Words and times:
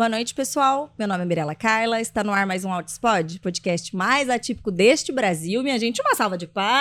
Boa 0.00 0.08
noite, 0.08 0.32
pessoal. 0.32 0.90
Meu 0.98 1.06
nome 1.06 1.24
é 1.24 1.26
Mirella 1.26 1.54
Carla. 1.54 2.00
Está 2.00 2.24
no 2.24 2.32
ar 2.32 2.46
mais 2.46 2.64
um 2.64 2.72
Outspod, 2.72 3.38
podcast 3.38 3.94
mais 3.94 4.30
atípico 4.30 4.70
deste 4.70 5.12
Brasil. 5.12 5.62
Minha 5.62 5.78
gente, 5.78 6.00
uma 6.00 6.14
salva 6.14 6.38
de 6.38 6.46
palmas. 6.46 6.80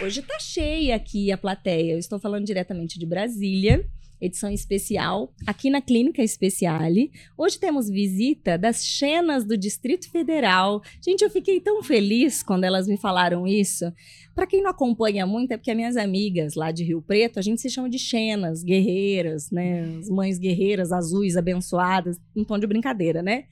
Hoje 0.00 0.22
tá 0.22 0.38
cheia 0.40 0.96
aqui 0.96 1.30
a 1.30 1.36
plateia. 1.36 1.92
Eu 1.92 1.98
estou 1.98 2.18
falando 2.18 2.46
diretamente 2.46 2.98
de 2.98 3.04
Brasília 3.04 3.86
edição 4.22 4.50
especial, 4.50 5.34
aqui 5.44 5.68
na 5.68 5.80
Clínica 5.80 6.22
Especiale. 6.22 7.10
Hoje 7.36 7.58
temos 7.58 7.90
visita 7.90 8.56
das 8.56 8.84
Xenas 8.84 9.44
do 9.44 9.56
Distrito 9.56 10.08
Federal. 10.08 10.80
Gente, 11.04 11.22
eu 11.22 11.30
fiquei 11.30 11.60
tão 11.60 11.82
feliz 11.82 12.40
quando 12.40 12.62
elas 12.62 12.86
me 12.86 12.96
falaram 12.96 13.48
isso. 13.48 13.92
Para 14.32 14.46
quem 14.46 14.62
não 14.62 14.70
acompanha 14.70 15.26
muito, 15.26 15.50
é 15.50 15.56
porque 15.56 15.72
as 15.72 15.76
minhas 15.76 15.96
amigas 15.96 16.54
lá 16.54 16.70
de 16.70 16.84
Rio 16.84 17.02
Preto, 17.02 17.40
a 17.40 17.42
gente 17.42 17.60
se 17.60 17.68
chama 17.68 17.90
de 17.90 17.98
Xenas, 17.98 18.62
guerreiras, 18.62 19.50
né? 19.50 19.98
As 19.98 20.08
mães 20.08 20.38
guerreiras, 20.38 20.92
azuis, 20.92 21.36
abençoadas, 21.36 22.16
em 22.34 22.44
tom 22.44 22.58
de 22.58 22.66
brincadeira, 22.66 23.22
né? 23.22 23.44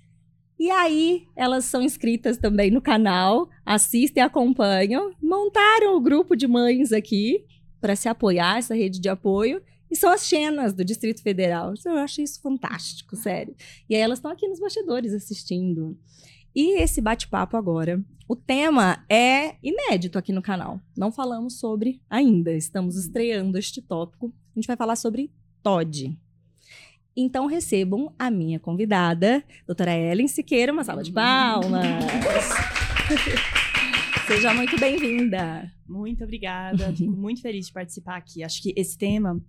E 0.56 0.70
aí, 0.70 1.24
elas 1.34 1.64
são 1.64 1.82
inscritas 1.82 2.36
também 2.36 2.70
no 2.70 2.80
canal, 2.80 3.48
assistem, 3.64 4.22
acompanham, 4.22 5.10
montaram 5.20 5.96
o 5.96 6.00
grupo 6.00 6.36
de 6.36 6.46
mães 6.46 6.92
aqui 6.92 7.44
para 7.80 7.96
se 7.96 8.08
apoiar, 8.08 8.58
essa 8.58 8.74
rede 8.74 9.00
de 9.00 9.08
apoio. 9.08 9.62
E 9.90 9.96
são 9.96 10.10
as 10.12 10.26
Xenas 10.26 10.72
do 10.72 10.84
Distrito 10.84 11.22
Federal. 11.22 11.74
Eu 11.84 11.96
acho 11.96 12.22
isso 12.22 12.40
fantástico, 12.40 13.16
sério. 13.16 13.54
E 13.88 13.94
aí 13.94 14.00
elas 14.00 14.18
estão 14.18 14.30
aqui 14.30 14.46
nos 14.46 14.60
bastidores 14.60 15.12
assistindo. 15.12 15.98
E 16.54 16.80
esse 16.80 17.00
bate-papo 17.00 17.56
agora, 17.56 18.02
o 18.28 18.36
tema 18.36 19.04
é 19.08 19.56
inédito 19.62 20.18
aqui 20.18 20.32
no 20.32 20.42
canal. 20.42 20.80
Não 20.96 21.12
falamos 21.12 21.58
sobre 21.58 22.00
ainda, 22.08 22.52
estamos 22.52 22.96
estreando 22.96 23.58
este 23.58 23.80
tópico. 23.82 24.32
A 24.54 24.58
gente 24.58 24.66
vai 24.66 24.76
falar 24.76 24.96
sobre 24.96 25.32
Todd. 25.62 26.16
Então 27.16 27.46
recebam 27.46 28.14
a 28.18 28.30
minha 28.30 28.58
convidada, 28.58 29.44
doutora 29.66 29.96
Ellen 29.96 30.28
Siqueira, 30.28 30.72
uma 30.72 30.84
salva 30.84 31.02
de 31.02 31.12
palmas. 31.12 31.80
Seja 34.30 34.54
muito 34.54 34.78
bem-vinda. 34.78 35.68
Muito 35.88 36.22
obrigada, 36.22 36.92
fico 36.94 37.10
muito 37.10 37.42
feliz 37.42 37.66
de 37.66 37.72
participar 37.72 38.16
aqui. 38.16 38.44
Acho 38.44 38.62
que 38.62 38.72
esse 38.76 38.96
tema 38.96 39.42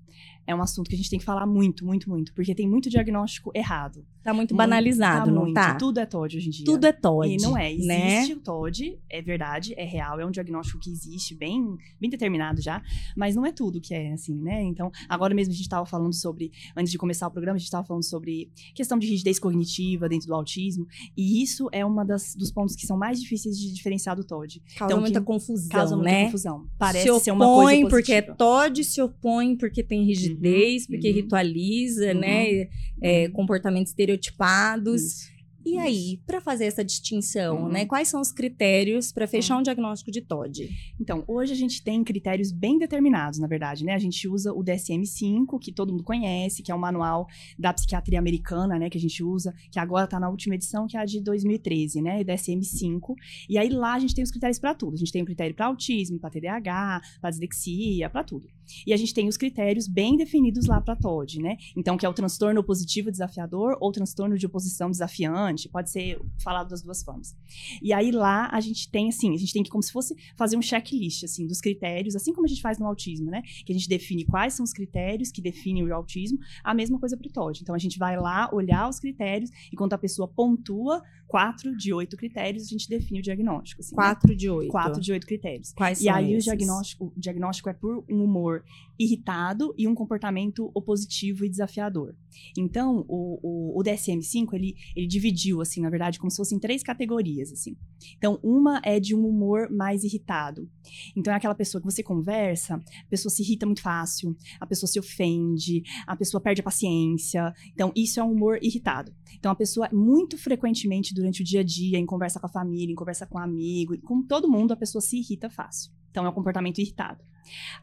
é 0.47 0.55
um 0.55 0.61
assunto 0.61 0.89
que 0.89 0.95
a 0.95 0.97
gente 0.97 1.07
tem 1.07 1.19
que 1.19 1.25
falar 1.25 1.45
muito, 1.45 1.85
muito, 1.85 2.09
muito, 2.09 2.33
porque 2.33 2.55
tem 2.55 2.67
muito 2.67 2.89
diagnóstico 2.89 3.51
errado. 3.53 4.03
Tá 4.23 4.33
muito 4.33 4.53
banalizado, 4.55 5.25
tá 5.25 5.31
não 5.31 5.43
muito. 5.43 5.55
tá? 5.55 5.75
Tudo 5.75 5.99
é 5.99 6.05
TOD 6.05 6.37
hoje 6.37 6.47
em 6.47 6.51
dia. 6.51 6.65
Tudo 6.65 6.85
é 6.85 6.91
TOD. 6.91 7.27
E 7.33 7.37
não 7.37 7.57
é. 7.57 7.71
Existe 7.71 7.87
né? 7.87 8.33
o 8.35 8.39
TOD, 8.39 8.99
é 9.09 9.21
verdade, 9.21 9.73
é 9.75 9.83
real, 9.83 10.19
é 10.19 10.25
um 10.25 10.31
diagnóstico 10.31 10.79
que 10.79 10.89
existe, 10.91 11.33
bem, 11.35 11.75
bem 11.99 12.09
determinado 12.09 12.61
já, 12.61 12.81
mas 13.15 13.35
não 13.35 13.45
é 13.45 13.51
tudo 13.51 13.81
que 13.81 13.93
é 13.93 14.13
assim, 14.13 14.35
né? 14.35 14.61
Então, 14.63 14.91
agora 15.09 15.33
mesmo 15.33 15.51
a 15.51 15.55
gente 15.55 15.63
estava 15.63 15.85
falando 15.85 16.13
sobre, 16.13 16.51
antes 16.75 16.91
de 16.91 16.97
começar 16.97 17.27
o 17.27 17.31
programa, 17.31 17.55
a 17.55 17.59
gente 17.59 17.67
estava 17.67 17.85
falando 17.85 18.03
sobre 18.03 18.51
questão 18.75 18.99
de 18.99 19.07
rigidez 19.07 19.39
cognitiva 19.39 20.07
dentro 20.07 20.27
do 20.27 20.35
autismo, 20.35 20.87
e 21.17 21.41
isso 21.41 21.67
é 21.71 21.81
das, 22.05 22.35
dos 22.35 22.51
pontos 22.51 22.75
que 22.75 22.85
são 22.85 22.97
mais 22.97 23.19
difíceis 23.19 23.57
de 23.57 23.73
diferenciar 23.73 24.15
do 24.15 24.23
TOD. 24.23 24.61
Causa 24.77 24.93
Então, 24.93 25.01
muita 25.01 25.21
confusão, 25.21 25.69
Causa 25.69 25.95
muita 25.95 26.11
né? 26.11 26.25
confusão. 26.25 26.67
Parece 26.77 27.11
se 27.11 27.19
ser 27.21 27.31
uma 27.31 27.45
coisa 27.45 27.61
opõe 27.61 27.89
porque 27.89 28.13
é. 28.13 28.21
TOD, 28.21 28.83
se 28.83 29.01
opõe 29.01 29.55
porque 29.57 29.83
tem 29.83 30.03
rigidez, 30.03 30.85
porque 30.85 31.09
uhum. 31.09 31.15
ritualiza, 31.15 32.13
Uhum. 32.13 32.19
né? 32.19 32.69
É, 33.03 33.27
comportamentos 33.29 33.93
estereotipados. 34.15 35.01
Isso. 35.01 35.31
E 35.63 35.77
aí, 35.77 36.19
para 36.25 36.41
fazer 36.41 36.65
essa 36.65 36.83
distinção, 36.83 37.65
Uhum. 37.65 37.69
né? 37.69 37.85
Quais 37.85 38.07
são 38.07 38.19
os 38.19 38.31
critérios 38.31 39.11
para 39.11 39.27
fechar 39.27 39.59
um 39.59 39.61
diagnóstico 39.61 40.09
de 40.09 40.19
TOD? 40.19 40.67
Então, 40.99 41.23
hoje 41.27 41.53
a 41.53 41.55
gente 41.55 41.83
tem 41.83 42.03
critérios 42.03 42.51
bem 42.51 42.79
determinados, 42.79 43.37
na 43.37 43.45
verdade, 43.45 43.85
né? 43.85 43.93
A 43.93 43.99
gente 43.99 44.27
usa 44.27 44.51
o 44.51 44.63
DSM-5, 44.63 45.59
que 45.59 45.71
todo 45.71 45.91
mundo 45.91 46.03
conhece, 46.03 46.63
que 46.63 46.71
é 46.71 46.75
o 46.75 46.79
manual 46.79 47.27
da 47.59 47.71
psiquiatria 47.71 48.17
americana, 48.17 48.79
né? 48.79 48.89
Que 48.89 48.97
a 48.97 49.01
gente 49.01 49.23
usa, 49.23 49.53
que 49.71 49.77
agora 49.77 50.07
tá 50.07 50.19
na 50.19 50.29
última 50.31 50.55
edição, 50.55 50.87
que 50.87 50.97
é 50.97 50.99
a 50.99 51.05
de 51.05 51.21
2013, 51.21 52.01
né? 52.01 52.23
DSM-5. 52.23 53.13
E 53.47 53.55
aí 53.59 53.69
lá 53.69 53.93
a 53.93 53.99
gente 53.99 54.15
tem 54.15 54.23
os 54.23 54.31
critérios 54.31 54.57
para 54.57 54.73
tudo. 54.73 54.95
A 54.95 54.97
gente 54.97 55.11
tem 55.11 55.21
o 55.21 55.25
critério 55.25 55.53
para 55.55 55.67
autismo, 55.67 56.17
para 56.19 56.31
TDAH, 56.31 57.01
para 57.21 57.29
dislexia, 57.29 58.09
para 58.09 58.23
tudo. 58.23 58.47
E 58.85 58.93
a 58.93 58.97
gente 58.97 59.13
tem 59.13 59.27
os 59.27 59.37
critérios 59.37 59.87
bem 59.87 60.17
definidos 60.17 60.65
lá 60.65 60.79
para 60.81 60.95
TOD, 60.95 61.41
né? 61.41 61.57
Então, 61.75 61.97
que 61.97 62.05
é 62.05 62.09
o 62.09 62.13
transtorno 62.13 62.59
opositivo 62.59 63.11
desafiador 63.11 63.77
ou 63.79 63.91
transtorno 63.91 64.37
de 64.37 64.45
oposição 64.45 64.89
desafiante, 64.89 65.69
pode 65.69 65.89
ser 65.89 66.19
falado 66.43 66.69
das 66.69 66.81
duas 66.81 67.03
formas. 67.03 67.35
E 67.81 67.93
aí 67.93 68.11
lá 68.11 68.49
a 68.51 68.59
gente 68.59 68.89
tem 68.89 69.09
assim, 69.09 69.33
a 69.33 69.37
gente 69.37 69.53
tem 69.53 69.63
que 69.63 69.69
como 69.69 69.83
se 69.83 69.91
fosse 69.91 70.15
fazer 70.35 70.57
um 70.57 70.61
checklist 70.61 71.23
assim 71.23 71.47
dos 71.47 71.59
critérios, 71.59 72.15
assim 72.15 72.33
como 72.33 72.45
a 72.45 72.49
gente 72.49 72.61
faz 72.61 72.79
no 72.79 72.85
autismo, 72.85 73.29
né? 73.29 73.41
Que 73.65 73.71
a 73.71 73.75
gente 73.75 73.87
define 73.87 74.25
quais 74.25 74.53
são 74.53 74.63
os 74.63 74.73
critérios 74.73 75.31
que 75.31 75.41
definem 75.41 75.83
o 75.83 75.93
autismo, 75.93 76.39
a 76.63 76.73
mesma 76.73 76.99
coisa 76.99 77.17
para 77.17 77.27
o 77.27 77.31
TOD. 77.31 77.59
Então 77.61 77.75
a 77.75 77.79
gente 77.79 77.97
vai 77.97 78.17
lá 78.17 78.49
olhar 78.53 78.89
os 78.89 78.99
critérios 78.99 79.49
e 79.71 79.75
quando 79.75 79.93
a 79.93 79.97
pessoa 79.97 80.27
pontua 80.27 81.01
quatro 81.31 81.77
de 81.77 81.93
oito 81.93 82.17
critérios, 82.17 82.65
a 82.65 82.67
gente 82.67 82.89
define 82.89 83.19
o 83.19 83.23
diagnóstico. 83.23 83.81
Assim, 83.81 83.95
né? 83.95 84.01
Quatro 84.03 84.35
de 84.35 84.49
oito. 84.49 84.69
Quatro 84.69 85.01
de 85.01 85.11
oito 85.13 85.25
critérios. 85.25 85.71
Quais 85.73 86.01
E 86.01 86.03
são 86.03 86.13
aí 86.15 86.33
esses? 86.33 86.43
o 86.43 86.55
diagnóstico, 86.55 87.05
o 87.15 87.19
diagnóstico 87.19 87.69
é 87.69 87.73
por 87.73 88.03
um 88.09 88.23
humor 88.23 88.63
irritado 89.01 89.73
e 89.77 89.87
um 89.87 89.95
comportamento 89.95 90.69
opositivo 90.75 91.43
e 91.43 91.49
desafiador. 91.49 92.15
Então, 92.57 93.03
o, 93.07 93.39
o, 93.41 93.79
o 93.79 93.83
DSM-5, 93.83 94.53
ele, 94.53 94.75
ele 94.95 95.07
dividiu, 95.07 95.59
assim, 95.59 95.81
na 95.81 95.89
verdade, 95.89 96.19
como 96.19 96.29
se 96.29 96.37
fossem 96.37 96.59
três 96.59 96.83
categorias, 96.83 97.51
assim. 97.51 97.75
Então, 98.17 98.39
uma 98.43 98.79
é 98.83 98.99
de 98.99 99.15
um 99.15 99.25
humor 99.25 99.69
mais 99.71 100.03
irritado. 100.03 100.69
Então, 101.15 101.33
é 101.33 101.37
aquela 101.37 101.55
pessoa 101.55 101.81
que 101.81 101.89
você 101.89 102.03
conversa, 102.03 102.75
a 102.75 103.09
pessoa 103.09 103.31
se 103.31 103.41
irrita 103.41 103.65
muito 103.65 103.81
fácil, 103.81 104.35
a 104.59 104.67
pessoa 104.67 104.87
se 104.87 104.99
ofende, 104.99 105.81
a 106.05 106.15
pessoa 106.15 106.39
perde 106.39 106.61
a 106.61 106.63
paciência. 106.63 107.53
Então, 107.73 107.91
isso 107.95 108.19
é 108.19 108.23
um 108.23 108.31
humor 108.31 108.59
irritado. 108.61 109.11
Então, 109.33 109.51
a 109.51 109.55
pessoa, 109.55 109.89
muito 109.91 110.37
frequentemente, 110.37 111.13
durante 111.13 111.41
o 111.41 111.45
dia 111.45 111.61
a 111.61 111.63
dia, 111.63 111.97
em 111.97 112.05
conversa 112.05 112.39
com 112.39 112.45
a 112.45 112.49
família, 112.49 112.91
em 112.91 112.95
conversa 112.95 113.25
com 113.25 113.39
um 113.39 113.41
amigo, 113.41 113.99
com 114.01 114.21
todo 114.21 114.49
mundo, 114.49 114.73
a 114.73 114.77
pessoa 114.77 115.01
se 115.01 115.17
irrita 115.17 115.49
fácil. 115.49 115.91
Então, 116.11 116.25
é 116.25 116.29
um 116.29 116.33
comportamento 116.33 116.79
irritado. 116.79 117.30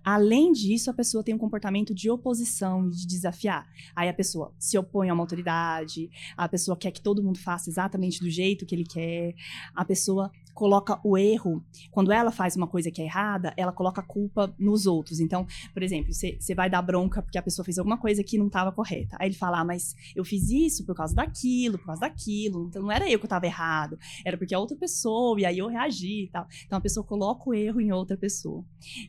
Além 0.05 0.53
disso, 0.53 0.91
a 0.91 0.95
pessoa 0.95 1.23
tem 1.23 1.35
um 1.35 1.39
comportamento 1.39 1.95
de 1.95 2.11
oposição 2.11 2.89
e 2.89 2.91
de 2.91 3.07
desafiar. 3.07 3.69
Aí 3.95 4.09
a 4.09 4.15
pessoa 4.15 4.53
se 4.59 4.79
opõe 4.79 5.11
a 5.11 5.15
uma 5.15 5.23
autoridade, 5.23 6.11
a 6.37 6.49
pessoa 6.49 6.77
quer 6.77 6.91
que 6.91 7.01
todo 7.01 7.23
mundo 7.23 7.39
faça 7.39 7.71
exatamente 7.71 8.21
do 8.21 8.31
jeito 8.31 8.67
que 8.67 8.75
ele 8.75 8.85
quer, 8.85 9.35
a 9.75 9.85
pessoa 9.85 10.31
coloca 10.59 10.99
o 11.05 11.17
erro. 11.17 11.65
Quando 11.93 12.11
ela 12.11 12.33
faz 12.33 12.57
uma 12.57 12.67
coisa 12.67 12.91
que 12.91 13.01
é 13.01 13.05
errada, 13.05 13.55
ela 13.57 13.71
coloca 13.71 14.01
a 14.01 14.05
culpa 14.05 14.53
nos 14.59 14.87
outros. 14.87 15.21
Então, 15.21 15.47
por 15.73 15.85
exemplo, 15.85 16.13
você 16.13 16.53
vai 16.53 16.69
dar 16.69 16.83
bronca 16.83 17.23
porque 17.23 17.39
a 17.39 17.43
pessoa 17.43 17.65
fez 17.65 17.79
alguma 17.79 17.97
coisa 17.97 18.25
que 18.25 18.37
não 18.37 18.49
estava 18.49 18.73
correta. 18.73 19.17
Aí 19.21 19.29
ele 19.29 19.37
fala, 19.37 19.61
ah, 19.61 19.65
mas 19.65 19.95
eu 20.17 20.25
fiz 20.25 20.51
isso 20.51 20.85
por 20.85 20.97
causa 20.97 21.15
daquilo, 21.15 21.79
por 21.79 21.87
causa 21.87 22.01
daquilo. 22.01 22.67
Então 22.67 22.83
não 22.83 22.91
era 22.91 23.09
eu 23.09 23.21
que 23.21 23.27
estava 23.27 23.47
errado, 23.47 23.97
era 24.25 24.37
porque 24.37 24.53
a 24.53 24.59
outra 24.59 24.77
pessoa, 24.77 25.41
e 25.41 25.47
aí 25.47 25.59
eu 25.59 25.69
reagi 25.69 26.25
e 26.25 26.29
tal. 26.29 26.45
Então 26.67 26.77
a 26.77 26.81
pessoa 26.81 27.07
coloca 27.07 27.49
o 27.49 27.55
erro 27.55 27.81
em 27.81 27.93
outra 27.93 28.17
pessoa. 28.17 28.65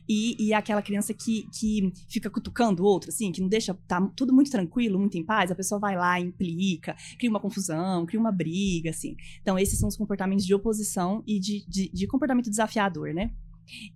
E, 0.08 0.36
e 0.38 0.54
aquela 0.54 0.82
criança 0.82 1.12
que, 1.12 1.48
que 1.52 1.92
fica 2.08 2.30
cutucando 2.30 2.84
o 2.84 2.86
outro, 2.86 3.10
assim, 3.10 3.32
que 3.32 3.40
não 3.40 3.48
deixa, 3.48 3.74
tá 3.88 4.00
tudo 4.14 4.32
muito 4.32 4.52
tranquilo, 4.52 5.00
muito 5.00 5.18
em 5.18 5.24
paz, 5.24 5.50
a 5.50 5.56
pessoa 5.56 5.80
vai 5.80 5.96
lá, 5.96 6.20
implica, 6.20 6.94
cria 7.18 7.28
uma 7.28 7.40
confusão, 7.40 8.06
cria 8.06 8.20
uma 8.20 8.30
briga, 8.30 8.90
assim. 8.90 9.16
Então, 9.42 9.58
esses 9.58 9.76
são 9.80 9.88
os 9.88 9.96
comportamentos 9.96 10.46
de 10.46 10.54
oposição 10.54 11.24
e 11.26 11.39
de, 11.40 11.64
de, 11.66 11.90
de 11.90 12.06
comportamento 12.06 12.50
desafiador, 12.50 13.12
né? 13.12 13.32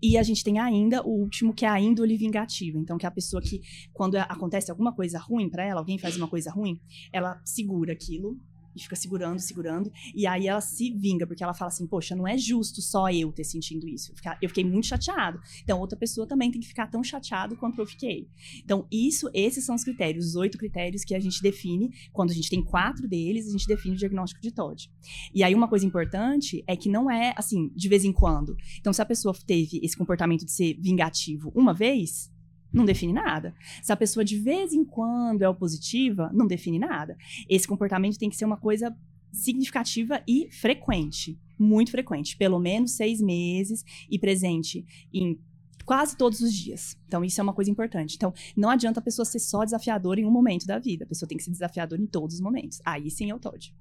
E 0.03 0.17
a 0.17 0.23
gente 0.23 0.45
tem 0.45 0.59
ainda 0.59 1.03
o 1.03 1.11
último, 1.11 1.53
que 1.53 1.65
é 1.65 1.69
a 1.69 1.81
índole 1.81 2.17
vingativa. 2.17 2.79
Então, 2.79 2.97
que 2.97 3.07
é 3.07 3.09
a 3.09 3.13
pessoa 3.13 3.43
que, 3.43 3.61
quando 3.93 4.17
acontece 4.17 4.71
alguma 4.71 4.95
coisa 4.95 5.19
ruim 5.19 5.51
para 5.51 5.65
ela, 5.65 5.81
alguém 5.81 5.99
faz 5.99 6.17
uma 6.17 6.29
coisa 6.29 6.51
ruim, 6.51 6.81
ela 7.13 7.41
segura 7.45 7.93
aquilo 7.93 8.39
e 8.75 8.83
fica 8.83 8.97
segurando, 8.97 9.39
segurando. 9.39 9.93
E 10.15 10.27
aí 10.27 10.47
ela 10.49 10.61
se 10.61 10.91
vinga, 10.91 11.27
porque 11.27 11.43
ela 11.43 11.55
fala 11.55 11.69
assim: 11.69 11.87
Poxa, 11.87 12.15
não 12.15 12.27
é 12.27 12.37
justo 12.37 12.83
só 12.83 13.11
eu 13.11 13.33
ter 13.33 13.45
sentido 13.45 13.89
isso. 13.89 14.13
Eu, 14.41 14.49
fiquei 14.49 14.65
muito 14.65 14.87
chateado. 14.87 15.41
Então, 15.63 15.79
outra 15.79 15.99
pessoa 15.99 16.27
também 16.27 16.51
tem 16.51 16.61
que 16.61 16.67
ficar 16.67 16.87
tão 16.87 17.03
chateado 17.03 17.57
quanto 17.57 17.79
eu 17.81 17.87
fiquei. 17.87 18.29
Então, 18.65 18.87
isso, 18.91 19.31
esses 19.33 19.65
são 19.65 19.75
os 19.75 19.85
critérios, 19.85 20.27
os 20.27 20.37
oito 20.37 20.59
critérios 20.59 21.05
que 21.05 21.15
a 21.15 21.21
gente 21.21 21.43
define. 21.43 21.91
Quando 22.13 22.31
a 22.31 22.35
gente 22.35 22.51
tem 22.51 22.63
quatro 22.63 23.09
deles, 23.09 23.49
a 23.49 23.53
gente 23.53 23.67
define 23.67 23.95
o 23.95 23.99
diagnóstico 23.99 24.41
de 24.41 24.51
TOD. 24.51 24.91
E 25.35 25.43
aí, 25.43 25.55
uma 25.55 25.69
coisa 25.69 25.87
importante 25.87 26.63
é 26.67 26.77
que 26.77 26.89
não 26.89 27.11
é 27.11 27.35
assim, 27.37 27.71
de 27.75 27.89
vez 27.89 28.05
em 28.05 28.13
quando. 28.13 28.57
Então, 28.79 28.93
se 28.93 29.03
a 29.03 29.07
pessoa 29.07 29.35
teve 29.47 29.81
esse 29.83 29.97
comportamento 29.97 30.45
de 30.45 30.53
ser 30.53 30.75
vingativo 30.81 31.53
uma 31.55 31.73
vez, 31.73 32.34
não 32.75 32.85
define 32.85 33.13
nada. 33.13 33.55
Se 33.81 33.93
a 33.93 33.97
pessoa 33.97 34.25
de 34.25 34.37
vez 34.37 34.73
em 34.73 34.85
quando 34.85 35.43
é 35.43 35.49
opositiva, 35.49 36.31
não 36.35 36.47
define 36.47 36.79
nada. 36.79 37.17
Esse 37.49 37.69
comportamento 37.69 38.19
tem 38.19 38.29
que 38.29 38.37
ser 38.37 38.45
uma 38.45 38.57
coisa 38.57 38.95
significativa 39.33 40.23
e 40.27 40.49
frequente. 40.51 41.39
Muito 41.59 41.93
frequente. 41.93 42.37
Pelo 42.37 42.59
menos 42.59 42.97
seis 42.97 43.21
meses 43.21 43.85
e 44.11 44.19
presente 44.19 44.85
em 45.13 45.39
quase 45.85 46.17
todos 46.17 46.41
os 46.41 46.53
dias. 46.53 46.97
Então, 47.07 47.25
isso 47.25 47.41
é 47.41 47.45
uma 47.45 47.53
coisa 47.53 47.71
importante. 47.71 48.17
Então, 48.17 48.33
não 48.57 48.71
adianta 48.71 48.99
a 48.99 49.03
pessoa 49.03 49.25
ser 49.25 49.39
só 49.39 49.65
desafiadora 49.65 50.21
em 50.21 50.25
um 50.25 50.31
momento 50.31 50.67
da 50.67 50.79
vida. 50.79 51.05
A 51.05 51.09
pessoa 51.09 51.29
tem 51.29 51.39
que 51.39 51.45
ser 51.45 51.53
desafiadora 51.53 52.03
em 52.03 52.07
todos 52.07 52.37
os 52.37 52.41
momentos. 52.41 52.81
Aí 52.85 53.09
sim 53.11 53.31
é 53.31 53.35
o 53.35 53.39
TOD. 53.39 53.73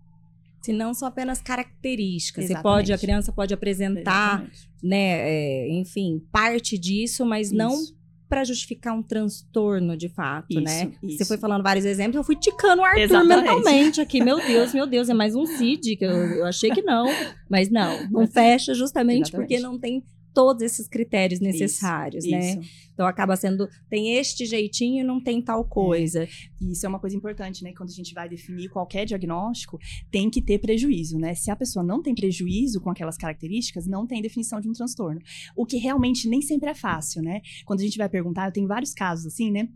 Se 0.61 0.71
não 0.71 0.93
são 0.93 1.07
apenas 1.07 1.41
características. 1.41 2.45
Você 2.45 2.53
Exatamente. 2.53 2.75
pode, 2.75 2.93
a 2.93 2.97
criança 2.97 3.33
pode 3.33 3.53
apresentar, 3.53 4.35
Exatamente. 4.35 4.69
né, 4.81 5.29
é, 5.29 5.69
enfim, 5.73 6.25
parte 6.31 6.77
disso, 6.77 7.25
mas 7.25 7.51
não 7.51 7.73
Isso. 7.73 8.02
Para 8.27 8.43
justificar 8.43 8.95
um 8.95 9.03
transtorno 9.03 9.95
de 9.95 10.09
fato, 10.09 10.47
Isso, 10.51 10.61
né? 10.61 10.91
isso. 11.03 11.17
Você 11.17 11.25
foi 11.25 11.37
falando 11.37 11.61
vários 11.63 11.85
exemplos, 11.85 12.15
eu 12.15 12.23
fui 12.23 12.35
ticando 12.35 12.81
o 12.81 12.85
Arthur 12.85 13.01
Exatamente. 13.01 13.41
mentalmente 13.41 14.01
aqui. 14.01 14.23
Meu 14.23 14.37
Deus, 14.37 14.73
meu 14.73 14.87
Deus, 14.87 15.09
é 15.09 15.13
mais 15.13 15.35
um 15.35 15.45
CID, 15.45 15.97
que 15.97 16.05
eu, 16.05 16.11
eu 16.11 16.45
achei 16.45 16.71
que 16.71 16.81
não. 16.81 17.05
Mas 17.49 17.69
não, 17.69 18.07
não 18.09 18.25
fecha 18.27 18.73
justamente 18.73 19.29
Exatamente. 19.29 19.47
porque 19.49 19.59
não 19.59 19.77
tem 19.77 20.03
todos 20.33 20.63
esses 20.63 20.87
critérios 20.87 21.39
necessários, 21.39 22.25
né? 22.25 22.53
Isso. 22.59 22.83
Então 22.93 23.07
acaba 23.07 23.35
sendo, 23.35 23.67
tem 23.89 24.15
este 24.15 24.45
jeitinho 24.45 25.01
e 25.01 25.03
não 25.03 25.21
tem 25.21 25.41
tal 25.41 25.65
coisa. 25.65 26.27
E 26.61 26.71
isso 26.71 26.85
é 26.85 26.89
uma 26.89 26.99
coisa 26.99 27.15
importante, 27.15 27.63
né? 27.63 27.73
Quando 27.75 27.89
a 27.89 27.93
gente 27.93 28.13
vai 28.13 28.29
definir 28.29 28.69
qualquer 28.69 29.05
diagnóstico, 29.05 29.79
tem 30.11 30.29
que 30.29 30.41
ter 30.41 30.59
prejuízo, 30.59 31.17
né? 31.17 31.33
Se 31.33 31.49
a 31.49 31.55
pessoa 31.55 31.83
não 31.83 32.01
tem 32.01 32.13
prejuízo 32.13 32.79
com 32.81 32.89
aquelas 32.89 33.17
características, 33.17 33.87
não 33.87 34.05
tem 34.05 34.21
definição 34.21 34.61
de 34.61 34.69
um 34.69 34.73
transtorno. 34.73 35.21
O 35.55 35.65
que 35.65 35.77
realmente 35.77 36.27
nem 36.27 36.41
sempre 36.41 36.69
é 36.69 36.75
fácil, 36.75 37.21
né? 37.21 37.41
Quando 37.65 37.79
a 37.79 37.83
gente 37.83 37.97
vai 37.97 38.09
perguntar, 38.09 38.47
eu 38.47 38.51
tenho 38.51 38.67
vários 38.67 38.93
casos 38.93 39.25
assim, 39.25 39.51
né? 39.51 39.67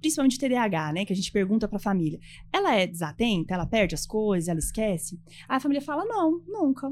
Principalmente 0.00 0.38
TDAH, 0.38 0.92
né? 0.92 1.04
Que 1.04 1.12
a 1.12 1.16
gente 1.16 1.32
pergunta 1.32 1.66
pra 1.68 1.78
família. 1.78 2.18
Ela 2.52 2.74
é 2.74 2.86
desatenta? 2.86 3.54
Ela 3.54 3.66
perde 3.66 3.94
as 3.94 4.06
coisas? 4.06 4.48
Ela 4.48 4.58
esquece? 4.58 5.20
Aí 5.48 5.56
a 5.56 5.60
família 5.60 5.82
fala, 5.82 6.04
não, 6.04 6.40
nunca. 6.46 6.88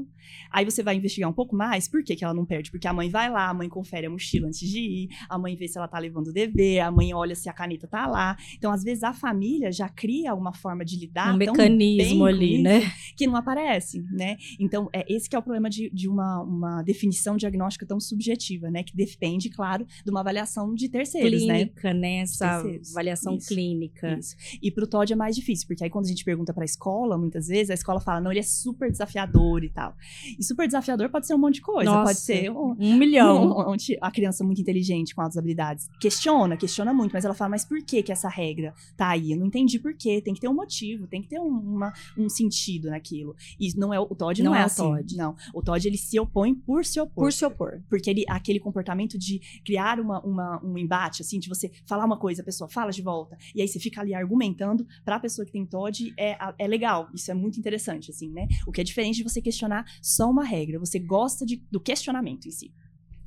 Aí 0.51 0.65
você 0.65 0.83
vai 0.83 0.95
investigar 0.95 1.29
um 1.29 1.33
pouco 1.33 1.55
mais, 1.55 1.87
por 1.87 2.03
que, 2.03 2.15
que 2.15 2.23
ela 2.23 2.33
não 2.33 2.45
perde? 2.45 2.71
Porque 2.71 2.87
a 2.87 2.93
mãe 2.93 3.09
vai 3.09 3.29
lá, 3.29 3.49
a 3.49 3.53
mãe 3.53 3.69
confere 3.69 4.07
a 4.07 4.09
mochila 4.09 4.47
antes 4.47 4.67
de 4.67 4.79
ir, 4.79 5.09
a 5.29 5.37
mãe 5.37 5.55
vê 5.55 5.67
se 5.67 5.77
ela 5.77 5.87
tá 5.87 5.99
levando 5.99 6.27
o 6.27 6.33
dever, 6.33 6.79
a 6.79 6.91
mãe 6.91 7.13
olha 7.13 7.35
se 7.35 7.49
a 7.49 7.53
caneta 7.53 7.87
tá 7.87 8.07
lá. 8.07 8.37
Então, 8.57 8.71
às 8.71 8.83
vezes, 8.83 9.03
a 9.03 9.13
família 9.13 9.71
já 9.71 9.87
cria 9.89 10.33
uma 10.33 10.53
forma 10.53 10.83
de 10.83 10.97
lidar 10.97 11.33
um 11.33 11.37
mecanismo 11.37 12.25
ali, 12.25 12.61
né? 12.61 12.81
que 13.15 13.27
não 13.27 13.35
aparece, 13.35 14.03
né? 14.11 14.37
Então, 14.59 14.89
é 14.93 15.05
esse 15.11 15.29
que 15.29 15.35
é 15.35 15.39
o 15.39 15.41
problema 15.41 15.69
de, 15.69 15.89
de 15.91 16.07
uma, 16.07 16.41
uma 16.41 16.83
definição 16.83 17.37
diagnóstica 17.37 17.85
tão 17.85 17.99
subjetiva, 17.99 18.69
né? 18.69 18.83
Que 18.83 18.95
depende, 18.95 19.49
claro, 19.49 19.85
de 20.03 20.11
uma 20.11 20.19
avaliação 20.21 20.73
de 20.73 20.89
terceiros, 20.89 21.45
né? 21.45 21.65
Clínica, 21.65 21.93
né? 21.93 22.17
Essa 22.17 22.61
Terceiros. 22.61 22.93
Avaliação 23.05 23.35
Isso, 23.35 23.47
clínica. 23.49 24.17
Isso. 24.17 24.35
E 24.61 24.71
pro 24.71 24.87
Todd 24.87 25.11
é 25.11 25.15
mais 25.15 25.35
difícil, 25.35 25.67
porque 25.67 25.83
aí 25.83 25.89
quando 25.89 26.05
a 26.05 26.07
gente 26.07 26.23
pergunta 26.23 26.53
pra 26.53 26.65
escola, 26.65 27.17
muitas 27.17 27.47
vezes, 27.47 27.69
a 27.69 27.73
escola 27.73 27.99
fala, 27.99 28.19
não, 28.21 28.31
ele 28.31 28.39
é 28.39 28.43
super 28.43 28.91
desafiador 28.91 29.63
e 29.63 29.69
tal. 29.69 29.95
E 30.37 30.43
super 30.43 30.65
desafiador 30.65 31.09
pode 31.09 31.27
ser 31.27 31.33
um 31.35 31.37
monte 31.37 31.55
de 31.55 31.61
coisa. 31.61 31.89
Nossa, 31.91 32.03
pode 32.05 32.19
ser 32.19 32.51
um, 32.51 32.75
um 32.79 32.95
milhão. 32.97 33.51
um- 33.69 33.75
a 34.01 34.11
criança 34.11 34.43
muito 34.43 34.61
inteligente 34.61 35.13
com 35.13 35.21
altas 35.21 35.37
habilidades 35.37 35.87
questiona, 35.99 36.57
questiona 36.57 36.93
muito, 36.93 37.11
mas 37.13 37.25
ela 37.25 37.33
fala, 37.33 37.49
mas 37.49 37.65
por 37.65 37.81
que 37.83 38.01
que 38.01 38.11
essa 38.11 38.29
regra 38.29 38.73
tá 38.97 39.09
aí? 39.09 39.31
Eu 39.31 39.37
não 39.39 39.45
entendi 39.47 39.79
por 39.79 39.93
quê. 39.95 40.21
Tem 40.21 40.33
que 40.33 40.39
ter 40.41 40.47
um 40.47 40.53
motivo, 40.53 41.07
tem 41.07 41.21
que 41.21 41.27
ter 41.27 41.39
um, 41.39 41.47
uma- 41.47 41.93
um 42.17 42.27
sentido 42.29 42.89
naquilo. 42.89 43.35
E 43.59 43.69
não 43.77 43.93
é 43.93 43.99
o 43.99 44.05
o 44.05 44.15
Todd 44.15 44.41
não, 44.43 44.51
Não 44.51 44.55
é, 44.57 44.61
é 44.61 44.63
o 44.63 44.65
assim. 44.67 44.83
Todd. 44.83 45.17
Não, 45.17 45.35
o 45.53 45.61
Todd 45.61 45.85
ele 45.87 45.97
se 45.97 46.17
opõe 46.19 46.53
por 46.53 46.85
se 46.85 46.99
opor. 47.01 47.25
Por 47.25 47.33
se 47.33 47.43
opor. 47.43 47.81
Porque 47.89 48.09
ele, 48.09 48.23
aquele 48.29 48.59
comportamento 48.59 49.17
de 49.17 49.41
criar 49.65 49.99
uma, 49.99 50.21
uma- 50.21 50.63
um 50.63 50.77
embate, 50.77 51.21
assim, 51.21 51.39
de 51.39 51.49
você 51.49 51.71
falar 51.85 52.05
uma 52.05 52.17
coisa, 52.17 52.41
a 52.41 52.45
pessoa 52.45 52.69
fala 52.69 52.84
de 52.91 53.01
volta, 53.01 53.37
e 53.55 53.61
aí 53.61 53.67
você 53.67 53.79
fica 53.79 54.01
ali 54.01 54.13
argumentando, 54.13 54.85
pra 55.03 55.19
pessoa 55.19 55.45
que 55.45 55.51
tem 55.51 55.65
TOD, 55.65 56.13
é, 56.17 56.37
é 56.59 56.67
legal. 56.67 57.07
Isso 57.13 57.31
é 57.31 57.33
muito 57.33 57.59
interessante, 57.59 58.11
assim, 58.11 58.29
né? 58.31 58.47
O 58.67 58.71
que 58.71 58.81
é 58.81 58.83
diferente 58.83 59.17
de 59.17 59.23
você 59.23 59.41
questionar 59.41 59.85
só 60.01 60.29
uma 60.29 60.43
regra. 60.43 60.77
Você 60.79 60.99
gosta 60.99 61.45
de- 61.45 61.63
do 61.71 61.79
questionamento 61.79 62.47
em 62.47 62.51
si. 62.51 62.71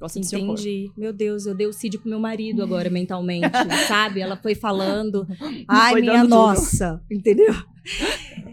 Gosta. 0.00 0.20
Entendi. 0.20 0.92
Meu 0.96 1.12
Deus, 1.12 1.44
eu 1.44 1.56
dei 1.56 1.66
o 1.66 1.72
CID 1.72 1.98
pro 1.98 2.08
meu 2.08 2.20
marido 2.20 2.62
agora 2.62 2.88
mentalmente, 2.90 3.50
sabe? 3.88 4.20
Ela 4.20 4.36
foi 4.36 4.54
falando. 4.54 5.26
Ai, 5.66 5.90
Foi 5.92 6.00
minha 6.02 6.12
dando 6.12 6.22
tudo. 6.26 6.34
nossa. 6.36 7.02
Entendeu? 7.10 7.52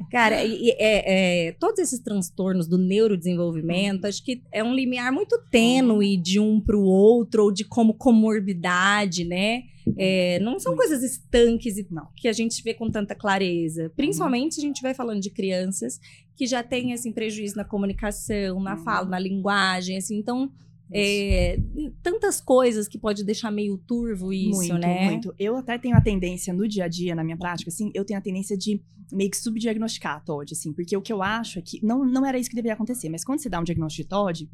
Cara, 0.09 0.43
e- 0.43 0.71
é, 0.79 1.47
é, 1.49 1.51
todos 1.53 1.79
esses 1.79 1.99
transtornos 1.99 2.67
do 2.67 2.77
neurodesenvolvimento, 2.79 4.05
acho 4.07 4.23
que 4.23 4.41
é 4.51 4.63
um 4.63 4.73
limiar 4.73 5.11
muito 5.11 5.37
tênue 5.51 6.17
de 6.17 6.39
um 6.39 6.59
pro 6.59 6.81
outro, 6.81 7.43
ou 7.43 7.51
de 7.51 7.63
como 7.63 7.93
comorbidade, 7.93 9.23
né? 9.25 9.63
É, 9.97 10.39
não 10.39 10.59
são 10.59 10.75
coisas 10.75 11.03
estanques 11.03 11.77
e 11.77 11.87
Não. 11.91 12.07
que 12.15 12.27
a 12.27 12.33
gente 12.33 12.61
vê 12.63 12.73
com 12.73 12.89
tanta 12.89 13.13
clareza. 13.15 13.91
Principalmente 13.95 14.59
a 14.59 14.61
gente 14.61 14.81
vai 14.81 14.93
falando 14.93 15.21
de 15.21 15.29
crianças 15.29 15.99
que 16.35 16.45
já 16.47 16.61
têm 16.63 16.93
assim, 16.93 17.11
prejuízo 17.11 17.55
na 17.55 17.63
comunicação, 17.63 18.59
na 18.59 18.75
Uhum. 18.75 18.83
fala, 18.83 19.07
na 19.07 19.19
linguagem, 19.19 19.97
assim. 19.97 20.17
Então, 20.17 20.51
é, 20.91 21.59
tantas 22.03 22.39
coisas 22.39 22.87
que 22.87 22.97
pode 22.97 23.23
deixar 23.23 23.51
meio 23.51 23.77
turvo 23.77 24.31
isso, 24.31 24.55
muito, 24.55 24.77
né? 24.77 25.09
muito. 25.09 25.33
Eu 25.39 25.55
até 25.57 25.77
tenho 25.77 25.95
a 25.95 26.01
tendência 26.01 26.53
no 26.53 26.67
dia 26.67 26.85
a 26.85 26.87
dia, 26.87 27.15
na 27.15 27.23
minha 27.23 27.37
prática, 27.37 27.69
assim, 27.69 27.91
eu 27.93 28.05
tenho 28.05 28.19
a 28.19 28.21
tendência 28.21 28.57
de 28.57 28.81
meio 29.11 29.29
que 29.29 29.37
subdiagnosticar 29.37 30.17
a 30.17 30.19
TOD, 30.19 30.53
assim, 30.53 30.73
porque 30.73 30.97
o 30.97 31.01
que 31.01 31.13
eu 31.13 31.21
acho 31.21 31.59
é 31.59 31.61
que 31.61 31.79
não, 31.85 32.03
não 32.03 32.25
era 32.25 32.39
isso 32.39 32.49
que 32.49 32.55
deveria 32.55 32.73
acontecer, 32.73 33.07
mas 33.07 33.23
quando 33.23 33.39
você 33.39 33.47
dá 33.47 33.59
um 33.59 33.63
diagnóstico 33.63 34.01
de 34.03 34.09
TOD, 34.09 34.49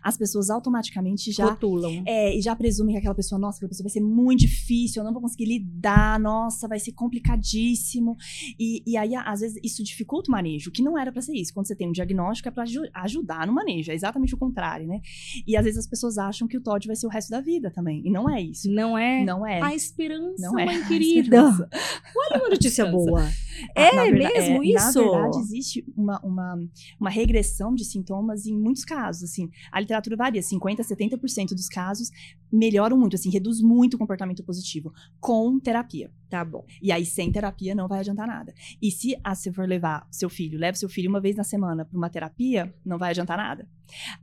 as 0.00 0.16
pessoas 0.16 0.48
automaticamente 0.48 1.32
já 1.32 1.46
Rotulam. 1.50 2.04
É, 2.06 2.36
e 2.36 2.40
já 2.40 2.54
presumem 2.54 2.94
que 2.94 2.98
aquela 3.00 3.16
pessoa, 3.16 3.36
nossa, 3.36 3.58
aquela 3.58 3.68
pessoa 3.68 3.84
vai 3.84 3.90
ser 3.92 4.00
muito 4.00 4.40
difícil, 4.40 5.00
eu 5.00 5.04
não 5.04 5.12
vou 5.12 5.20
conseguir 5.20 5.46
lidar, 5.46 6.20
nossa, 6.20 6.68
vai 6.68 6.78
ser 6.78 6.92
complicadíssimo. 6.92 8.16
E, 8.58 8.82
e 8.86 8.96
aí, 8.96 9.14
às 9.14 9.40
vezes, 9.40 9.58
isso 9.62 9.82
dificulta 9.82 10.30
o 10.30 10.32
manejo, 10.32 10.70
que 10.70 10.82
não 10.82 10.96
era 10.98 11.12
pra 11.12 11.20
ser 11.22 11.34
isso. 11.36 11.52
Quando 11.52 11.66
você 11.66 11.74
tem 11.74 11.88
um 11.88 11.92
diagnóstico, 11.92 12.48
é 12.48 12.52
pra 12.52 12.62
aju- 12.62 12.88
ajudar 12.94 13.46
no 13.46 13.52
manejo, 13.52 13.90
é 13.90 13.94
exatamente 13.94 14.34
o 14.34 14.38
contrário, 14.38 14.86
né? 14.86 15.00
E 15.46 15.56
às 15.56 15.64
vezes 15.64 15.75
as 15.76 15.86
pessoas 15.86 16.18
acham 16.18 16.46
que 16.48 16.56
o 16.56 16.60
TOD 16.60 16.86
vai 16.86 16.96
ser 16.96 17.06
o 17.06 17.10
resto 17.10 17.30
da 17.30 17.40
vida 17.40 17.70
também, 17.70 18.02
e 18.04 18.10
não 18.10 18.28
é 18.28 18.40
isso. 18.40 18.70
Não 18.70 18.96
é? 18.96 19.24
Não 19.24 19.46
é. 19.46 19.60
A 19.62 19.74
esperança, 19.74 20.36
Não 20.40 20.58
é. 20.58 20.64
mãe 20.64 20.82
querida. 20.88 21.42
Olha 21.44 22.40
uma 22.40 22.48
notícia 22.50 22.86
boa. 22.86 23.22
Ah, 23.22 23.30
É 23.74 23.94
na 23.94 24.02
verda- 24.04 24.18
mesmo 24.32 24.62
é, 24.62 24.66
isso? 24.66 25.02
Na 25.02 25.10
verdade, 25.10 25.38
existe 25.38 25.84
uma, 25.96 26.20
uma, 26.24 26.58
uma 27.00 27.10
regressão 27.10 27.74
de 27.74 27.84
sintomas 27.84 28.46
em 28.46 28.56
muitos 28.58 28.84
casos, 28.84 29.24
assim. 29.30 29.48
A 29.72 29.80
literatura 29.80 30.16
varia, 30.16 30.40
50% 30.42 30.80
a 30.80 30.84
70% 30.84 31.48
dos 31.54 31.68
casos 31.68 32.10
melhoram 32.52 32.96
muito, 32.98 33.16
assim, 33.16 33.30
reduz 33.30 33.60
muito 33.60 33.94
o 33.94 33.98
comportamento 33.98 34.42
positivo 34.44 34.92
com 35.20 35.58
terapia. 35.58 36.10
Tá 36.28 36.44
bom. 36.44 36.64
E 36.82 36.90
aí, 36.90 37.06
sem 37.06 37.30
terapia, 37.30 37.74
não 37.74 37.86
vai 37.86 38.00
adiantar 38.00 38.26
nada. 38.26 38.52
E 38.82 38.90
se 38.90 39.16
ah, 39.22 39.34
você 39.34 39.52
for 39.52 39.66
levar 39.66 40.06
seu 40.10 40.28
filho, 40.28 40.58
leve 40.58 40.76
seu 40.76 40.88
filho 40.88 41.08
uma 41.08 41.20
vez 41.20 41.36
na 41.36 41.44
semana 41.44 41.84
para 41.84 41.96
uma 41.96 42.10
terapia, 42.10 42.74
não 42.84 42.98
vai 42.98 43.10
adiantar 43.10 43.36
nada. 43.36 43.68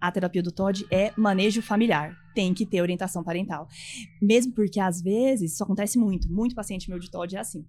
A 0.02 0.12
terapia 0.12 0.44
do 0.44 0.52
TOD 0.52 0.86
é 0.92 1.14
manejo 1.16 1.62
familiar. 1.62 2.18
Tem 2.36 2.54
que 2.54 2.66
ter 2.66 2.82
orientação 2.82 3.24
parental. 3.24 3.68
Mesmo 4.22 4.54
porque, 4.54 4.80
às 4.80 5.02
vezes, 5.02 5.54
isso 5.54 5.64
acontece 5.64 5.98
muito. 5.98 6.30
Muito 6.30 6.56
paciente 6.56 6.90
meu 6.90 7.00
de 7.00 7.10
TOD 7.10 7.38
é 7.38 7.40
assim. 7.40 7.66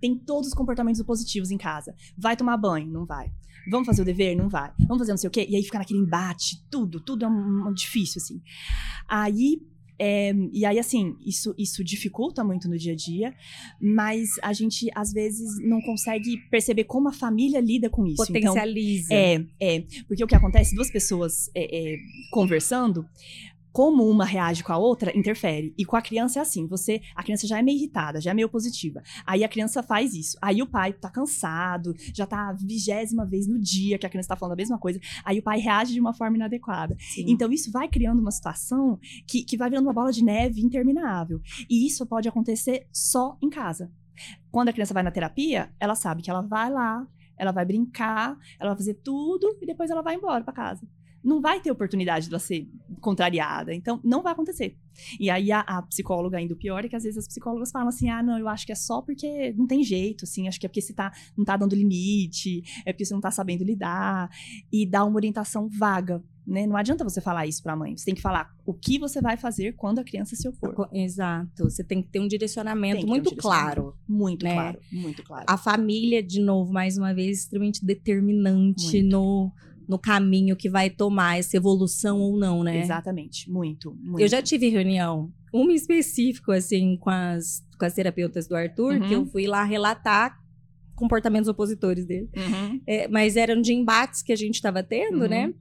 Tem 0.00 0.16
todos 0.16 0.48
os 0.48 0.54
comportamentos 0.54 1.02
positivos 1.02 1.50
em 1.50 1.58
casa. 1.58 1.94
Vai 2.16 2.36
tomar 2.36 2.56
banho? 2.56 2.90
Não 2.90 3.04
vai. 3.04 3.30
Vamos 3.70 3.86
fazer 3.86 4.02
o 4.02 4.04
dever? 4.04 4.36
Não 4.36 4.48
vai. 4.48 4.72
Vamos 4.80 4.98
fazer 4.98 5.12
não 5.12 5.18
sei 5.18 5.28
o 5.28 5.30
quê? 5.30 5.46
E 5.48 5.56
aí 5.56 5.62
fica 5.62 5.78
naquele 5.78 6.00
embate, 6.00 6.64
tudo, 6.70 7.00
tudo 7.00 7.24
é 7.24 7.28
um, 7.28 7.68
um 7.68 7.72
difícil, 7.72 8.20
assim. 8.22 8.42
Aí 9.08 9.60
é, 9.98 10.32
e 10.52 10.64
aí, 10.64 10.78
assim, 10.78 11.16
isso, 11.24 11.54
isso 11.56 11.84
dificulta 11.84 12.42
muito 12.42 12.68
no 12.68 12.76
dia 12.76 12.92
a 12.92 12.96
dia, 12.96 13.34
mas 13.80 14.30
a 14.42 14.52
gente, 14.52 14.88
às 14.94 15.12
vezes, 15.12 15.58
não 15.60 15.80
consegue 15.80 16.36
perceber 16.50 16.84
como 16.84 17.08
a 17.08 17.12
família 17.12 17.60
lida 17.60 17.88
com 17.88 18.06
isso. 18.06 18.22
Então, 18.22 18.54
Potencializa. 18.54 19.14
é, 19.14 19.44
é. 19.60 19.84
Porque 20.08 20.24
o 20.24 20.26
que 20.26 20.34
acontece, 20.34 20.74
duas 20.74 20.90
pessoas 20.90 21.50
é, 21.54 21.94
é, 21.94 21.96
conversando, 22.30 23.06
como 23.74 24.08
uma 24.08 24.24
reage 24.24 24.62
com 24.62 24.72
a 24.72 24.78
outra, 24.78 25.10
interfere. 25.18 25.74
E 25.76 25.84
com 25.84 25.96
a 25.96 26.00
criança 26.00 26.38
é 26.38 26.42
assim, 26.42 26.64
você, 26.64 27.02
a 27.12 27.24
criança 27.24 27.44
já 27.44 27.58
é 27.58 27.62
meio 27.62 27.76
irritada, 27.76 28.20
já 28.20 28.30
é 28.30 28.34
meio 28.34 28.48
positiva. 28.48 29.02
Aí 29.26 29.42
a 29.42 29.48
criança 29.48 29.82
faz 29.82 30.14
isso. 30.14 30.38
Aí 30.40 30.62
o 30.62 30.66
pai 30.68 30.92
tá 30.92 31.10
cansado, 31.10 31.92
já 32.14 32.24
tá 32.24 32.50
a 32.50 32.52
vigésima 32.52 33.26
vez 33.26 33.48
no 33.48 33.58
dia 33.58 33.98
que 33.98 34.06
a 34.06 34.08
criança 34.08 34.28
tá 34.28 34.36
falando 34.36 34.52
a 34.52 34.56
mesma 34.56 34.78
coisa. 34.78 35.00
Aí 35.24 35.40
o 35.40 35.42
pai 35.42 35.58
reage 35.58 35.92
de 35.92 35.98
uma 35.98 36.14
forma 36.14 36.36
inadequada. 36.36 36.96
Sim. 37.00 37.24
Então 37.26 37.50
isso 37.50 37.72
vai 37.72 37.88
criando 37.88 38.20
uma 38.20 38.30
situação 38.30 38.96
que, 39.26 39.42
que 39.42 39.56
vai 39.56 39.68
virando 39.68 39.86
uma 39.86 39.92
bola 39.92 40.12
de 40.12 40.22
neve 40.22 40.60
interminável. 40.60 41.40
E 41.68 41.84
isso 41.84 42.06
pode 42.06 42.28
acontecer 42.28 42.86
só 42.92 43.36
em 43.42 43.50
casa. 43.50 43.90
Quando 44.52 44.68
a 44.68 44.72
criança 44.72 44.94
vai 44.94 45.02
na 45.02 45.10
terapia, 45.10 45.74
ela 45.80 45.96
sabe 45.96 46.22
que 46.22 46.30
ela 46.30 46.42
vai 46.42 46.70
lá, 46.70 47.04
ela 47.36 47.50
vai 47.50 47.64
brincar, 47.64 48.38
ela 48.60 48.70
vai 48.70 48.76
fazer 48.76 48.94
tudo 48.94 49.58
e 49.60 49.66
depois 49.66 49.90
ela 49.90 50.00
vai 50.00 50.14
embora 50.14 50.44
para 50.44 50.52
casa. 50.52 50.86
Não 51.24 51.40
vai 51.40 51.60
ter 51.60 51.70
oportunidade 51.70 52.26
de 52.26 52.32
ela 52.32 52.38
ser 52.38 52.68
contrariada. 53.00 53.74
Então, 53.74 54.00
não 54.04 54.22
vai 54.22 54.32
acontecer. 54.32 54.76
E 55.18 55.30
aí, 55.30 55.50
a, 55.50 55.60
a 55.60 55.82
psicóloga, 55.82 56.38
ainda 56.38 56.54
pior 56.54 56.84
é 56.84 56.88
que 56.88 56.96
às 56.96 57.02
vezes 57.02 57.18
as 57.18 57.26
psicólogas 57.26 57.70
falam 57.70 57.88
assim: 57.88 58.08
ah, 58.08 58.22
não, 58.22 58.38
eu 58.38 58.48
acho 58.48 58.66
que 58.66 58.72
é 58.72 58.76
só 58.76 59.00
porque 59.00 59.52
não 59.56 59.66
tem 59.66 59.82
jeito, 59.82 60.24
assim, 60.24 60.46
acho 60.46 60.60
que 60.60 60.66
é 60.66 60.68
porque 60.68 60.80
você 60.80 60.92
tá, 60.92 61.12
não 61.36 61.44
tá 61.44 61.56
dando 61.56 61.74
limite, 61.74 62.62
é 62.84 62.92
porque 62.92 63.04
você 63.04 63.14
não 63.14 63.20
tá 63.20 63.30
sabendo 63.30 63.64
lidar. 63.64 64.30
E 64.72 64.86
dá 64.86 65.04
uma 65.04 65.16
orientação 65.16 65.68
vaga. 65.68 66.22
Né? 66.46 66.66
Não 66.66 66.76
adianta 66.76 67.02
você 67.02 67.22
falar 67.22 67.46
isso 67.46 67.62
pra 67.62 67.74
mãe. 67.74 67.96
Você 67.96 68.04
tem 68.04 68.14
que 68.14 68.20
falar 68.20 68.54
o 68.66 68.74
que 68.74 68.98
você 68.98 69.20
vai 69.20 69.36
fazer 69.36 69.72
quando 69.72 70.00
a 70.00 70.04
criança 70.04 70.36
se 70.36 70.46
opor. 70.46 70.88
Exato. 70.92 71.64
Você 71.64 71.82
tem 71.82 72.02
que 72.02 72.08
ter 72.08 72.20
um 72.20 72.28
direcionamento 72.28 73.00
ter 73.00 73.06
um 73.06 73.08
muito 73.08 73.30
direcionamento. 73.30 73.74
claro. 73.74 73.96
Muito 74.06 74.44
né? 74.44 74.52
claro, 74.52 74.78
muito 74.92 75.22
claro. 75.22 75.44
A 75.48 75.56
família, 75.56 76.22
de 76.22 76.40
novo, 76.40 76.70
mais 76.70 76.98
uma 76.98 77.14
vez, 77.14 77.40
extremamente 77.40 77.84
determinante 77.84 79.00
Muito. 79.00 79.10
no, 79.10 79.52
no 79.88 79.98
caminho 79.98 80.56
que 80.56 80.68
vai 80.68 80.88
tomar 80.90 81.38
essa 81.38 81.56
evolução 81.56 82.18
ou 82.20 82.36
não, 82.38 82.62
né? 82.62 82.80
Exatamente, 82.80 83.50
muito, 83.50 83.94
muito. 84.00 84.20
Eu 84.20 84.28
já 84.28 84.40
tive 84.42 84.68
reunião, 84.68 85.32
uma 85.52 85.72
em 85.72 85.74
específico, 85.74 86.52
assim, 86.52 86.96
com 86.98 87.10
as, 87.10 87.62
com 87.78 87.84
as 87.84 87.94
terapeutas 87.94 88.46
do 88.48 88.54
Arthur, 88.56 88.94
Uhum. 88.94 89.08
que 89.08 89.14
eu 89.14 89.26
fui 89.26 89.46
lá 89.46 89.62
relatar 89.64 90.36
comportamentos 90.94 91.48
opositores 91.48 92.04
dele. 92.06 92.28
Uhum. 92.36 92.80
É, 92.86 93.08
mas 93.08 93.36
eram 93.36 93.60
de 93.60 93.72
embates 93.74 94.22
que 94.22 94.32
a 94.32 94.36
gente 94.36 94.54
estava 94.54 94.82
tendo, 94.82 95.22
Uhum. 95.22 95.28
né? 95.28 95.54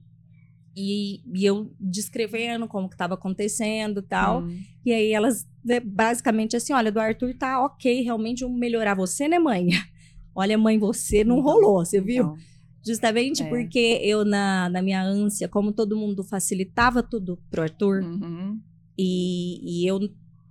e, 0.75 1.22
e 1.39 1.46
eu 1.46 1.72
descrevendo 1.80 2.68
como 2.68 2.89
que 2.89 2.96
estava 2.96 3.13
acontecendo 3.13 4.00
e 4.00 4.03
tal. 4.03 4.42
Hum. 4.42 4.60
E 4.84 4.92
aí 4.92 5.12
elas, 5.12 5.48
né, 5.63 5.80
basicamente 5.80 6.56
assim, 6.56 6.74
olha, 6.74 6.92
do 6.92 7.00
Arthur 7.00 7.36
tá 7.38 7.63
ok, 7.63 8.01
realmente 8.01 8.44
vamos 8.44 8.60
melhorar 8.60 8.96
você, 8.96 9.27
né, 9.27 9.38
mãe? 9.38 9.68
Olha, 10.36 10.58
mãe, 10.58 10.80
você 10.80 11.24
não 11.24 11.38
Então, 11.38 11.51
rolou, 11.53 11.86
você 11.86 12.01
viu? 12.01 12.24
Então, 12.24 12.38
Justamente 12.85 13.41
É. 13.43 13.49
porque 13.49 13.99
eu, 14.03 14.25
na, 14.25 14.69
na 14.69 14.81
minha 14.81 15.01
ânsia, 15.03 15.47
como 15.47 15.71
todo 15.71 15.95
mundo 15.95 16.23
facilitava 16.23 17.01
tudo 17.01 17.39
pro 17.49 17.61
Arthur, 17.61 18.03
uhum. 18.03 18.59
e, 18.97 19.83
e 19.83 19.87
eu. 19.87 19.99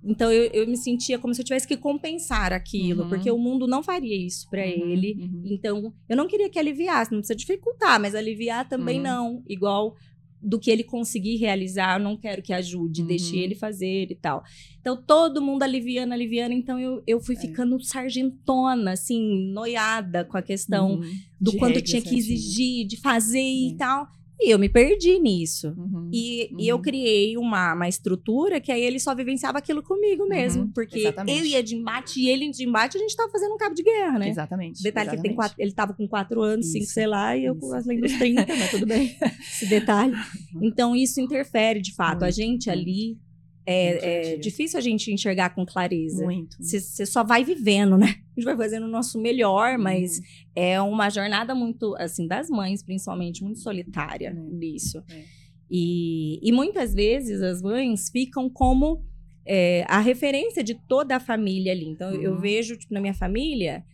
Então 0.04 0.32
eu, 0.32 0.50
eu 0.52 0.66
me 0.66 0.76
sentia 0.76 1.16
como 1.18 1.32
se 1.32 1.40
eu 1.42 1.44
tivesse 1.44 1.68
que 1.68 1.76
compensar 1.76 2.52
aquilo, 2.52 3.04
Uhum. 3.04 3.08
porque 3.08 3.30
o 3.30 3.38
mundo 3.38 3.68
não 3.68 3.82
faria 3.84 4.16
isso 4.16 4.48
pra 4.50 4.62
Uhum, 4.62 4.66
ele. 4.90 5.14
uhum. 5.20 5.42
Então, 5.44 5.92
eu 6.08 6.16
não 6.16 6.26
queria 6.26 6.50
que 6.50 6.58
aliviasse, 6.58 7.12
não 7.12 7.18
precisa 7.20 7.36
dificultar, 7.36 8.00
mas 8.00 8.14
aliviar 8.14 8.68
também 8.68 8.96
Uhum. 8.98 9.04
não. 9.04 9.42
Igual 9.48 9.94
do 10.42 10.58
que 10.58 10.70
ele 10.70 10.82
conseguir 10.82 11.36
realizar, 11.36 11.98
eu 12.00 12.04
não 12.04 12.16
quero 12.16 12.42
que 12.42 12.52
ajude, 12.52 13.02
deixe 13.04 13.36
Uhum. 13.36 13.42
ele 13.42 13.54
fazer 13.54 14.10
e 14.10 14.14
tal. 14.16 14.42
Então, 14.80 14.96
todo 15.00 15.40
mundo 15.40 15.62
aliviando, 15.62 16.12
aliviando. 16.12 16.52
Então, 16.52 16.78
eu, 16.80 17.02
eu 17.06 17.20
fui 17.20 17.36
É. 17.36 17.38
ficando 17.38 17.78
sargentona, 17.82 18.92
assim, 18.92 19.50
noiada 19.52 20.24
com 20.24 20.36
a 20.36 20.42
questão 20.42 20.94
Uhum. 20.96 21.12
do 21.40 21.52
De 21.52 21.56
quanto 21.58 21.80
tinha 21.80 22.02
que 22.02 22.16
exigir, 22.16 22.86
de 22.86 22.96
fazer 22.96 23.40
e 23.40 23.72
É. 23.72 23.76
tal. 23.76 24.08
E 24.44 24.50
eu 24.50 24.58
me 24.58 24.68
perdi 24.68 25.18
nisso. 25.18 25.72
Uhum. 25.76 26.10
E, 26.12 26.50
e 26.58 26.68
eu 26.68 26.76
Uhum. 26.76 26.82
criei 26.82 27.36
uma, 27.36 27.74
uma 27.74 27.88
estrutura 27.88 28.60
que 28.60 28.72
aí 28.72 28.82
ele 28.82 28.98
só 28.98 29.14
vivenciava 29.14 29.58
aquilo 29.58 29.82
comigo 29.82 30.26
mesmo. 30.26 30.62
Uhum, 30.62 30.72
Porque 30.72 30.98
exatamente. 30.98 31.38
eu 31.38 31.44
ia 31.46 31.62
de 31.62 31.76
embate 31.76 32.20
e 32.20 32.28
ele 32.28 32.50
de 32.50 32.64
embate, 32.66 32.96
a 32.96 33.00
gente 33.00 33.14
tava 33.16 33.30
fazendo 33.30 33.54
um 33.54 33.56
cabo 33.56 33.74
de 33.74 33.82
guerra, 33.82 34.18
né? 34.18 34.28
Exatamente. 34.28 34.82
Detalhe 34.82 35.08
que 35.10 35.14
ele, 35.16 35.22
tem 35.22 35.30
exatamente. 35.32 35.36
quatro, 35.36 35.62
ele 35.62 35.72
tava 35.72 35.94
com 35.94 36.08
quatro 36.08 36.42
anos, 36.42 36.66
cinco, 36.66 36.84
Isso, 36.84 36.92
sei 36.94 37.06
lá, 37.06 37.36
e 37.36 37.44
eu 37.44 37.54
com 37.54 37.66
isso. 37.76 37.88
além 37.88 38.00
dos 38.00 38.12
30, 38.18 38.46
mas 38.56 38.70
tudo 38.70 38.86
bem. 38.86 39.16
Esse 39.40 39.66
detalhe. 39.66 40.12
Então, 40.60 40.94
isso 40.96 41.20
interfere, 41.20 41.80
de 41.80 41.94
fato. 41.94 42.24
a 42.24 42.30
gente 42.30 42.68
ali. 42.68 43.16
É, 43.64 44.32
é 44.32 44.36
difícil 44.36 44.78
a 44.78 44.82
gente 44.82 45.12
enxergar 45.12 45.50
com 45.54 45.64
clareza. 45.64 46.24
Muito. 46.24 46.56
Você 46.60 47.06
só 47.06 47.22
vai 47.22 47.44
vivendo, 47.44 47.96
né? 47.96 48.06
A 48.36 48.40
gente 48.40 48.44
vai 48.44 48.56
fazendo 48.56 48.84
o 48.86 48.88
nosso 48.90 49.20
melhor, 49.20 49.78
mas 49.78 50.18
Uhum. 50.18 50.24
é 50.56 50.80
uma 50.80 51.08
jornada 51.10 51.54
muito, 51.54 51.94
assim, 51.96 52.26
das 52.26 52.48
mães, 52.50 52.82
principalmente, 52.82 53.42
muito 53.44 53.60
solitária 53.60 54.28
É. 54.28 54.32
nisso. 54.32 55.02
É. 55.08 55.22
E, 55.70 56.38
e 56.42 56.52
muitas 56.52 56.92
vezes 56.92 57.40
as 57.40 57.62
mães 57.62 58.10
ficam 58.10 58.48
como 58.50 59.02
é, 59.44 59.84
a 59.88 59.98
referência 60.00 60.62
de 60.62 60.74
toda 60.74 61.16
a 61.16 61.20
família 61.20 61.72
ali. 61.72 61.86
Então, 61.88 62.12
eu 62.14 62.32
Uhum. 62.34 62.38
vejo, 62.40 62.76
tipo, 62.76 62.94
na 62.94 63.00
minha 63.00 63.14
família, 63.14 63.84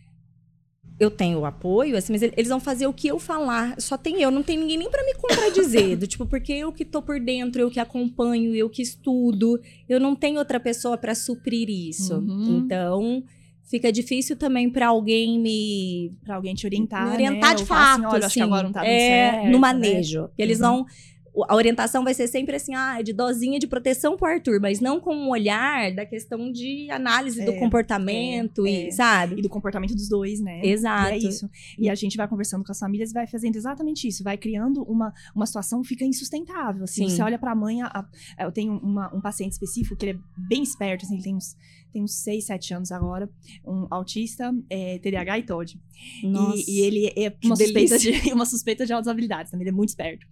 eu 0.99 1.09
tenho 1.09 1.39
o 1.39 1.45
apoio, 1.45 1.95
assim, 1.95 2.11
mas 2.11 2.21
ele- 2.21 2.33
eles 2.35 2.49
vão 2.49 2.59
fazer 2.59 2.85
o 2.87 2.93
que 2.93 3.07
eu 3.07 3.17
falar. 3.19 3.79
Só 3.79 3.97
tem 3.97 4.21
eu, 4.21 4.29
não 4.29 4.43
tem 4.43 4.57
ninguém 4.57 4.77
nem 4.77 4.89
pra 4.89 5.03
me 5.05 5.13
contradizer. 5.15 5.97
do 5.97 6.05
tipo, 6.05 6.25
porque 6.25 6.51
eu 6.51 6.71
que 6.73 6.83
tô 6.83 7.01
por 7.01 7.19
dentro, 7.19 7.61
eu 7.61 7.69
que 7.71 7.79
acompanho, 7.79 8.53
eu 8.53 8.69
que 8.69 8.81
estudo, 8.81 9.59
eu 9.87 9.99
não 9.99 10.15
tenho 10.15 10.37
outra 10.39 10.59
pessoa 10.59 10.97
pra 10.97 11.15
suprir 11.15 11.69
isso. 11.69 12.15
Uhum. 12.15 12.57
Então, 12.65 13.23
fica 13.63 13.91
difícil 13.91 14.35
também 14.35 14.69
pra 14.69 14.87
alguém 14.87 15.39
me 15.39 16.11
Pra 16.23 16.35
alguém 16.35 16.53
te 16.55 16.65
orientar. 16.65 17.05
me 17.07 17.13
orientar 17.13 17.51
né? 17.51 17.55
de 17.55 17.65
falar 17.65 17.81
fato, 17.97 18.05
Assim, 18.07 18.15
Olha, 18.15 18.25
acho 18.25 18.33
que 18.33 18.39
assim, 18.41 18.49
agora 18.51 18.63
não 18.63 18.71
tá 18.73 18.85
é, 18.85 19.31
certo. 19.31 19.45
no 19.45 19.51
né? 19.51 19.57
manejo. 19.57 20.21
Porque 20.27 20.41
eles 20.41 20.59
Uhum. 20.59 20.65
vão. 20.67 20.85
A 21.47 21.55
orientação 21.55 22.03
vai 22.03 22.13
ser 22.13 22.27
sempre 22.27 22.55
assim, 22.55 22.73
ah, 22.75 23.01
de 23.01 23.13
dosinha 23.13 23.59
de 23.59 23.67
proteção 23.67 24.17
pro 24.17 24.27
Arthur, 24.27 24.59
mas 24.59 24.79
não 24.79 24.99
com 24.99 25.15
um 25.15 25.29
olhar 25.29 25.93
da 25.93 26.05
questão 26.05 26.51
de 26.51 26.89
análise 26.91 27.43
do 27.43 27.51
É, 27.51 27.59
comportamento 27.59 28.65
é, 28.65 28.69
e, 28.69 28.87
é. 28.87 28.91
sabe? 28.91 29.35
E 29.39 29.41
do 29.41 29.49
comportamento 29.49 29.93
dos 29.95 30.09
dois, 30.09 30.39
né? 30.39 30.61
Exato. 30.63 31.09
E 31.11 31.13
é 31.13 31.17
isso. 31.17 31.49
E 31.77 31.89
a 31.89 31.95
gente 31.95 32.17
vai 32.17 32.27
conversando 32.27 32.63
com 32.63 32.71
as 32.71 32.79
famílias 32.79 33.11
e 33.11 33.13
vai 33.13 33.27
fazendo 33.27 33.55
exatamente 33.55 34.07
isso. 34.07 34.23
Vai 34.23 34.37
criando 34.37 34.83
uma, 34.83 35.13
uma 35.35 35.45
situação 35.45 35.81
que 35.81 35.87
fica 35.89 36.05
insustentável. 36.05 36.83
Assim, 36.83 37.07
Sim. 37.07 37.15
você 37.15 37.21
olha 37.23 37.37
pra 37.39 37.55
mãe. 37.55 37.81
a- 37.81 38.05
a- 38.37 38.43
eu 38.43 38.51
tenho 38.51 38.73
uma- 38.77 39.13
um 39.15 39.21
paciente 39.21 39.51
específico 39.53 39.95
que 39.95 40.05
ele 40.07 40.17
é 40.17 40.21
bem 40.47 40.61
esperto, 40.63 41.05
assim, 41.05 41.15
ele 41.15 41.23
tem 41.23 41.35
uns, 41.35 41.55
tem 41.93 42.03
uns 42.03 42.15
6, 42.23 42.45
7 42.45 42.73
anos 42.73 42.91
agora. 42.91 43.29
Um 43.65 43.87
autista, 43.91 44.51
é, 44.69 44.97
TDAH 44.99 45.39
e 45.39 45.43
TOD. 45.43 45.79
Nossa. 46.23 46.57
E, 46.57 46.77
e 46.77 46.81
ele 46.81 47.07
é 47.15 47.29
que 47.29 47.47
uma 47.47 47.55
suspeita, 47.55 47.97
delícia. 47.97 48.21
de, 48.21 48.33
uma 48.33 48.45
suspeita 48.45 48.85
de 48.85 48.93
altas 48.93 49.07
habilidades 49.07 49.51
também. 49.51 49.63
Ele 49.63 49.69
é 49.73 49.75
muito 49.77 49.89
esperto. 49.89 50.25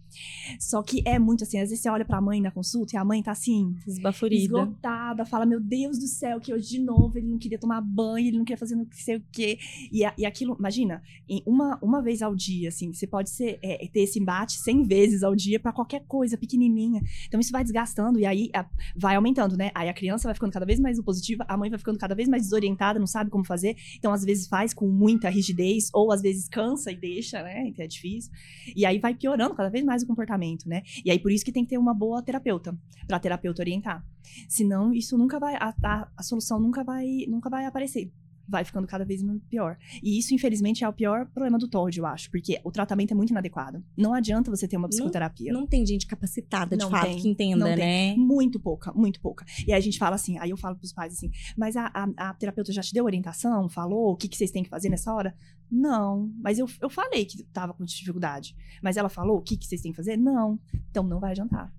Só 0.60 0.82
que 0.82 1.02
é 1.06 1.20
muito 1.20 1.44
assim. 1.44 1.60
Às 1.60 1.70
vezes 1.70 1.82
você 1.82 1.90
olha 1.90 2.06
pra 2.06 2.20
mãe 2.22 2.42
na 2.42 2.52
consulta 2.52 2.96
e 2.96 2.98
a 2.98 3.04
mãe 3.06 3.22
tá 3.22 3.32
assim, 3.32 3.76
Esbaforida. 3.86 4.42
esgotada, 4.44 5.26
fala, 5.26 5.46
meu 5.46 5.60
Deus 5.60 5.98
do 6.00 6.08
céu, 6.08 6.40
que 6.40 6.54
hoje 6.54 6.70
de 6.70 6.80
novo 6.80 7.18
ele 7.18 7.28
não 7.28 7.38
queria 7.38 7.58
tomar 7.60 7.82
banho, 7.82 8.28
ele 8.28 8.38
não 8.38 8.46
queria 8.46 8.58
fazer 8.58 8.76
não 8.76 8.88
sei 8.92 9.18
o 9.18 9.24
quê. 9.32 9.58
E, 9.92 10.04
a- 10.06 10.14
e 10.18 10.26
aquilo, 10.26 10.56
imagina, 10.60 11.02
uma, 11.46 11.78
uma 11.82 12.02
vez 12.02 12.22
ao 12.22 12.36
dia, 12.36 12.70
assim, 12.70 12.94
você 12.94 13.06
pode 13.08 13.30
ser, 13.30 13.60
é, 13.62 13.88
ter 13.92 14.02
esse 14.02 14.20
embate 14.20 14.54
100 14.54 14.84
vezes 14.84 15.24
ao 15.24 15.36
dia 15.36 15.60
pra 15.60 15.72
qualquer 15.72 16.04
coisa 16.08 16.38
pequenininha. 16.38 17.02
Então 17.28 17.40
isso 17.40 17.52
vai 17.52 17.64
desgastando 17.64 18.20
e 18.20 18.26
aí 18.26 18.50
a- 18.54 18.66
vai 18.96 19.16
aumentando, 19.16 19.56
né? 19.58 19.72
Aí 19.76 19.90
a 19.90 19.94
criança 19.94 20.28
vai 20.28 20.34
ficando 20.34 20.52
cada 20.52 20.66
vez 20.66 20.80
mais 20.80 21.00
positiva, 21.02 21.46
a 21.48 21.58
mãe 21.58 21.70
vai 21.70 21.80
ficando 21.80 21.98
cada 22.00 22.16
vez 22.16 22.28
mais 22.28 22.44
desorientada, 22.44 23.00
não 23.00 23.08
sabe 23.08 23.30
como 23.30 23.44
fazer. 23.46 23.76
Então 23.98 24.12
às 24.14 24.24
vezes 24.24 24.48
faz 24.48 24.74
com 24.74 24.88
muita 24.88 25.30
rigidez 25.30 25.90
ou 25.94 26.12
às 26.12 26.22
vezes 26.22 26.48
cansa 26.48 26.92
e 26.92 26.96
deixa, 26.96 27.42
né? 27.44 27.68
Então 27.68 27.84
é 27.84 27.88
difícil. 27.88 28.32
E 28.76 28.86
aí 28.86 29.00
vai 29.00 29.14
piorando 29.14 29.54
cada 29.56 29.70
vez 29.70 29.84
mais 29.84 30.04
o 30.04 30.07
comportamento, 30.08 30.68
né? 30.68 30.82
E 31.04 31.12
aí 31.12 31.20
por 31.20 31.32
isso 31.32 31.46
que 31.46 31.52
tem 31.52 31.64
que 31.64 31.70
ter 31.70 31.78
uma 31.78 31.94
boa 31.94 32.22
terapeuta, 32.22 32.78
pra 33.08 33.20
terapeuta 33.20 33.62
orientar. 33.62 34.06
Senão 34.48 34.94
isso 34.94 35.18
nunca 35.18 35.40
vai 35.40 35.56
a, 35.56 35.74
a, 35.84 36.08
a 36.18 36.24
solução 36.24 36.60
nunca 36.60 36.84
vai 36.84 37.26
nunca 37.28 37.50
vai 37.50 37.66
aparecer. 37.66 38.12
Vai 38.50 38.64
ficando 38.64 38.88
cada 38.88 39.04
vez 39.04 39.22
pior. 39.50 39.78
E 40.02 40.18
isso, 40.18 40.34
infelizmente, 40.34 40.82
é 40.82 40.88
o 40.88 40.94
pior 40.94 41.26
problema 41.26 41.58
do 41.58 41.68
TOD, 41.68 42.00
eu 42.00 42.06
acho. 42.06 42.32
Porque 42.32 42.58
o 42.64 42.72
tratamento 42.72 43.12
é 43.12 43.16
muito 43.16 43.32
inadequado. 43.32 43.84
Não 43.96 44.14
adianta 44.14 44.50
você 44.50 44.66
ter 44.66 44.78
uma 44.78 44.88
psicoterapia. 44.88 45.52
Não 45.52 45.68
tem 45.68 45.86
gente 45.86 46.08
capacitada, 46.08 46.78
de 46.78 46.82
Não 46.82 46.90
fato, 46.90 47.08
tem, 47.08 47.18
que 47.18 47.28
entenda, 47.28 47.58
não 47.58 47.76
né? 47.76 48.16
Muito 48.16 48.58
pouca, 48.58 48.94
muito 48.94 49.20
pouca. 49.20 49.46
E 49.68 49.74
aí 49.74 49.78
a 49.78 49.82
gente 49.82 49.98
fala 50.00 50.16
assim, 50.16 50.38
aí 50.40 50.52
eu 50.52 50.58
falo 50.58 50.78
pros 50.78 50.94
pais 50.94 51.12
assim, 51.12 51.30
mas 51.58 51.76
a, 51.76 51.92
a, 51.94 52.30
a 52.30 52.34
terapeuta 52.36 52.72
já 52.72 52.82
te 52.82 52.94
deu 52.94 53.04
orientação? 53.04 53.68
Falou 53.68 54.14
o 54.14 54.16
que, 54.16 54.30
que 54.30 54.38
vocês 54.38 54.50
têm 54.50 54.64
que 54.64 54.70
fazer 54.70 54.88
nessa 54.88 55.14
hora? 55.14 55.36
Não, 55.70 56.32
mas 56.42 56.58
eu, 56.60 56.68
eu 56.82 56.90
falei 56.90 57.26
que 57.26 57.44
tava 57.46 57.74
com 57.74 57.84
dificuldade. 57.84 58.56
Mas 58.82 58.96
ela 58.98 59.10
falou 59.10 59.38
o 59.38 59.42
que, 59.42 59.58
que 59.58 59.66
vocês 59.66 59.82
têm 59.82 59.92
que 59.92 59.98
fazer? 59.98 60.18
Não. 60.18 60.60
Então 60.90 61.04
não 61.04 61.20
vai 61.20 61.32
adiantar. 61.32 61.74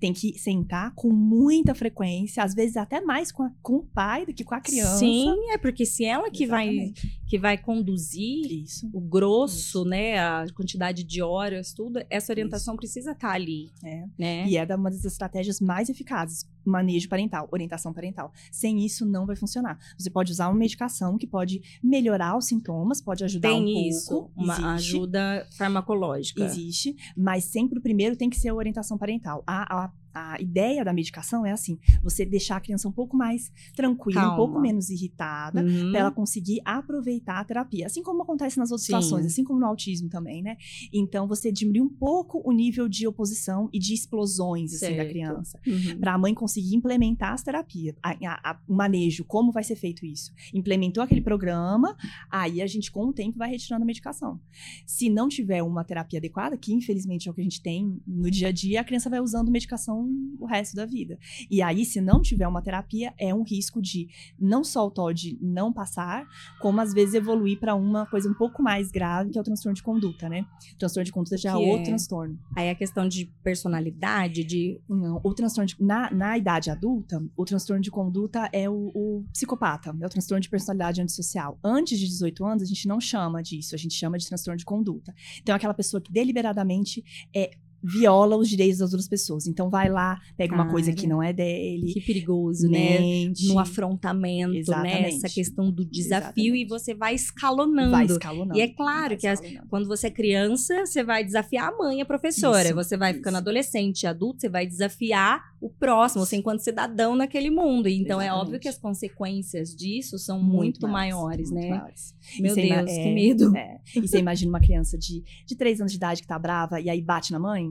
Tem 0.00 0.12
que 0.12 0.36
sentar 0.36 0.92
com 0.96 1.12
muita 1.12 1.74
frequência, 1.74 2.42
às 2.42 2.54
vezes 2.54 2.76
até 2.76 3.00
mais 3.00 3.30
com, 3.30 3.44
a- 3.44 3.52
com 3.62 3.76
o 3.76 3.82
pai 3.84 4.26
do 4.26 4.34
que 4.34 4.42
com 4.42 4.54
a 4.54 4.60
criança. 4.60 4.98
Sim, 4.98 5.32
é 5.52 5.58
porque 5.58 5.86
se 5.86 6.04
ela 6.04 6.28
que 6.30 6.44
vai, 6.46 6.68
Exatamente. 6.68 7.19
Que 7.30 7.38
vai 7.38 7.56
conduzir 7.56 8.64
Isso. 8.64 8.90
o 8.92 9.00
grosso, 9.00 9.84
né, 9.84 10.18
a 10.18 10.44
quantidade 10.52 11.04
de 11.04 11.22
horas, 11.22 11.72
tudo, 11.72 12.04
essa 12.10 12.32
orientação 12.32 12.74
precisa 12.74 13.12
estar 13.12 13.30
ali, 13.30 13.70
É. 13.84 14.04
né? 14.18 14.48
E 14.48 14.56
é 14.56 14.74
uma 14.74 14.90
das 14.90 15.04
estratégias 15.04 15.60
mais 15.60 15.88
eficazes, 15.88 16.44
manejo 16.64 17.08
parental, 17.08 17.48
orientação 17.52 17.92
parental. 17.92 18.32
Sem 18.50 18.84
isso, 18.84 19.06
não 19.06 19.26
vai 19.26 19.36
funcionar. 19.36 19.78
Você 19.96 20.10
pode 20.10 20.32
usar 20.32 20.48
uma 20.48 20.58
medicação 20.58 21.16
que 21.16 21.26
pode 21.26 21.62
melhorar 21.80 22.36
os 22.36 22.46
sintomas, 22.46 23.00
pode 23.00 23.22
ajudar 23.22 23.54
um 23.54 23.64
Tem 23.64 23.74
pouco. 23.74 23.88
isso, 23.88 24.30
uma 24.36 24.52
existe, 24.54 24.66
ajuda 24.68 25.46
farmacológica. 25.56 26.42
Existe, 26.44 26.96
mas 27.16 27.44
sempre 27.44 27.78
o 27.78 27.82
primeiro 27.82 28.16
tem 28.16 28.28
que 28.28 28.36
ser 28.40 28.48
a 28.48 28.54
orientação 28.54 28.98
parental. 28.98 29.44
A, 29.46 29.84
a, 29.84 29.92
a 30.14 30.40
ideia 30.40 30.84
da 30.84 30.92
medicação 30.92 31.44
é 31.46 31.52
assim, 31.52 31.78
você 32.02 32.24
deixar 32.24 32.56
a 32.56 32.60
criança 32.60 32.88
um 32.88 32.92
pouco 32.92 33.16
mais 33.16 33.50
tranquila, 33.74 34.20
Calma. 34.20 34.34
um 34.34 34.36
pouco 34.36 34.60
menos 34.60 34.90
irritada, 34.90 35.62
Uhum. 35.62 35.90
Pra 35.90 36.00
ela 36.00 36.10
conseguir 36.10 36.60
aproveitar 36.64 37.40
a 37.40 37.44
terapia. 37.44 37.86
Assim 37.86 38.02
como 38.02 38.22
acontece 38.22 38.58
nas 38.58 38.70
outras 38.70 38.86
Sim. 38.86 38.94
situações, 38.94 39.26
assim 39.26 39.44
como 39.44 39.58
no 39.60 39.66
autismo 39.66 40.08
também, 40.08 40.42
né? 40.42 40.56
Então, 40.92 41.26
você 41.26 41.50
diminui 41.52 41.80
um 41.82 41.88
pouco 41.88 42.40
o 42.44 42.52
nível 42.52 42.88
de 42.88 43.06
oposição 43.06 43.68
e 43.72 43.78
de 43.78 43.94
explosões, 43.94 44.74
assim, 44.74 44.96
da 44.96 45.04
criança. 45.04 45.60
Uhum. 45.66 45.98
Pra 46.00 46.16
mãe 46.18 46.34
conseguir 46.34 46.74
implementar 46.76 47.32
as 47.32 47.42
terapias, 47.42 47.94
a- 48.02 48.10
a- 48.26 48.50
a- 48.50 48.60
o 48.68 48.74
manejo, 48.74 49.24
como 49.24 49.52
vai 49.52 49.62
ser 49.64 49.76
feito 49.76 50.04
isso. 50.06 50.32
Implementou 50.54 51.02
aquele 51.02 51.20
programa, 51.20 51.96
aí 52.30 52.60
a 52.62 52.66
gente, 52.66 52.90
com 52.90 53.06
o 53.06 53.12
tempo, 53.12 53.38
vai 53.38 53.50
retirando 53.50 53.82
a 53.82 53.86
medicação. 53.86 54.40
Se 54.86 55.08
não 55.10 55.28
tiver 55.28 55.62
uma 55.62 55.84
terapia 55.84 56.18
adequada, 56.18 56.56
que 56.56 56.72
infelizmente 56.72 57.28
é 57.28 57.30
o 57.30 57.34
que 57.34 57.40
a 57.40 57.44
gente 57.44 57.62
tem 57.62 58.00
no 58.06 58.30
dia 58.30 58.48
a 58.48 58.52
dia, 58.52 58.80
a 58.80 58.84
criança 58.84 59.08
vai 59.10 59.20
usando 59.20 59.50
medicação 59.50 59.99
o 60.38 60.46
resto 60.46 60.74
da 60.74 60.86
vida. 60.86 61.18
E 61.50 61.62
aí, 61.62 61.84
se 61.84 62.00
não 62.00 62.20
tiver 62.20 62.46
uma 62.46 62.62
terapia, 62.62 63.12
é 63.18 63.34
um 63.34 63.42
risco 63.42 63.80
de 63.80 64.08
não 64.38 64.64
só 64.64 64.86
o 64.86 64.90
TOD 64.90 65.38
não 65.40 65.72
passar, 65.72 66.26
como 66.60 66.80
às 66.80 66.92
vezes 66.92 67.14
evoluir 67.14 67.58
para 67.58 67.74
uma 67.74 68.06
coisa 68.06 68.28
um 68.28 68.34
pouco 68.34 68.62
mais 68.62 68.90
grave, 68.90 69.30
que 69.30 69.38
é 69.38 69.40
o 69.40 69.44
transtorno 69.44 69.74
de 69.74 69.82
conduta, 69.82 70.28
né? 70.28 70.46
O 70.74 70.78
transtorno 70.78 71.04
de 71.04 71.12
conduta 71.12 71.36
já 71.36 71.50
é 71.50 71.56
Que 71.56 71.68
outro 71.68 71.82
é? 71.82 71.84
transtorno. 71.84 72.38
Aí 72.56 72.70
a 72.70 72.74
questão 72.74 73.08
de 73.08 73.26
personalidade, 73.42 74.44
de 74.44 74.80
Não, 74.88 75.20
o 75.22 75.34
transtorno 75.34 75.66
de, 75.66 75.76
na, 75.80 76.10
na 76.10 76.38
idade 76.38 76.70
adulta, 76.70 77.22
o 77.36 77.44
transtorno 77.44 77.82
de 77.82 77.90
conduta 77.90 78.48
é 78.52 78.68
o, 78.68 78.90
o 78.94 79.24
psicopata, 79.32 79.94
é 80.00 80.06
o 80.06 80.08
transtorno 80.08 80.40
de 80.40 80.48
personalidade 80.48 81.00
antissocial. 81.00 81.58
Antes 81.62 81.98
de 81.98 82.06
18 82.06 82.44
anos, 82.44 82.62
a 82.62 82.66
gente 82.66 82.88
não 82.88 83.00
chama 83.00 83.42
disso, 83.42 83.74
a 83.74 83.78
gente 83.78 83.94
chama 83.94 84.18
de 84.18 84.26
transtorno 84.26 84.58
de 84.58 84.64
conduta. 84.64 85.14
Então, 85.40 85.54
é 85.54 85.56
aquela 85.56 85.74
pessoa 85.74 86.00
que 86.00 86.12
deliberadamente 86.12 87.04
é 87.34 87.50
viola 87.82 88.36
os 88.36 88.48
direitos 88.48 88.78
das 88.78 88.92
outras 88.92 89.08
pessoas. 89.08 89.46
Então 89.46 89.70
vai 89.70 89.88
lá, 89.88 90.18
pega 90.36 90.54
uma 90.54 90.68
coisa 90.70 90.92
que 90.92 91.02
Cara, 91.02 91.08
não 91.14 91.22
é 91.22 91.32
dele, 91.32 91.92
Que 91.92 92.00
perigoso, 92.00 92.68
né? 92.68 92.98
mente, 93.00 93.46
No 93.48 93.58
afrontamento, 93.58 94.52
né? 94.52 94.58
Exatamente. 94.58 95.16
Essa 95.16 95.28
questão 95.28 95.70
do 95.70 95.84
desafio 95.84 96.54
e 96.54 96.62
Exatamente. 96.62 96.68
você 96.68 96.94
vai 96.94 97.14
escalonando. 97.14 97.90
vai 97.90 98.04
escalonando. 98.06 98.58
E 98.58 98.60
é 98.62 98.68
claro 98.68 99.16
que 99.16 99.26
as-. 99.26 99.40
Quando 99.68 99.86
você 99.86 100.08
é 100.08 100.10
criança, 100.10 100.84
você 100.86 101.02
vai 101.02 101.24
desafiar 101.24 101.68
a 101.72 101.76
mãe, 101.76 102.00
a 102.00 102.04
professora. 102.06 102.64
Isso, 102.66 102.74
você 102.74 102.96
vai 102.96 103.14
ficando 103.14 103.34
isso. 103.34 103.38
adolescente, 103.42 104.06
adulto, 104.06 104.40
você 104.40 104.48
vai 104.48 104.66
desafiar 104.66 105.40
o 105.60 105.68
próximo, 105.68 106.24
você 106.24 106.36
enquanto 106.36 106.60
cidadão 106.60 107.14
naquele 107.14 107.50
mundo. 107.50 107.88
Então 107.88 108.20
é 108.20 108.24
Exatamente. 108.26 108.42
óbvio 108.46 108.60
que 108.60 108.68
as 108.68 108.78
consequências 108.78 109.74
disso 109.74 110.18
são 110.18 110.42
muito, 110.42 110.86
maiores, 110.88 111.50
muito 111.50 111.62
né? 111.64 111.70
maiores. 111.70 112.14
E 112.38 112.42
Meu 112.42 112.54
você 112.54 112.66
ima- 112.66 112.76
Deus, 112.82 112.90
que 112.92 112.98
é, 113.00 113.14
medo. 113.14 113.56
é. 113.56 113.80
E 113.96 114.00
você 114.00 114.18
imagina 114.18 114.50
uma 114.50 114.60
criança 114.60 114.96
de, 114.96 115.22
de 115.46 115.56
3 115.56 115.80
anos 115.80 115.92
de 115.92 115.96
idade 115.98 116.22
que 116.22 116.26
tá 116.28 116.38
brava 116.38 116.80
e 116.80 116.88
aí 116.88 117.00
bate 117.02 117.32
na 117.32 117.38
mãe? 117.38 117.69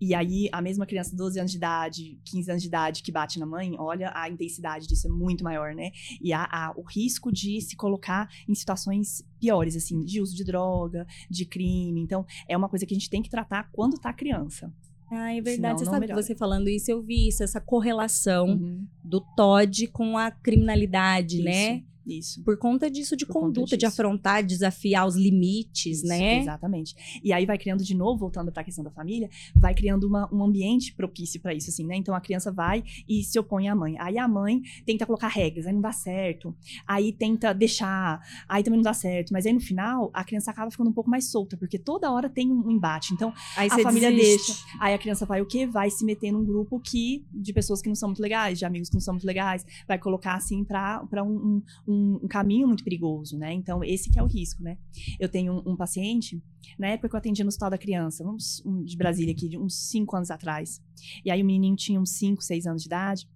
E 0.00 0.12
aí, 0.12 0.48
a 0.52 0.60
mesma 0.60 0.84
criança 0.84 1.10
de 1.10 1.16
12 1.16 1.38
anos 1.38 1.52
de 1.52 1.56
idade, 1.56 2.18
15 2.24 2.50
anos 2.50 2.62
de 2.62 2.68
idade 2.68 3.02
que 3.02 3.12
bate 3.12 3.38
na 3.38 3.46
mãe, 3.46 3.74
olha, 3.78 4.10
a 4.14 4.28
intensidade 4.28 4.86
disso 4.88 5.06
é 5.06 5.10
muito 5.10 5.44
maior, 5.44 5.72
né? 5.74 5.92
E 6.20 6.32
há, 6.32 6.42
há 6.50 6.72
o 6.76 6.82
risco 6.82 7.32
de 7.32 7.60
se 7.60 7.76
colocar 7.76 8.28
em 8.48 8.54
situações 8.54 9.24
piores, 9.40 9.76
assim, 9.76 10.04
de 10.04 10.20
uso 10.20 10.34
de 10.36 10.44
droga, 10.44 11.06
de 11.30 11.46
crime. 11.46 12.00
Então, 12.02 12.26
é 12.48 12.56
uma 12.56 12.68
coisa 12.68 12.84
que 12.84 12.92
a 12.92 12.96
gente 12.98 13.08
tem 13.08 13.22
que 13.22 13.30
tratar 13.30 13.70
quando 13.72 13.96
tá 13.96 14.12
criança. 14.12 14.70
Ah, 15.10 15.30
é 15.32 15.34
Senão 15.36 15.44
verdade. 15.44 15.78
Você 15.78 15.84
não 15.84 15.92
sabe 15.92 16.06
que 16.06 16.12
melhora. 16.12 16.22
você 16.26 16.34
falando 16.34 16.68
isso, 16.68 16.90
eu 16.90 17.00
vi 17.00 17.28
isso, 17.28 17.42
essa 17.44 17.60
correlação 17.60 18.48
Uhum. 18.48 18.86
do 19.02 19.20
Todd 19.36 19.86
com 19.88 20.18
a 20.18 20.30
criminalidade, 20.30 21.40
né? 21.42 21.84
Isso. 22.06 22.42
Por 22.42 22.56
conta 22.58 22.90
disso, 22.90 23.16
de 23.16 23.24
Por 23.26 23.32
conduta, 23.34 23.76
de 23.76 23.86
afrontar, 23.86 24.44
desafiar 24.44 25.06
os 25.06 25.16
limites, 25.16 25.98
Isso, 25.98 26.06
né? 26.06 26.40
Exatamente. 26.40 26.94
E 27.22 27.32
aí 27.32 27.46
vai 27.46 27.56
criando 27.58 27.82
de 27.82 27.94
novo, 27.94 28.18
voltando 28.20 28.52
para 28.52 28.62
a 28.62 28.64
questão 28.64 28.84
da 28.84 28.90
família, 28.90 29.28
vai 29.56 29.74
criando 29.74 30.04
uma- 30.06 30.28
um 30.32 30.42
ambiente 30.44 30.94
propício 30.94 31.40
para 31.40 31.54
isso, 31.54 31.70
assim, 31.70 31.84
né? 31.86 31.96
Então 31.96 32.14
a 32.14 32.20
criança 32.20 32.52
vai 32.52 32.84
e 33.08 33.22
se 33.22 33.38
opõe 33.38 33.68
à 33.68 33.74
mãe. 33.74 33.96
Aí 33.98 34.18
a 34.18 34.28
mãe 34.28 34.60
tenta 34.84 35.06
colocar 35.06 35.28
regras, 35.28 35.66
aí 35.66 35.72
não 35.72 35.80
dá 35.80 35.92
certo. 35.92 36.54
Aí 36.86 37.12
tenta 37.12 37.52
deixar, 37.54 38.20
aí 38.48 38.62
também 38.62 38.78
não 38.78 38.84
dá 38.84 38.92
certo. 38.94 39.32
Mas 39.32 39.46
aí 39.46 39.52
no 39.52 39.60
final 39.60 40.10
a 40.12 40.24
criança 40.24 40.50
acaba 40.50 40.70
ficando 40.70 40.90
um 40.90 40.92
pouco 40.92 41.08
mais 41.10 41.30
solta, 41.30 41.56
porque 41.56 41.78
toda 41.78 42.10
hora 42.12 42.28
tem 42.28 42.50
um 42.50 42.70
embate. 42.70 43.14
Então 43.14 43.32
Aí 43.56 43.68
a 43.70 43.78
família 43.78 44.10
desiste. 44.10 44.52
deixa. 44.52 44.64
Aí 44.80 44.94
a 44.94 44.98
criança 44.98 45.24
vai 45.26 45.40
o 45.40 45.46
quê? 45.46 45.66
Vai 45.66 45.90
se 45.90 46.04
meter 46.04 46.30
num 46.32 46.44
grupo 46.44 46.78
que 46.80 47.24
de 47.32 47.52
pessoas 47.52 47.80
que 47.80 47.88
não 47.88 47.94
são 47.96 48.08
muito 48.10 48.20
legais, 48.22 48.58
de 48.58 48.64
amigos 48.64 48.88
que 48.88 48.94
não 48.94 49.00
são 49.00 49.14
muito 49.14 49.26
legais, 49.26 49.64
vai 49.88 49.98
colocar 49.98 50.34
assim 50.34 50.64
para 50.64 51.22
um, 51.22 51.62
um, 51.86 51.93
um 52.22 52.28
caminho 52.28 52.66
muito 52.66 52.84
perigoso, 52.84 53.38
né? 53.38 53.52
Então 53.52 53.82
esse 53.84 54.10
que 54.10 54.18
é 54.18 54.22
o 54.22 54.26
risco, 54.26 54.62
né? 54.62 54.78
Eu 55.18 55.28
tenho 55.28 55.54
um, 55.54 55.72
um 55.72 55.76
paciente, 55.76 56.42
na 56.78 56.88
época 56.88 57.08
que 57.08 57.14
eu 57.14 57.18
atendia 57.18 57.44
no 57.44 57.48
Hospital 57.48 57.70
da 57.70 57.78
Criança, 57.78 58.24
vamos 58.24 58.62
um, 58.64 58.82
de 58.82 58.96
Brasília 58.96 59.32
aqui, 59.32 59.48
de 59.48 59.58
uns 59.58 59.74
cinco 59.88 60.16
anos 60.16 60.30
atrás. 60.30 60.82
E 61.24 61.30
aí 61.30 61.42
o 61.42 61.44
menininho 61.44 61.76
tinha 61.76 62.00
uns 62.00 62.10
5, 62.10 62.42
6 62.42 62.66
anos 62.66 62.82
de 62.82 62.88
idade. 62.88 63.28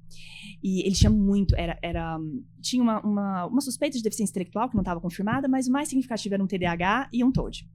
E 0.62 0.80
ele 0.80 0.94
tinha 0.94 1.10
muito, 1.10 1.54
era, 1.54 1.78
era 1.82 2.18
tinha 2.60 2.82
uma, 2.82 3.00
uma, 3.00 3.46
uma 3.46 3.60
suspeita 3.60 3.96
de 3.96 4.02
deficiência 4.02 4.32
intelectual 4.32 4.68
que 4.68 4.74
não 4.74 4.82
estava 4.82 5.00
confirmada, 5.00 5.46
mas 5.48 5.68
o 5.68 5.72
mais 5.72 5.88
significativo 5.88 6.34
era 6.34 6.42
um 6.42 6.46
TDAH 6.46 7.10
e 7.12 7.22
um 7.22 7.30
TOD. 7.30 7.68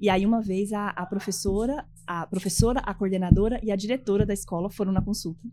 E 0.00 0.08
aí 0.08 0.24
uma 0.24 0.40
vez 0.40 0.72
a, 0.72 0.88
a 0.90 1.04
professora, 1.06 1.86
a 2.06 2.26
professora, 2.26 2.80
a 2.80 2.94
coordenadora 2.94 3.60
e 3.62 3.70
a 3.70 3.76
diretora 3.76 4.24
da 4.24 4.32
escola 4.32 4.70
foram 4.70 4.92
na 4.92 5.02
consulta, 5.02 5.46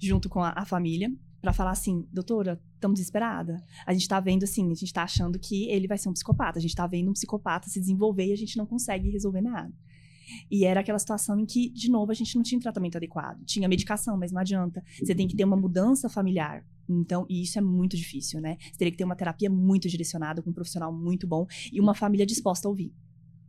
junto 0.00 0.28
com 0.28 0.42
a, 0.42 0.52
a 0.56 0.64
família, 0.64 1.10
para 1.46 1.52
falar 1.52 1.70
assim, 1.70 2.04
doutora, 2.12 2.60
estamos 2.74 2.98
desesperada. 2.98 3.62
A 3.86 3.92
gente 3.92 4.08
tá 4.08 4.18
vendo 4.18 4.42
assim, 4.42 4.68
a 4.68 4.74
gente 4.74 4.92
tá 4.92 5.04
achando 5.04 5.38
que 5.38 5.70
ele 5.70 5.86
vai 5.86 5.96
ser 5.96 6.08
um 6.08 6.12
psicopata, 6.12 6.58
a 6.58 6.60
gente 6.60 6.74
tá 6.74 6.88
vendo 6.88 7.08
um 7.08 7.12
psicopata 7.12 7.70
se 7.70 7.78
desenvolver 7.78 8.26
e 8.26 8.32
a 8.32 8.36
gente 8.36 8.56
não 8.56 8.66
consegue 8.66 9.08
resolver 9.10 9.40
nada. 9.40 9.72
E 10.50 10.64
era 10.64 10.80
aquela 10.80 10.98
situação 10.98 11.38
em 11.38 11.46
que, 11.46 11.70
de 11.70 11.88
novo, 11.88 12.10
a 12.10 12.14
gente 12.16 12.34
não 12.34 12.42
tinha 12.42 12.60
tratamento 12.60 12.96
adequado. 12.96 13.44
Tinha 13.44 13.68
medicação, 13.68 14.18
mas 14.18 14.32
não 14.32 14.40
adianta. 14.40 14.82
Você 15.00 15.14
tem 15.14 15.28
que 15.28 15.36
ter 15.36 15.44
uma 15.44 15.56
mudança 15.56 16.08
familiar. 16.08 16.66
Então, 16.88 17.24
e 17.28 17.42
isso 17.42 17.56
é 17.60 17.62
muito 17.62 17.96
difícil, 17.96 18.40
né? 18.40 18.56
Você 18.60 18.78
teria 18.78 18.90
que 18.90 18.98
ter 18.98 19.04
uma 19.04 19.14
terapia 19.14 19.48
muito 19.48 19.88
direcionada, 19.88 20.42
com 20.42 20.50
um 20.50 20.52
profissional 20.52 20.92
muito 20.92 21.28
bom 21.28 21.46
e 21.72 21.80
uma 21.80 21.94
família 21.94 22.26
disposta 22.26 22.66
a 22.66 22.70
ouvir. 22.70 22.92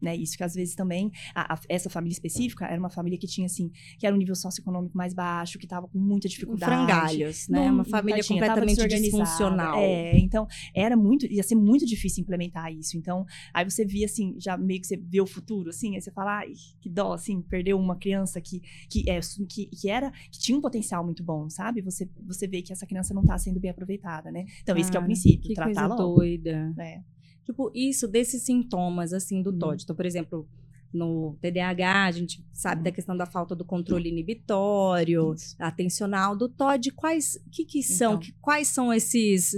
Né, 0.01 0.15
isso 0.15 0.37
que 0.37 0.43
às 0.43 0.53
vezes 0.53 0.75
também, 0.75 1.11
a- 1.33 1.55
a- 1.55 1.59
essa 1.67 1.89
família 1.89 2.13
específica 2.13 2.65
era 2.65 2.79
uma 2.79 2.89
família 2.89 3.17
que 3.17 3.25
tinha, 3.27 3.45
assim, 3.47 3.71
que 3.97 4.05
era 4.05 4.15
um 4.15 4.19
nível 4.19 4.35
socioeconômico 4.35 4.95
mais 4.97 5.13
baixo, 5.13 5.57
que 5.57 5.65
estava 5.65 5.87
com 5.87 5.97
muita 5.97 6.27
Um 6.27 6.29
dificuldade. 6.29 6.71
frangalhos, 6.71 7.47
né? 7.49 7.65
Não, 7.65 7.73
Uma 7.75 7.83
família 7.83 8.23
tava 8.23 8.27
completamente 8.33 8.87
disfuncional. 9.01 9.79
É, 9.79 10.17
então 10.19 10.47
era 10.75 10.95
muito, 10.95 11.25
ia 11.25 11.41
ser 11.43 11.55
muito 11.55 11.85
difícil 11.85 12.21
implementar 12.21 12.71
isso. 12.71 12.97
Então, 12.97 13.25
aí 13.53 13.65
você 13.65 13.85
via 13.85 14.05
assim, 14.05 14.35
já 14.39 14.55
meio 14.57 14.79
que 14.81 14.87
você 14.87 14.97
vê 14.97 15.19
o 15.21 15.25
futuro, 15.27 15.69
assim, 15.69 15.95
aí 15.95 16.01
você 16.01 16.11
fala, 16.11 16.37
ai, 16.39 16.51
que 16.81 16.89
dó, 16.89 17.13
assim, 17.13 17.41
perdeu 17.41 17.77
uma 17.79 17.95
criança 17.95 18.39
que 18.41 18.61
que 18.89 19.09
é 19.09 19.19
que, 19.49 19.65
que 19.67 19.89
era 19.89 20.11
que 20.31 20.39
tinha 20.39 20.57
um 20.57 20.61
potencial 20.61 21.03
muito 21.03 21.23
bom, 21.23 21.49
sabe? 21.49 21.81
Você 21.81 22.09
você 22.25 22.47
vê 22.47 22.61
que 22.61 22.71
essa 22.71 22.85
criança 22.85 23.13
não 23.13 23.23
tá 23.25 23.37
sendo 23.37 23.59
bem 23.59 23.71
aproveitada, 23.71 24.31
né? 24.31 24.45
Então, 24.61 24.77
esse 24.77 24.91
que 24.91 24.97
é 24.97 24.99
o 24.99 25.03
princípio, 25.03 25.41
Que 25.49 25.55
coisa 25.55 25.71
tratar 25.73 25.87
logo. 25.87 26.15
doida. 26.15 26.73
É. 26.79 27.01
Tipo, 27.47 27.71
isso 27.73 28.07
desses 28.07 28.43
sintomas, 28.43 29.13
assim, 29.13 29.41
do 29.41 29.49
Uhum. 29.51 29.57
TOD. 29.57 29.83
Então, 29.83 29.95
por 29.95 30.05
exemplo, 30.05 30.47
no 30.93 31.35
TDAH, 31.41 32.05
a 32.05 32.11
gente 32.11 32.45
sabe 32.53 32.77
Uhum. 32.79 32.83
da 32.83 32.91
questão 32.91 33.17
da 33.17 33.25
falta 33.25 33.55
do 33.55 33.63
controle 33.65 34.09
inibitório, 34.09 35.33
Isso. 35.33 35.55
atencional 35.59 36.35
do 36.35 36.47
TOD. 36.49 36.91
Quais, 36.91 37.39
que 37.51 37.65
que 37.65 37.81
são, 37.81 38.11
Então. 38.15 38.19
que, 38.19 38.33
quais 38.41 38.67
são 38.67 38.93
esses, 38.93 39.55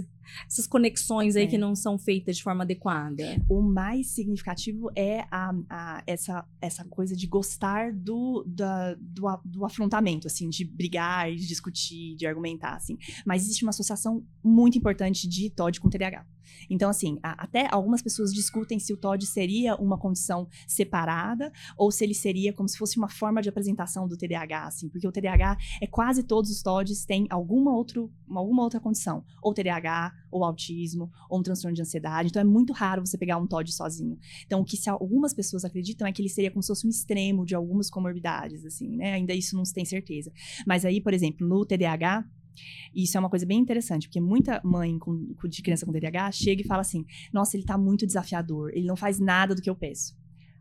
essas 0.48 0.68
conexões 0.68 1.36
aí 1.36 1.44
É. 1.44 1.48
que 1.48 1.58
não 1.58 1.76
são 1.76 1.98
feitas 1.98 2.38
de 2.38 2.44
forma 2.44 2.64
adequada? 2.64 3.24
O 3.50 3.62
mais 3.62 4.08
significativo 4.08 4.90
é 4.96 5.26
a, 5.32 5.52
a- 5.70 6.04
essa, 6.08 6.46
essa 6.62 6.84
coisa 6.86 7.16
de 7.16 7.28
gostar 7.28 7.94
do, 7.94 8.44
da- 8.48 8.96
do, 8.96 9.24
do 9.46 9.66
afrontamento, 9.66 10.28
assim, 10.28 10.50
de 10.50 10.66
brigar, 10.66 11.32
de 11.32 11.48
discutir, 11.48 12.16
de 12.16 12.26
argumentar, 12.28 12.76
assim. 12.76 12.98
Mas 13.26 13.44
existe 13.44 13.64
uma 13.64 13.70
associação 13.72 14.26
muito 14.44 14.78
importante 14.78 15.28
de 15.28 15.50
TOD 15.50 15.80
com 15.80 15.90
TDAH. 15.90 16.26
Então, 16.70 16.90
assim, 16.90 17.18
a- 17.22 17.44
até 17.44 17.68
algumas 17.72 18.02
pessoas 18.02 18.34
discutem 18.34 18.80
se 18.80 18.92
o 18.92 18.98
TOD 18.98 19.26
seria 19.26 19.76
uma 19.76 19.98
condição 20.00 20.48
separada 20.68 21.52
ou 21.78 21.92
se 21.92 22.04
ele 22.04 22.14
seria 22.16 22.52
como 22.54 22.68
se 22.68 22.78
fosse 22.78 22.98
uma 22.98 23.10
forma 23.10 23.42
de 23.42 23.50
apresentação 23.50 24.08
do 24.08 24.18
TDAH, 24.18 24.66
assim, 24.66 24.90
porque 24.90 25.08
o 25.08 25.12
TDAH 25.12 25.58
é 25.82 25.88
quase 25.88 26.24
todos 26.24 26.50
os 26.50 26.62
TODs 26.64 27.06
têm 27.06 27.28
alguma, 27.30 27.72
outro, 27.76 28.12
alguma 28.30 28.64
outra 28.64 28.80
condição, 28.80 29.24
ou 29.44 29.54
TDAH, 29.54 30.12
ou 30.32 30.44
autismo, 30.44 31.10
ou 31.30 31.40
um 31.40 31.44
transtorno 31.44 31.76
de 31.76 31.82
ansiedade. 31.82 32.30
Então 32.30 32.42
é 32.42 32.46
muito 32.46 32.74
raro 32.74 33.06
você 33.06 33.18
pegar 33.18 33.38
um 33.38 33.48
TOD 33.48 33.72
sozinho. 33.74 34.18
Então, 34.46 34.62
o 34.62 34.66
que 34.66 34.78
algumas 34.90 35.34
pessoas 35.34 35.66
acreditam 35.66 36.08
é 36.08 36.12
que 36.12 36.22
ele 36.22 36.30
seria 36.30 36.52
como 36.52 36.62
se 36.62 36.68
fosse 36.68 36.86
um 36.86 36.90
extremo 36.90 37.46
de 37.46 37.56
algumas 37.56 37.90
comorbidades, 37.90 38.66
assim, 38.66 38.96
né? 38.96 39.14
Ainda 39.14 39.34
isso 39.34 39.56
não 39.56 39.66
se 39.66 39.74
tem 39.74 39.86
certeza. 39.86 40.32
Mas 40.68 40.86
aí, 40.86 41.02
por 41.02 41.14
exemplo, 41.14 41.48
no 41.48 41.66
TDAH, 41.66 42.24
isso 42.94 43.16
é 43.16 43.20
uma 43.20 43.30
coisa 43.30 43.46
bem 43.46 43.60
interessante, 43.60 44.08
porque 44.08 44.20
muita 44.20 44.62
mãe 44.64 44.98
com- 45.00 45.34
de 45.48 45.62
criança 45.62 45.86
com 45.86 45.92
TDAH 45.92 46.32
chega 46.32 46.62
e 46.62 46.66
fala 46.66 46.82
assim: 46.82 47.06
nossa, 47.34 47.56
ele 47.56 47.66
tá 47.66 47.78
muito 47.78 48.06
desafiador, 48.06 48.72
ele 48.74 48.86
não 48.86 48.96
faz 48.96 49.20
nada 49.20 49.56
do 49.56 49.62
que 49.62 49.70
eu 49.70 49.76
peço. 49.76 50.18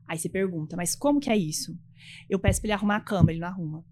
Aí 0.06 0.16
você 0.18 0.28
pergunta, 0.28 0.76
mas 0.76 0.94
como 0.96 1.20
que 1.20 1.28
é 1.30 1.36
isso? 1.36 1.76
Eu 2.30 2.38
peço 2.38 2.60
pra 2.60 2.68
ele 2.68 2.72
arrumar 2.74 2.96
a 2.96 3.00
cama, 3.00 3.30
ele 3.30 3.40
não 3.40 3.48
arruma. 3.48 3.84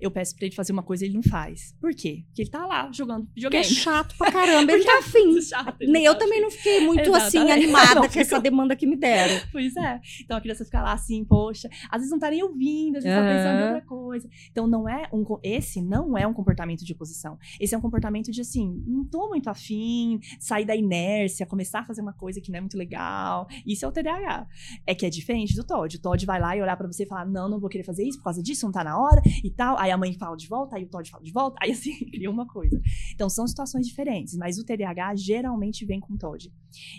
Eu 0.00 0.10
peço 0.10 0.36
pra 0.36 0.46
ele 0.46 0.54
fazer 0.54 0.72
uma 0.72 0.82
coisa, 0.82 1.04
ele 1.04 1.14
não 1.14 1.22
faz. 1.22 1.74
Por 1.80 1.94
quê? 1.94 2.24
Porque 2.26 2.42
ele 2.42 2.50
tá 2.50 2.66
lá 2.66 2.90
jogando 2.92 3.24
é 3.24 3.34
videogame. 3.34 3.64
chato 3.64 4.14
pra 4.16 4.30
caramba, 4.30 4.70
ele 4.72 4.84
tá 4.84 4.98
afim. 4.98 5.40
chato. 5.40 5.76
ele 5.80 5.92
Nem 5.92 6.04
eu 6.04 6.14
tá 6.14 6.20
também 6.20 6.40
não 6.40 6.50
fiquei 6.50 6.80
muito 6.80 7.14
assim 7.14 7.38
Exatamente. 7.38 7.52
animada 7.64 8.00
Não 8.00 8.08
com 8.08 8.20
essa 8.20 8.40
demanda 8.40 8.76
que 8.76 8.86
me 8.86 8.96
deram. 8.96 9.40
Pois 9.50 9.76
é. 9.76 10.00
Então 10.20 10.36
a 10.36 10.40
criança 10.40 10.64
fica 10.64 10.82
lá 10.82 10.92
assim, 10.92 11.24
poxa, 11.24 11.68
às 11.90 11.98
vezes 11.98 12.10
não 12.10 12.18
tá 12.18 12.30
nem 12.30 12.42
ouvindo, 12.42 12.96
às 12.98 13.04
vezes 13.04 13.18
tá 13.18 13.24
pensando 13.24 13.60
em 13.60 13.64
outra 13.64 13.80
coisa. 13.82 14.11
Então 14.50 14.66
não 14.66 14.88
é 14.88 15.08
um 15.12 15.22
esse 15.42 15.80
não 15.80 16.16
é 16.16 16.26
um 16.26 16.34
comportamento 16.34 16.84
de 16.84 16.92
oposição. 16.92 17.38
Esse 17.60 17.74
é 17.74 17.78
um 17.78 17.80
comportamento 17.80 18.30
de 18.30 18.40
assim, 18.40 18.82
não 18.86 19.04
tô 19.04 19.28
muito 19.28 19.48
afim, 19.48 20.20
sair 20.38 20.64
da 20.64 20.76
inércia, 20.76 21.46
começar 21.46 21.80
a 21.80 21.84
fazer 21.84 22.02
uma 22.02 22.12
coisa 22.12 22.40
que 22.40 22.50
não 22.50 22.58
é 22.58 22.60
muito 22.60 22.76
legal. 22.76 23.46
Isso 23.66 23.84
é 23.84 23.88
o 23.88 23.92
TDAH. 23.92 24.46
É 24.86 24.94
que 24.94 25.06
é 25.06 25.10
diferente 25.10 25.54
do 25.54 25.64
TOD. 25.64 25.96
O 25.96 26.00
TOD 26.00 26.26
vai 26.26 26.40
lá 26.40 26.56
e 26.56 26.62
olhar 26.62 26.76
pra 26.76 26.86
você 26.86 27.04
e 27.04 27.06
falar: 27.06 27.24
"Não, 27.24 27.48
não 27.48 27.60
vou 27.60 27.70
querer 27.70 27.84
fazer 27.84 28.04
isso 28.04 28.18
por 28.18 28.24
causa 28.24 28.42
disso, 28.42 28.66
não 28.66 28.72
tá 28.72 28.84
na 28.84 28.98
hora" 28.98 29.22
e 29.42 29.50
tal. 29.50 29.78
Aí 29.78 29.90
a 29.90 29.96
mãe 29.96 30.12
fala 30.14 30.36
de 30.36 30.46
volta, 30.48 30.76
aí 30.76 30.84
o 30.84 30.88
TOD 30.88 31.10
fala 31.10 31.24
de 31.24 31.32
volta, 31.32 31.56
aí 31.62 31.72
assim 31.72 31.92
cria 32.06 32.30
uma 32.30 32.46
coisa. 32.46 32.80
Então 33.14 33.28
são 33.28 33.46
situações 33.46 33.86
diferentes, 33.86 34.36
mas 34.36 34.58
o 34.58 34.64
TDAH 34.64 35.16
geralmente 35.16 35.84
vem 35.84 36.00
com 36.00 36.16
TOD. 36.16 36.52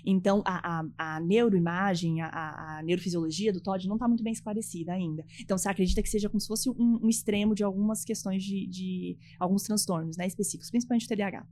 Então, 0.05 0.41
a, 0.45 0.81
a, 0.81 1.15
a 1.15 1.19
neuroimagem, 1.19 2.21
a, 2.21 2.27
a, 2.27 2.83
neurofisiologia 2.83 3.51
do 3.51 3.61
TOD 3.61 3.87
não 3.87 3.95
está 3.95 4.07
muito 4.07 4.23
bem 4.23 4.33
esclarecida 4.33 4.93
ainda. 4.93 5.25
Então, 5.39 5.57
você 5.57 5.69
acredita 5.69 6.01
que 6.01 6.09
seja 6.09 6.29
como 6.29 6.39
se 6.39 6.47
fosse 6.47 6.69
um, 6.69 6.99
um 7.01 7.09
extremo 7.09 7.55
de 7.55 7.63
algumas 7.63 8.03
questões 8.03 8.43
de, 8.43 8.67
de 8.67 9.17
alguns 9.39 9.63
transtornos 9.63 10.17
né, 10.17 10.27
específicos, 10.27 10.69
principalmente 10.69 11.05
o 11.05 11.09
TDAH. 11.09 11.45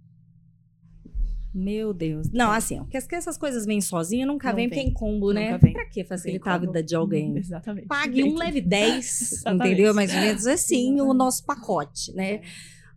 Meu 1.53 1.93
Deus. 1.93 2.31
Não, 2.31 2.49
assim, 2.49 2.79
ó, 2.79 2.83
porque 2.83 3.15
essas 3.15 3.37
coisas 3.37 3.65
vêm 3.65 3.81
sozinha, 3.81 4.25
nunca 4.25 4.49
Não 4.49 4.55
vem, 4.55 4.69
vem. 4.69 4.85
tem 4.85 4.93
combo, 4.93 5.33
né? 5.33 5.57
Vem. 5.57 5.73
Pra 5.73 5.85
que 5.85 6.03
facilitar 6.03 6.53
a 6.53 6.57
vida 6.57 6.81
de 6.81 6.95
alguém? 6.95 7.35
Exatamente. 7.37 7.87
Pague 7.87 8.23
um, 8.23 8.37
leve 8.37 8.61
10, 8.61 9.31
Exatamente. 9.31 9.67
entendeu? 9.67 9.93
Mais 9.93 10.13
ou 10.13 10.21
menos 10.21 10.47
assim, 10.47 10.91
o 10.91 10.93
Exatamente. 10.93 11.17
nosso 11.17 11.45
pacote, 11.45 12.13
né? 12.13 12.35
É. 12.35 12.41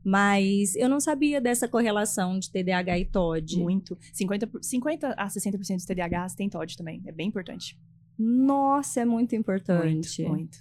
Mas 0.04 0.74
eu 0.76 0.88
não 0.88 1.00
sabia 1.00 1.40
dessa 1.40 1.66
correlação 1.66 2.38
de 2.38 2.50
TDAH 2.50 2.98
e 2.98 3.04
TOD. 3.06 3.58
Muito. 3.60 3.96
50, 4.12 4.46
por- 4.46 4.62
50 4.62 5.08
a 5.16 5.26
60% 5.28 5.76
dos 5.76 5.84
TDAHs 5.86 6.34
tem 6.34 6.48
TOD 6.48 6.76
também. 6.76 7.02
É 7.06 7.12
bem 7.12 7.26
importante. 7.28 7.78
Nossa, 8.18 9.00
é 9.00 9.04
muito 9.04 9.34
importante. 9.34 10.22
Muito, 10.22 10.30
muito. 10.30 10.58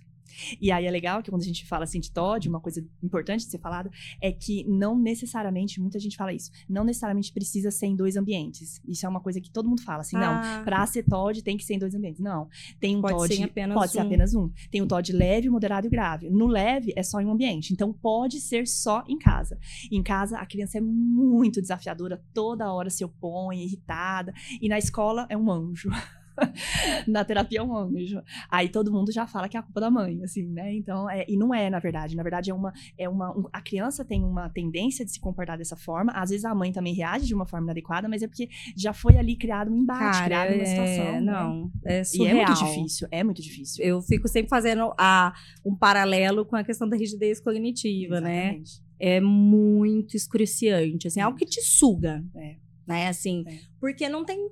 E 0.60 0.72
aí 0.72 0.86
é 0.86 0.92
legal 0.92 1.22
que 1.22 1.30
quando 1.30 1.42
a 1.42 1.46
gente 1.46 1.66
fala 1.66 1.84
assim 1.84 2.00
de 2.00 2.12
TOD, 2.12 2.50
uma 2.50 2.60
coisa 2.60 2.86
importante 3.04 3.46
de 3.46 3.52
ser 3.52 3.60
falada 3.60 3.90
é 4.22 4.32
que 4.32 4.64
não 4.68 4.98
necessariamente, 4.98 5.80
muita 5.80 6.00
gente 6.00 6.18
fala 6.18 6.34
isso, 6.34 6.52
não 6.68 6.84
necessariamente 6.84 7.32
precisa 7.32 7.70
ser 7.72 7.88
em 7.88 7.96
dois 7.96 8.16
ambientes. 8.16 8.82
Isso 8.88 9.06
é 9.06 9.10
uma 9.10 9.20
coisa 9.22 9.40
que 9.40 9.50
todo 9.52 9.70
mundo 9.70 9.82
fala 9.84 10.02
assim, 10.02 10.18
Ah. 10.18 10.58
não, 10.58 10.64
pra 10.64 10.86
ser 10.88 11.04
TOD 11.04 11.44
tem 11.44 11.58
que 11.58 11.64
ser 11.64 11.76
em 11.76 11.80
dois 11.80 11.94
ambientes. 11.96 12.20
Não, 12.22 12.48
tem 12.80 12.96
um 12.98 13.02
Pode 13.02 13.14
TOD, 13.16 13.36
ser 13.36 13.44
apenas 13.44 13.78
pode 13.78 13.92
ser 13.92 14.00
um. 14.00 14.06
apenas 14.06 14.34
um. 14.34 14.50
Tem 14.72 14.82
o 14.82 14.88
TOD 14.88 15.12
leve, 15.14 15.50
moderado 15.50 15.88
e 15.88 15.90
grave. 15.90 16.30
No 16.30 16.48
leve 16.48 16.94
é 16.96 17.04
só 17.04 17.20
em 17.22 17.26
um 17.26 17.32
ambiente, 17.32 17.74
então 17.74 17.94
pode 17.94 18.40
ser 18.42 18.68
só 18.68 19.04
em 19.08 19.18
casa. 19.18 19.58
Em 19.92 20.02
casa 20.02 20.38
a 20.40 20.46
criança 20.46 20.78
é 20.78 20.82
muito 20.82 21.62
desafiadora, 21.62 22.24
toda 22.34 22.72
hora 22.72 22.90
se 22.90 23.04
opõe, 23.04 23.64
irritada, 23.64 24.34
e 24.62 24.68
na 24.68 24.78
escola 24.78 25.26
é 25.30 25.38
um 25.38 25.52
anjo. 25.52 25.90
na 27.08 27.24
terapia 27.24 27.60
é 27.60 27.64
um 27.64 27.76
anjo. 27.76 28.22
Aí 28.50 28.70
todo 28.70 28.92
mundo 28.92 29.12
já 29.12 29.26
fala 29.28 29.48
que 29.50 29.58
é 29.58 29.60
a 29.60 29.64
culpa 29.64 29.80
da 29.82 29.90
mãe, 29.92 30.22
assim, 30.24 30.44
né? 30.48 30.74
Então, 30.76 31.10
é, 31.10 31.26
e 31.28 31.38
não 31.38 31.54
é, 31.54 31.70
na 31.70 31.80
verdade. 31.80 32.16
Na 32.16 32.24
verdade, 32.24 32.50
é 32.52 32.54
uma. 32.54 32.74
É 32.98 33.08
uma 33.10 33.32
um- 33.38 33.48
a 33.52 33.62
criança 33.62 34.04
tem 34.06 34.24
uma 34.24 34.50
tendência 34.50 35.06
de 35.06 35.12
se 35.12 35.20
comportar 35.20 35.58
dessa 35.58 35.76
forma. 35.76 36.12
Às 36.14 36.30
vezes 36.30 36.46
a 36.46 36.54
mãe 36.56 36.72
também 36.72 36.94
reage 36.94 37.26
de 37.28 37.34
uma 37.36 37.46
forma 37.46 37.66
inadequada, 37.68 38.08
mas 38.08 38.22
é 38.22 38.28
porque 38.28 38.50
já 38.76 38.94
foi 38.94 39.18
ali 39.18 39.36
criado 39.38 39.72
um 39.72 39.78
embate, 39.78 40.00
Cara, 40.20 40.26
criado 40.26 40.54
uma 40.54 40.62
é, 40.64 40.66
situação. 40.66 41.12
né? 41.14 41.22
não, 41.22 41.72
é 41.86 42.02
E 42.02 42.06
surreal. 42.06 42.38
é 42.38 42.46
muito 42.46 42.60
difícil, 42.66 43.08
é 43.12 43.24
muito 43.24 43.42
difícil. 43.42 43.86
Eu 43.86 44.02
fico 44.02 44.28
sempre 44.28 44.50
fazendo 44.50 44.94
a, 44.98 45.34
um 45.66 45.76
paralelo 45.76 46.46
com 46.46 46.56
a 46.56 46.64
questão 46.64 46.88
da 46.88 46.96
rigidez 46.96 47.40
cognitiva, 47.40 48.20
né? 48.22 48.40
Exatamente. 48.46 48.84
É 49.00 49.20
muito 49.20 50.16
excruciante, 50.16 51.08
assim, 51.08 51.20
é 51.20 51.24
algo 51.24 51.38
que 51.38 51.46
te 51.46 51.62
suga, 51.62 52.24
É. 52.36 52.56
né? 52.88 53.08
Assim, 53.08 53.44
É. 53.48 53.58
porque 53.80 54.08
não 54.08 54.24
tem 54.24 54.50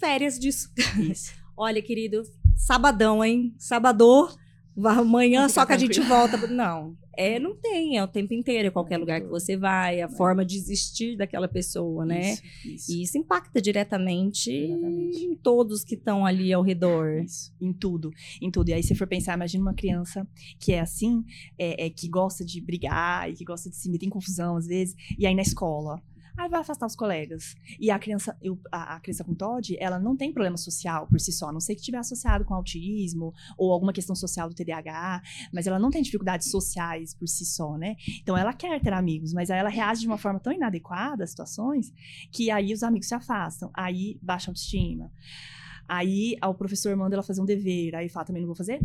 férias 0.00 0.38
disso. 0.38 0.72
Isso. 0.98 1.32
Olha, 1.56 1.80
querido, 1.82 2.22
sabadão, 2.56 3.22
hein? 3.22 3.54
Sabador, 3.58 4.34
amanhã 4.82 5.48
só 5.48 5.66
que 5.66 5.74
a 5.74 5.78
gente 5.78 6.00
volta. 6.00 6.38
Não, 6.46 6.96
é, 7.16 7.38
não 7.38 7.54
tem, 7.54 7.98
é 7.98 8.02
o 8.02 8.08
tempo 8.08 8.32
inteiro, 8.32 8.68
é 8.68 8.70
qualquer 8.70 8.96
lugar 8.96 9.20
que 9.20 9.26
você 9.26 9.54
vai, 9.54 10.00
a 10.00 10.08
forma 10.08 10.42
de 10.42 10.56
existir 10.56 11.18
daquela 11.18 11.46
pessoa, 11.46 12.06
né? 12.06 12.32
Isso, 12.32 12.42
isso. 12.64 12.92
E 12.92 13.02
isso 13.02 13.18
impacta 13.18 13.60
diretamente 13.60 14.50
Exatamente. 14.50 15.24
em 15.24 15.34
todos 15.34 15.84
que 15.84 15.96
estão 15.96 16.24
ali 16.24 16.50
ao 16.50 16.62
redor. 16.62 17.22
Isso, 17.22 17.52
em 17.60 17.74
tudo, 17.74 18.10
em 18.40 18.50
tudo. 18.50 18.70
E 18.70 18.72
aí, 18.72 18.82
se 18.82 18.94
for 18.94 19.06
pensar, 19.06 19.34
imagina 19.34 19.62
uma 19.62 19.74
criança 19.74 20.26
que 20.58 20.72
é 20.72 20.80
assim, 20.80 21.22
é, 21.58 21.86
é, 21.86 21.90
que 21.90 22.08
gosta 22.08 22.42
de 22.42 22.58
brigar 22.58 23.28
e 23.28 23.34
que 23.34 23.44
gosta 23.44 23.68
de 23.68 23.76
se 23.76 23.90
meter 23.90 24.06
em 24.06 24.10
confusão 24.10 24.56
às 24.56 24.66
vezes, 24.66 24.94
e 25.18 25.26
aí 25.26 25.34
na 25.34 25.42
escola. 25.42 26.02
Aí 26.36 26.48
vai 26.48 26.60
afastar 26.60 26.86
os 26.86 26.96
colegas. 26.96 27.54
E 27.78 27.90
a 27.90 27.98
criança, 27.98 28.36
eu- 28.40 28.58
a, 28.72 28.96
a 28.96 29.00
criança 29.00 29.24
com 29.24 29.34
TOD, 29.34 29.76
ela 29.78 29.98
não 29.98 30.16
tem 30.16 30.32
problema 30.32 30.56
social 30.56 31.06
por 31.06 31.20
si 31.20 31.32
só, 31.32 31.48
a 31.48 31.52
não 31.52 31.60
sei 31.60 31.74
que 31.74 31.80
estiver 31.80 31.98
associado 31.98 32.44
com 32.44 32.54
autismo 32.54 33.32
ou 33.58 33.72
alguma 33.72 33.92
questão 33.92 34.14
social 34.14 34.48
do 34.48 34.54
TDAH, 34.54 35.22
mas 35.52 35.66
ela 35.66 35.78
não 35.78 35.90
tem 35.90 36.02
dificuldades 36.02 36.50
sociais 36.50 37.14
por 37.14 37.28
si 37.28 37.44
só, 37.44 37.76
né? 37.76 37.96
Então 38.22 38.36
ela 38.36 38.52
quer 38.52 38.80
ter 38.80 38.92
amigos, 38.92 39.32
mas 39.32 39.50
aí 39.50 39.58
ela 39.58 39.68
reage 39.68 40.00
de 40.02 40.06
uma 40.06 40.18
forma 40.18 40.40
tão 40.40 40.52
inadequada 40.52 41.24
às 41.24 41.30
situações 41.30 41.92
que 42.32 42.50
aí 42.50 42.72
os 42.72 42.82
amigos 42.82 43.08
se 43.08 43.14
afastam, 43.14 43.70
aí 43.74 44.18
baixa 44.22 44.48
a 44.48 44.50
autoestima. 44.50 45.10
Aí 45.88 46.36
o 46.44 46.54
professor 46.54 46.94
manda 46.96 47.16
ela 47.16 47.22
fazer 47.22 47.40
um 47.40 47.44
dever, 47.44 47.94
aí 47.96 48.08
fala, 48.08 48.26
também 48.26 48.42
não 48.42 48.46
vou 48.46 48.56
fazer? 48.56 48.80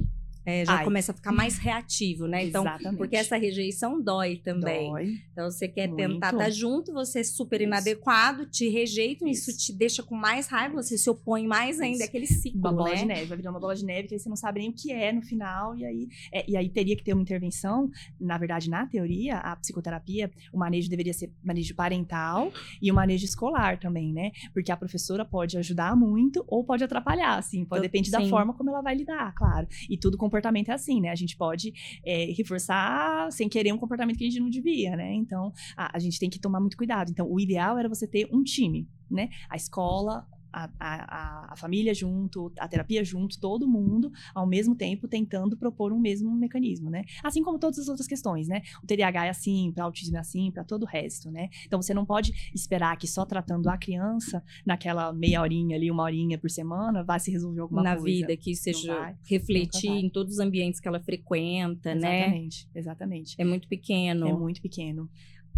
É, 0.45 0.65
já 0.65 0.77
Ai. 0.77 0.83
começa 0.83 1.11
a 1.11 1.15
ficar 1.15 1.31
mais 1.31 1.57
reativo, 1.57 2.27
né? 2.27 2.45
Então, 2.45 2.63
Exatamente. 2.63 2.97
porque 2.97 3.15
essa 3.15 3.37
rejeição 3.37 4.01
dói 4.01 4.37
também. 4.37 4.89
Dói. 4.91 5.13
Então, 5.31 5.49
você 5.49 5.67
quer 5.67 5.87
Muito. 5.87 5.97
tentar 6.13 6.33
estar 6.33 6.49
junto, 6.49 6.93
você 6.93 7.19
é 7.19 7.23
super 7.23 7.61
Isso. 7.61 7.67
inadequado, 7.67 8.45
te 8.45 8.69
rejeitam, 8.69 9.27
isso. 9.27 9.49
Isso. 9.49 9.65
te 9.65 9.73
deixa 9.73 10.03
com 10.03 10.15
mais 10.15 10.47
raiva, 10.47 10.75
você 10.75 10.97
se 10.97 11.09
opõe 11.09 11.47
mais 11.47 11.79
ainda, 11.79 12.05
aquele 12.05 12.27
ciclo, 12.27 12.59
Uma 12.59 12.73
bola 12.73 12.89
né? 12.89 12.95
de 12.95 13.05
neve, 13.05 13.25
vai 13.25 13.37
virar 13.37 13.51
uma 13.51 13.59
bola 13.59 13.75
de 13.75 13.85
neve 13.85 14.07
que 14.07 14.15
aí 14.15 14.19
você 14.19 14.29
não 14.29 14.35
sabe 14.35 14.59
nem 14.59 14.69
o 14.69 14.73
que 14.73 14.91
é 14.91 15.11
no 15.11 15.21
final, 15.21 15.75
e 15.75 15.85
aí, 15.85 16.07
é, 16.31 16.49
e 16.49 16.57
aí 16.57 16.69
teria 16.69 16.95
que 16.95 17.03
ter 17.03 17.13
uma 17.13 17.21
intervenção. 17.21 17.89
Na 18.19 18.37
verdade, 18.37 18.69
na 18.69 18.85
teoria, 18.85 19.37
a 19.37 19.55
psicoterapia, 19.55 20.31
o 20.53 20.57
manejo 20.57 20.89
deveria 20.89 21.13
ser 21.13 21.31
manejo 21.43 21.73
parental 21.75 22.51
e 22.81 22.91
o 22.91 22.95
manejo 22.95 23.25
escolar 23.25 23.79
também, 23.79 24.13
né? 24.13 24.31
Porque 24.53 24.71
a 24.71 24.77
professora 24.77 25.25
pode 25.25 25.57
ajudar 25.57 25.95
muito 25.95 26.43
ou 26.47 26.63
pode 26.63 26.83
atrapalhar, 26.83 27.37
assim, 27.37 27.65
pode 27.65 27.81
depende 27.81 28.11
da 28.11 28.21
forma 28.27 28.53
como 28.53 28.69
ela 28.69 28.81
vai 28.81 28.95
lidar, 28.95 29.33
claro. 29.33 29.67
E 29.89 29.97
tudo 29.97 30.17
comportamento 30.35 30.69
é 30.69 30.73
assim, 30.73 30.99
né? 30.99 31.09
A 31.09 31.15
gente 31.15 31.37
pode 31.37 31.73
é, 32.05 32.25
reforçar 32.37 33.31
sem 33.31 33.47
querer 33.47 33.71
um 33.71 33.77
comportamento 33.77 34.17
que 34.17 34.25
a 34.25 34.29
gente 34.29 34.39
não 34.39 34.49
devia, 34.49 34.95
né? 34.95 35.13
Então, 35.13 35.53
a, 35.77 35.95
a 35.95 35.99
gente 35.99 36.19
tem 36.19 36.29
que 36.29 36.39
tomar 36.39 36.59
muito 36.59 36.75
cuidado. 36.75 37.09
Então, 37.09 37.29
o 37.29 37.39
ideal 37.39 37.77
era 37.77 37.87
você 37.87 38.05
ter 38.05 38.27
um 38.31 38.43
time, 38.43 38.87
né? 39.09 39.29
A 39.49 39.55
escola, 39.55 40.27
a, 40.63 40.69
a, 40.79 41.53
a- 41.53 41.55
família 41.57 41.93
junto, 41.93 42.51
a 42.59 42.67
terapia 42.67 43.03
junto, 43.03 43.39
todo 43.39 43.67
mundo, 43.67 44.11
ao 44.33 44.47
mesmo 44.47 44.75
tempo, 44.75 45.07
tentando 45.07 45.57
propor 45.57 45.91
um 45.91 45.99
mesmo 45.99 46.31
mecanismo, 46.35 46.89
né? 46.89 47.03
Assim 47.23 47.43
como 47.43 47.59
todas 47.59 47.79
as 47.79 47.87
outras 47.87 48.07
questões, 48.07 48.47
né? 48.47 48.61
O 48.83 48.87
TDAH 48.87 49.25
é 49.25 49.29
assim, 49.29 49.71
para 49.73 49.83
autismo 49.83 50.17
é 50.17 50.19
assim, 50.19 50.51
para 50.51 50.63
todo 50.63 50.83
o 50.83 50.85
resto, 50.85 51.29
né? 51.31 51.49
Então, 51.65 51.81
você 51.81 51.93
não 51.93 52.05
pode 52.05 52.31
esperar 52.53 52.97
que 52.97 53.07
só 53.07 53.25
tratando 53.25 53.67
a 53.69 53.77
criança, 53.77 54.43
naquela 54.65 55.11
meia 55.13 55.41
horinha 55.41 55.75
ali, 55.75 55.89
uma 55.91 56.03
horinha 56.03 56.37
por 56.37 56.49
semana, 56.49 57.03
vá 57.03 57.17
se 57.19 57.31
resolver 57.31 57.61
alguma 57.61 57.83
Na 57.83 57.95
coisa. 57.97 58.05
vida, 58.05 58.37
que 58.37 58.55
seja 58.55 58.93
vai, 58.93 59.15
refletir 59.25 59.87
vai. 59.89 59.99
em 59.99 60.09
todos 60.09 60.33
os 60.35 60.39
ambientes 60.39 60.79
que 60.79 60.87
ela 60.87 60.99
frequenta, 60.99 61.93
né? 61.95 62.19
Exatamente, 62.19 62.69
exatamente. 62.75 63.35
É 63.37 63.45
muito 63.45 63.67
pequeno. 63.67 64.27
É 64.27 64.33
muito 64.33 64.61
pequeno. 64.61 65.09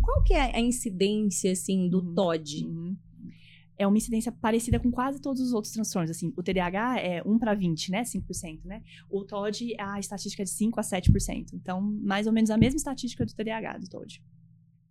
Qual 0.01 0.23
que 0.23 0.33
é 0.33 0.55
a 0.55 0.59
incidência, 0.59 1.51
assim, 1.51 1.89
do 1.89 1.99
Uhum. 1.99 2.13
TOD? 2.13 2.65
Uhum. 2.65 2.95
É 3.77 3.85
uma 3.85 3.97
incidência 3.97 4.31
parecida 4.31 4.79
com 4.79 4.89
quase 4.91 5.21
todos 5.21 5.41
os 5.41 5.53
outros 5.53 5.71
transtornos. 5.71 6.09
Assim, 6.09 6.33
o 6.35 6.41
TDAH 6.41 6.99
é 6.99 7.21
1 7.23 7.37
para 7.37 7.53
20, 7.53 7.91
né? 7.91 8.01
5%, 8.03 8.61
né? 8.65 8.81
O 9.09 9.23
TOD, 9.23 9.75
a 9.79 9.99
estatística 9.99 10.41
é 10.41 10.45
de 10.45 10.49
5 10.49 10.79
a 10.79 10.83
7%. 10.83 11.53
Então, 11.53 11.79
mais 11.81 12.25
ou 12.25 12.33
menos 12.33 12.49
a 12.49 12.57
mesma 12.57 12.77
estatística 12.77 13.23
do 13.25 13.33
TDAH, 13.35 13.77
do 13.77 13.87
TOD. 13.89 14.23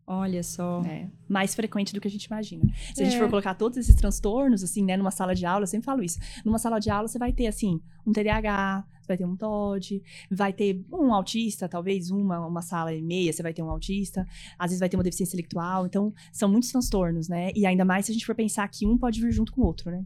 Olha 0.08 0.40
só. 0.44 0.82
É, 0.84 1.10
mais 1.28 1.52
frequente 1.52 1.92
do 1.92 2.00
que 2.00 2.06
a 2.06 2.10
gente 2.10 2.26
imagina. 2.26 2.64
Se 2.94 3.02
a 3.02 3.04
gente 3.04 3.16
É. 3.16 3.18
for 3.18 3.28
colocar 3.28 3.54
todos 3.54 3.76
esses 3.76 3.94
transtornos, 3.96 4.62
assim, 4.62 4.84
né, 4.84 4.96
numa 4.96 5.10
sala 5.10 5.34
de 5.34 5.44
aula, 5.44 5.64
eu 5.64 5.66
sempre 5.66 5.84
falo 5.84 6.00
isso. 6.04 6.20
Numa 6.44 6.58
sala 6.60 6.78
de 6.78 6.88
aula, 6.88 7.08
você 7.08 7.18
vai 7.18 7.32
ter, 7.32 7.48
assim, 7.48 7.80
um 8.06 8.12
TDAH, 8.12 8.84
você 9.06 9.08
vai 9.08 9.16
ter 9.16 9.24
um 9.24 9.36
TOD, 9.36 10.02
vai 10.30 10.52
ter 10.52 10.84
um 10.92 11.14
autista, 11.14 11.68
talvez 11.68 12.10
uma, 12.10 12.44
uma 12.46 12.62
sala 12.62 12.92
e 12.92 13.00
meia, 13.00 13.32
você 13.32 13.42
vai 13.42 13.54
ter 13.54 13.62
um 13.62 13.70
autista. 13.70 14.26
Às 14.58 14.70
vezes 14.70 14.80
vai 14.80 14.88
ter 14.88 14.96
uma 14.96 15.04
deficiência 15.04 15.34
intelectual. 15.34 15.86
Então, 15.86 16.12
são 16.32 16.48
muitos 16.48 16.70
transtornos, 16.70 17.28
né? 17.28 17.50
E 17.54 17.64
ainda 17.64 17.84
mais 17.84 18.06
se 18.06 18.12
a 18.12 18.14
gente 18.14 18.26
for 18.26 18.34
pensar 18.34 18.66
que 18.68 18.86
um 18.86 18.98
pode 18.98 19.20
vir 19.20 19.32
junto 19.32 19.52
com 19.52 19.62
o 19.62 19.64
outro, 19.64 19.90
né? 19.90 20.04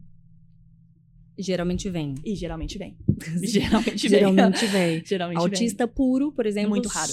Geralmente 1.37 1.89
vem. 1.89 2.15
E 2.23 2.35
geralmente 2.35 2.77
vem. 2.77 2.95
Geralmente 3.41 4.07
vem. 4.07 4.19
Geralmente 4.19 4.65
vem. 4.67 5.01
Geralmente 5.05 5.39
Autista 5.39 5.87
puro, 5.87 6.31
por 6.31 6.45
exemplo. 6.45 6.69
Muito 6.69 6.89
raro. 6.89 7.11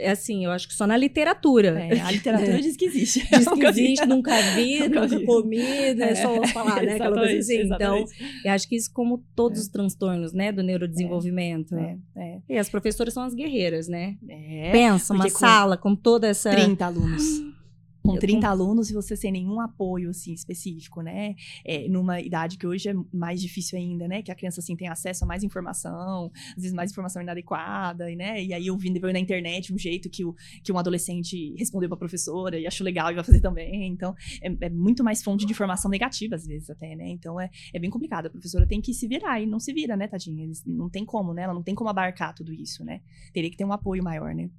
É 0.00 0.10
assim, 0.10 0.44
eu 0.44 0.50
acho 0.50 0.66
que 0.68 0.74
só 0.74 0.86
na 0.86 0.96
literatura. 0.96 1.78
É, 1.80 2.00
a 2.00 2.10
literatura 2.10 2.58
diz 2.62 2.76
que 2.76 2.86
existe. 2.86 3.20
Diz 3.30 3.46
que 3.52 3.66
existe, 3.66 4.06
nunca 4.06 4.40
vi, 4.54 4.80
Nunca 4.88 5.00
nunca 5.02 5.18
vi. 5.18 5.24
comi, 5.26 5.94
né? 5.94 6.14
Só 6.14 6.46
falar, 6.48 6.82
né? 6.82 6.94
Aquela 6.94 7.16
coisa 7.16 7.38
assim. 7.38 7.62
Então, 7.62 8.04
eu 8.44 8.52
acho 8.52 8.68
que 8.68 8.76
isso, 8.76 8.90
como 8.92 9.24
todos 9.34 9.60
os 9.60 9.68
transtornos, 9.68 10.32
né, 10.32 10.50
do 10.52 10.62
neurodesenvolvimento. 10.62 11.74
É, 11.76 11.96
é, 12.16 12.38
E 12.48 12.58
as 12.58 12.68
professoras 12.68 13.12
são 13.14 13.22
as 13.22 13.34
guerreiras, 13.34 13.88
né? 13.88 14.16
é. 14.28 14.70
Pensa, 14.72 15.12
uma 15.12 15.24
porque 15.24 15.32
com 15.32 15.38
sala 15.38 15.76
com 15.76 15.94
toda 15.94 16.26
essa. 16.28 16.50
30 16.50 16.84
alunos. 16.84 17.22
Com 18.02 18.14
Eu 18.14 18.20
30 18.20 18.48
alunos 18.48 18.90
e 18.90 18.94
você 18.94 19.14
sem 19.14 19.30
nenhum 19.30 19.60
apoio, 19.60 20.10
assim, 20.10 20.32
específico, 20.32 21.02
né? 21.02 21.34
É, 21.64 21.86
numa 21.88 22.20
idade 22.20 22.56
que 22.56 22.66
hoje 22.66 22.88
é 22.88 22.94
mais 23.12 23.40
difícil 23.40 23.78
ainda, 23.78 24.08
né? 24.08 24.22
Que 24.22 24.32
a 24.32 24.34
criança, 24.34 24.60
assim, 24.60 24.74
tem 24.74 24.88
acesso 24.88 25.24
a 25.24 25.26
mais 25.26 25.44
informação, 25.44 26.30
às 26.50 26.62
vezes 26.62 26.72
mais 26.72 26.90
informação 26.90 27.20
inadequada, 27.20 28.10
e, 28.10 28.16
né? 28.16 28.42
E 28.42 28.54
aí 28.54 28.66
eu 28.66 28.76
vi 28.76 28.90
depois 28.90 29.12
na 29.12 29.18
internet 29.18 29.72
um 29.72 29.78
jeito 29.78 30.08
que, 30.08 30.24
o, 30.24 30.34
que 30.62 30.72
um 30.72 30.78
adolescente 30.78 31.54
respondeu 31.58 31.88
pra 31.88 31.98
professora 31.98 32.58
e 32.58 32.66
achou 32.66 32.84
legal 32.84 33.10
e 33.10 33.14
vai 33.14 33.24
fazer 33.24 33.40
também. 33.40 33.86
Então, 33.86 34.14
é, 34.40 34.66
é 34.66 34.70
muito 34.70 35.04
mais 35.04 35.22
fonte 35.22 35.44
de 35.44 35.52
informação 35.52 35.90
negativa, 35.90 36.36
às 36.36 36.46
vezes, 36.46 36.70
até, 36.70 36.96
né? 36.96 37.08
Então, 37.08 37.38
é, 37.38 37.50
é 37.72 37.78
bem 37.78 37.90
complicado. 37.90 38.26
A 38.26 38.30
professora 38.30 38.66
tem 38.66 38.80
que 38.80 38.94
se 38.94 39.06
virar 39.06 39.40
e 39.40 39.46
não 39.46 39.60
se 39.60 39.72
vira, 39.72 39.96
né, 39.96 40.08
tadinha? 40.08 40.44
Eles, 40.44 40.64
não 40.64 40.88
tem 40.88 41.04
como, 41.04 41.34
né? 41.34 41.42
Ela 41.42 41.54
não 41.54 41.62
tem 41.62 41.74
como 41.74 41.90
abarcar 41.90 42.34
tudo 42.34 42.52
isso, 42.52 42.84
né? 42.84 43.00
Teria 43.32 43.50
que 43.50 43.56
ter 43.56 43.64
um 43.64 43.72
apoio 43.72 44.02
maior, 44.02 44.34
né? 44.34 44.50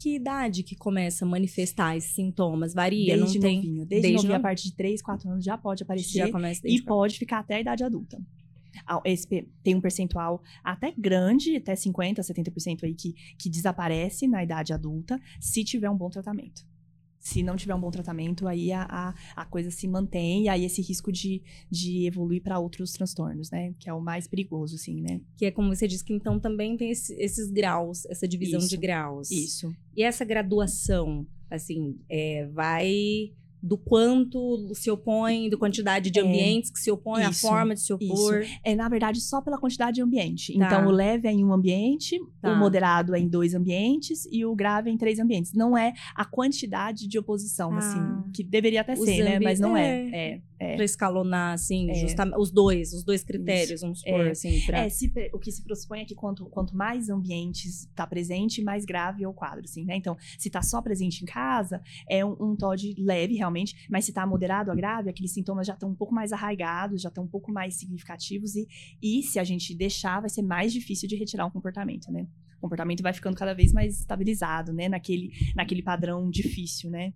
Que 0.00 0.16
idade 0.16 0.62
que 0.62 0.74
começa 0.74 1.24
a 1.24 1.28
manifestar 1.28 1.94
esses 1.96 2.12
sintomas? 2.14 2.72
Varia, 2.72 3.16
Desde 3.16 3.34
não 3.38 3.42
tem. 3.42 3.56
novinho. 3.56 3.84
Desde, 3.86 3.88
desde 4.02 4.12
novinho, 4.16 4.32
a 4.32 4.36
novo- 4.38 4.42
partir 4.42 4.64
de 4.70 4.74
3, 4.76 5.02
4 5.02 5.28
anos 5.30 5.44
já 5.44 5.58
pode 5.58 5.82
aparecer. 5.82 6.18
Já 6.18 6.30
começa 6.32 6.66
e 6.66 6.80
pode 6.82 7.18
ficar 7.18 7.40
até 7.40 7.56
a 7.56 7.60
idade 7.60 7.84
adulta. 7.84 8.18
Esse 9.04 9.26
tem 9.62 9.74
um 9.74 9.80
percentual 9.80 10.42
até 10.64 10.92
grande, 10.96 11.54
até 11.56 11.74
50%, 11.74 12.20
70% 12.22 12.84
aí, 12.84 12.94
que, 12.94 13.12
que 13.38 13.50
desaparece 13.50 14.26
na 14.26 14.42
idade 14.42 14.72
adulta, 14.72 15.20
se 15.38 15.62
tiver 15.64 15.90
um 15.90 15.96
bom 15.96 16.08
tratamento. 16.08 16.62
Se 17.22 17.42
não 17.42 17.54
tiver 17.54 17.74
um 17.74 17.80
bom 17.80 17.90
tratamento, 17.90 18.48
aí 18.48 18.72
a, 18.72 18.82
a, 18.90 19.14
a 19.36 19.44
coisa 19.44 19.70
se 19.70 19.86
mantém, 19.86 20.44
e 20.44 20.48
aí 20.48 20.64
esse 20.64 20.80
risco 20.80 21.12
de, 21.12 21.42
de 21.70 22.06
evoluir 22.06 22.42
para 22.42 22.58
outros 22.58 22.92
transtornos, 22.92 23.50
né? 23.50 23.74
Que 23.78 23.90
é 23.90 23.92
o 23.92 24.00
mais 24.00 24.26
perigoso, 24.26 24.74
assim, 24.76 25.02
né? 25.02 25.20
Que 25.36 25.44
é 25.44 25.50
como 25.50 25.68
você 25.68 25.86
disse, 25.86 26.02
que 26.02 26.14
então 26.14 26.40
também 26.40 26.78
tem 26.78 26.90
esse- 26.90 27.14
esses 27.20 27.50
graus, 27.50 28.06
essa 28.06 28.26
divisão 28.26 28.58
Isso. 28.58 28.70
de 28.70 28.76
graus. 28.78 29.30
Isso. 29.30 29.70
E 29.94 30.02
essa 30.02 30.24
graduação, 30.24 31.26
assim, 31.50 31.98
é, 32.08 32.46
vai 32.46 33.32
do 33.62 33.76
quanto 33.76 34.72
se 34.74 34.90
opõe, 34.90 35.50
da 35.50 35.56
quantidade 35.56 36.10
de 36.10 36.18
É, 36.18 36.22
ambientes 36.22 36.70
que 36.70 36.78
se 36.78 36.90
opõe, 36.90 37.24
a 37.24 37.30
isso, 37.30 37.40
forma 37.42 37.74
de 37.74 37.80
se 37.80 37.92
opor. 37.92 38.42
É, 38.64 38.74
na 38.74 38.88
verdade, 38.88 39.20
só 39.20 39.40
pela 39.40 39.58
quantidade 39.58 39.96
de 39.96 40.02
ambiente. 40.02 40.56
Tá. 40.58 40.66
Então, 40.66 40.86
o 40.86 40.90
leve 40.90 41.28
é 41.28 41.32
em 41.32 41.44
um 41.44 41.52
ambiente, 41.52 42.18
Tá. 42.40 42.52
o 42.52 42.58
moderado 42.58 43.14
é 43.14 43.18
em 43.20 43.28
dois 43.28 43.54
ambientes 43.54 44.26
e 44.32 44.44
o 44.44 44.54
grave 44.54 44.90
é 44.90 44.92
em 44.92 44.96
três 44.96 45.18
ambientes. 45.18 45.52
Não 45.52 45.76
é 45.76 45.92
a 46.14 46.24
quantidade 46.24 47.06
de 47.06 47.18
oposição, 47.18 47.72
Ah. 47.74 47.78
assim, 47.78 48.30
que 48.34 48.42
deveria 48.42 48.80
até 48.80 48.94
Os 48.94 49.00
ser, 49.04 49.22
né? 49.24 49.38
Mas 49.38 49.60
não 49.60 49.76
é. 49.76 50.10
é. 50.10 50.40
É. 50.62 50.76
Pra 50.76 50.84
escalonar, 50.84 51.54
assim, 51.54 51.88
É. 51.90 52.04
os 52.38 52.50
dois, 52.50 52.92
os 52.92 53.02
dois 53.02 53.24
critérios, 53.24 53.80
vamos 53.80 54.00
supor, 54.00 54.26
É. 54.26 54.30
assim, 54.30 54.60
pra... 54.66 54.80
É, 54.80 54.90
se 54.90 55.10
o 55.32 55.38
que 55.38 55.50
se 55.50 55.64
pressupõe 55.64 56.00
é 56.02 56.04
que 56.04 56.14
quanto, 56.14 56.44
quanto 56.50 56.76
mais 56.76 57.08
ambientes 57.08 57.86
está 57.86 58.06
presente, 58.06 58.62
mais 58.62 58.84
grave 58.84 59.24
é 59.24 59.28
o 59.28 59.32
quadro, 59.32 59.64
assim, 59.64 59.86
né? 59.86 59.96
Então, 59.96 60.18
se 60.38 60.48
está 60.48 60.60
só 60.60 60.82
presente 60.82 61.22
em 61.22 61.24
casa, 61.24 61.80
é 62.06 62.22
um, 62.22 62.36
um 62.38 62.54
TOD 62.54 62.94
leve, 62.98 63.36
realmente, 63.36 63.86
mas 63.90 64.04
se 64.04 64.10
está 64.10 64.26
moderado 64.26 64.70
a 64.70 64.74
grave, 64.74 65.08
aqueles 65.08 65.32
sintomas 65.32 65.66
já 65.66 65.72
estão 65.72 65.88
um 65.88 65.94
pouco 65.94 66.14
mais 66.14 66.30
arraigados, 66.30 67.00
já 67.00 67.08
estão 67.08 67.24
um 67.24 67.28
pouco 67.28 67.50
mais 67.50 67.76
significativos 67.76 68.54
e, 68.54 68.68
e 69.02 69.22
se 69.22 69.38
a 69.38 69.44
gente 69.44 69.74
deixar, 69.74 70.20
vai 70.20 70.28
ser 70.28 70.42
mais 70.42 70.74
difícil 70.74 71.08
de 71.08 71.16
retirar 71.16 71.46
um 71.46 71.50
comportamento, 71.50 72.12
né? 72.12 72.26
O 72.58 72.60
comportamento 72.60 73.02
vai 73.02 73.14
ficando 73.14 73.34
cada 73.34 73.54
vez 73.54 73.72
mais 73.72 73.98
estabilizado, 74.00 74.74
né? 74.74 74.90
Naquele, 74.90 75.32
naquele 75.56 75.82
padrão 75.82 76.28
difícil, 76.28 76.90
né? 76.90 77.14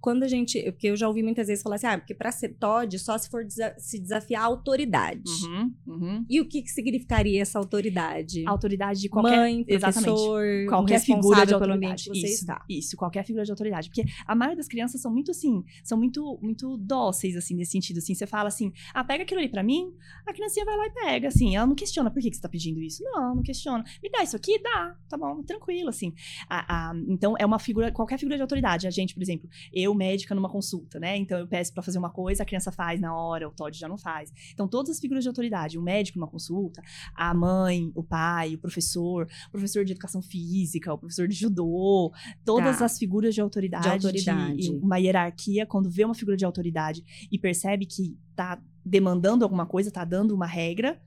Quando 0.00 0.22
a 0.22 0.28
gente... 0.28 0.62
Porque 0.70 0.86
eu 0.88 0.96
já 0.96 1.08
ouvi 1.08 1.22
muitas 1.22 1.46
vezes 1.48 1.62
falar 1.62 1.76
assim, 1.76 1.86
ah, 1.86 1.98
porque 1.98 2.14
pra 2.14 2.30
ser 2.30 2.50
TOD, 2.50 2.98
só 2.98 3.16
se 3.18 3.28
for 3.28 3.44
desa- 3.44 3.74
se 3.78 3.98
desafiar 3.98 4.42
a 4.42 4.46
autoridade. 4.46 5.22
Uhum, 5.44 5.74
uhum. 5.86 6.24
E 6.28 6.40
o 6.40 6.48
que, 6.48 6.62
que 6.62 6.70
significaria 6.70 7.40
essa 7.42 7.58
autoridade? 7.58 8.44
Autoridade 8.46 9.00
de 9.00 9.08
qualquer 9.08 9.36
Mãe, 9.36 9.64
exatamente. 9.66 10.04
professor, 10.04 10.44
um 10.64 10.66
qualquer 10.68 11.00
figura 11.00 11.46
de 11.46 11.54
autoridade. 11.54 12.04
você 12.04 12.18
isso, 12.26 12.26
está. 12.42 12.64
Isso, 12.68 12.96
qualquer 12.96 13.24
figura 13.24 13.44
de 13.44 13.50
autoridade. 13.50 13.88
Porque 13.88 14.04
a 14.26 14.34
maioria 14.34 14.56
das 14.56 14.68
crianças 14.68 15.00
são 15.00 15.12
muito 15.12 15.30
assim, 15.30 15.64
são 15.82 15.98
muito, 15.98 16.38
muito 16.42 16.76
dóceis, 16.78 17.36
assim, 17.36 17.54
nesse 17.54 17.72
sentido. 17.72 17.98
Assim, 17.98 18.14
você 18.14 18.26
fala 18.26 18.48
assim, 18.48 18.72
ah, 18.94 19.02
pega 19.04 19.22
aquilo 19.24 19.40
ali 19.40 19.48
pra 19.48 19.62
mim, 19.62 19.92
a 20.26 20.32
criancinha 20.32 20.64
vai 20.64 20.76
lá 20.76 20.86
e 20.86 20.90
pega, 20.90 21.28
assim. 21.28 21.56
Ela 21.56 21.66
não 21.66 21.74
questiona 21.74 22.10
por 22.10 22.20
que, 22.22 22.30
que 22.30 22.36
você 22.36 22.42
tá 22.42 22.48
pedindo 22.48 22.80
isso. 22.80 23.02
Não, 23.02 23.34
não 23.36 23.42
questiona. 23.42 23.84
Me 24.02 24.10
dá 24.10 24.22
isso 24.22 24.36
aqui? 24.36 24.60
Dá, 24.62 24.96
tá 25.08 25.16
bom, 25.16 25.42
tranquilo, 25.42 25.88
assim. 25.88 26.12
A- 26.48 26.90
a- 26.90 26.94
então, 27.08 27.34
é 27.38 27.44
uma 27.44 27.58
figura, 27.58 27.90
qualquer 27.92 28.18
figura 28.18 28.36
de 28.36 28.42
autoridade. 28.42 28.86
A 28.86 28.90
gente, 28.90 29.14
por 29.14 29.22
exemplo, 29.22 29.48
eu, 29.72 29.87
médica, 29.94 30.34
numa 30.34 30.48
consulta, 30.48 30.98
né? 30.98 31.16
Então, 31.16 31.38
eu 31.38 31.46
peço 31.46 31.72
pra 31.72 31.82
fazer 31.82 31.98
uma 31.98 32.10
coisa, 32.10 32.42
a 32.42 32.46
criança 32.46 32.70
faz 32.72 33.00
na 33.00 33.14
hora, 33.16 33.48
o 33.48 33.52
Todd 33.52 33.76
já 33.76 33.88
não 33.88 33.98
faz. 33.98 34.32
Então, 34.52 34.66
todas 34.68 34.90
as 34.90 35.00
figuras 35.00 35.22
de 35.24 35.28
autoridade, 35.28 35.78
o 35.78 35.82
médico 35.82 36.18
numa 36.18 36.28
consulta, 36.28 36.82
a 37.14 37.32
mãe, 37.34 37.90
o 37.94 38.02
pai, 38.02 38.54
o 38.54 38.58
professor, 38.58 39.26
o 39.48 39.50
professor 39.50 39.84
de 39.84 39.92
educação 39.92 40.20
física, 40.22 40.92
o 40.92 40.98
professor 40.98 41.26
de 41.28 41.34
judô, 41.34 42.12
todas 42.44 42.78
Tá. 42.78 42.84
as 42.84 42.98
figuras 42.98 43.34
de 43.34 43.40
autoridade, 43.40 43.84
De 43.84 43.90
autoridade. 43.90 44.66
e 44.66 44.70
uma 44.70 44.98
hierarquia, 44.98 45.66
quando 45.66 45.90
vê 45.90 46.04
uma 46.04 46.14
figura 46.14 46.36
de 46.36 46.44
autoridade 46.44 47.02
e 47.30 47.38
percebe 47.38 47.86
que 47.86 48.16
tá 48.34 48.60
demandando 48.84 49.44
alguma 49.44 49.66
coisa, 49.66 49.90
tá 49.90 50.04
dando 50.04 50.34
uma 50.34 50.46
regra, 50.46 51.00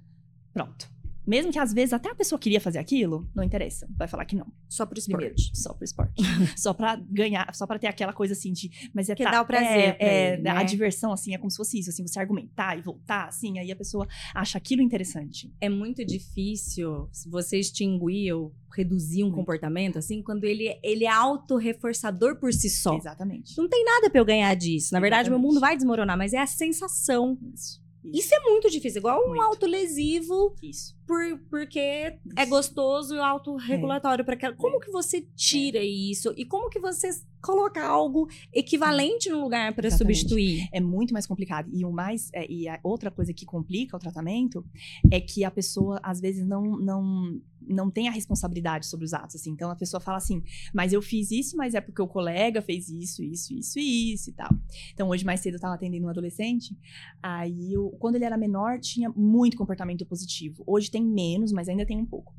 pronto. 0.54 0.90
Mesmo 1.32 1.50
que 1.50 1.58
às 1.58 1.72
vezes 1.72 1.94
até 1.94 2.10
a 2.12 2.16
pessoa 2.16 2.38
queria 2.38 2.60
fazer 2.60 2.78
aquilo, 2.78 3.26
não 3.34 3.42
interessa, 3.42 3.88
vai 3.98 4.06
falar 4.06 4.26
que 4.26 4.36
não. 4.36 4.46
Só 4.68 4.86
pro 4.86 5.02
Primeiro, 5.02 5.34
esporte. 5.34 5.58
só 5.58 5.74
pro 5.74 5.86
esporte. 5.86 6.14
só 6.58 6.74
pra 6.74 6.98
ganhar, 7.10 7.56
só 7.56 7.66
pra 7.66 7.80
ter 7.80 7.88
aquela 7.88 8.12
coisa 8.12 8.34
assim 8.34 8.52
de. 8.52 8.70
Mas 8.94 9.08
é 9.08 9.16
Que 9.16 9.24
tá- 9.24 9.32
dá 9.32 9.42
o 9.42 9.46
prazer 9.46 9.68
É, 9.78 9.92
pra 9.94 10.06
é, 10.08 10.34
ele, 10.34 10.50
A 10.50 10.56
né? 10.56 10.64
diversão, 10.66 11.14
assim, 11.14 11.34
é 11.34 11.38
como 11.38 11.50
se 11.50 11.56
fosse 11.56 11.80
isso, 11.80 11.90
assim, 11.90 12.06
você 12.06 12.20
argumentar 12.20 12.78
e 12.78 12.82
voltar, 12.82 13.30
assim, 13.30 13.60
aí 13.60 13.72
a 13.72 13.76
pessoa 13.78 14.06
acha 14.36 14.58
aquilo 14.58 14.82
interessante. 14.82 15.50
É 15.62 15.70
muito 15.70 16.04
difícil 16.06 17.10
você 17.30 17.58
extinguir 17.60 18.34
ou 18.34 18.54
reduzir 18.76 19.24
um 19.24 19.28
Muito. 19.28 19.36
comportamento, 19.38 20.00
assim, 20.00 20.22
quando 20.22 20.44
ele, 20.46 20.78
ele 20.84 21.06
é 21.06 21.10
autorreforçador 21.12 22.40
por 22.40 22.54
si 22.54 22.70
só. 22.70 22.96
Exatamente. 22.98 23.58
Não 23.58 23.68
tem 23.68 23.84
nada 23.84 24.10
pra 24.10 24.20
eu 24.20 24.26
ganhar 24.26 24.54
disso. 24.56 24.94
Na 24.94 25.00
verdade, 25.00 25.30
meu 25.30 25.38
Exatamente. 25.38 25.54
mundo 25.56 25.60
vai 25.62 25.76
desmoronar, 25.76 26.18
mas 26.18 26.34
é 26.34 26.40
a 26.40 26.46
sensação. 26.48 27.38
Isso. 27.54 27.81
Isso 28.04 28.34
é 28.34 28.40
muito 28.40 28.70
difícil. 28.70 29.00
Igual 29.00 29.24
um 29.26 29.30
Muito. 29.30 29.44
autolesivo 29.44 30.56
Isso. 30.62 30.96
por, 31.06 31.40
porque 31.50 31.80
é 31.80 32.18
Isso. 32.38 32.50
gostoso 32.50 33.16
e 33.16 33.20
autorregulatório 33.20 34.26
para 34.26 34.34
aquela. 34.34 34.56
Como 34.56 34.80
que 34.80 34.92
você 34.92 35.22
tira 35.36 35.80
isso? 35.84 36.34
E 36.36 36.46
como 36.46 36.70
que 36.70 36.80
você 36.80 37.10
coloca 37.42 37.84
algo 37.84 38.28
equivalente 38.54 39.30
no 39.30 39.42
lugar 39.42 39.74
para 39.74 39.90
substituir? 39.90 40.70
É 40.72 40.80
muito 40.80 41.14
mais 41.14 41.26
complicado. 41.26 41.70
E 41.74 41.84
o 41.84 41.92
mais. 41.92 42.30
é, 42.34 42.50
e 42.50 42.68
a 42.68 42.80
outra 42.84 43.10
coisa 43.10 43.34
que 43.34 43.46
complica 43.46 43.96
o 43.98 44.00
tratamento 44.00 44.64
é 45.12 45.20
que 45.20 45.44
a 45.44 45.52
pessoa, 45.52 46.00
às 46.04 46.20
vezes, 46.22 46.46
não, 46.46 46.64
não, 46.78 47.42
não 47.68 47.90
tem 47.90 48.08
a 48.08 48.12
responsabilidade 48.12 48.86
sobre 48.86 49.06
os 49.06 49.14
atos. 49.14 49.36
Assim. 49.36 49.52
Então 49.52 49.70
a 49.70 49.76
pessoa 49.76 50.00
fala 50.00 50.18
assim, 50.18 50.44
mas 50.74 50.94
eu 50.94 51.02
fiz 51.02 51.32
isso, 51.32 51.58
mas 51.58 51.74
é 51.74 51.82
porque 51.82 52.02
o 52.02 52.08
colega 52.08 52.62
fez 52.62 52.90
isso, 52.90 53.24
isso, 53.24 53.54
isso 53.54 53.80
e 53.80 54.14
isso 54.14 54.30
e 54.30 54.34
tal. 54.34 54.50
Então, 54.94 55.10
hoje 55.10 55.26
mais 55.26 55.40
cedo 55.40 55.54
eu 55.54 55.58
estava 55.58 55.76
atendendo 55.76 56.06
um 56.06 56.10
adolescente. 56.10 56.78
Aí, 57.22 57.74
eu, 57.74 57.90
quando 58.00 58.16
ele 58.16 58.26
era 58.26 58.38
menor, 58.38 58.80
tinha 58.80 59.10
muito 59.10 59.58
comportamento 59.58 60.06
positivo. 60.06 60.64
Hoje 60.66 60.90
tem 60.90 61.04
menos, 61.04 61.52
mas 61.52 61.68
ainda 61.68 61.86
tem 61.86 61.98
um 61.98 62.06
pouco. 62.06 62.34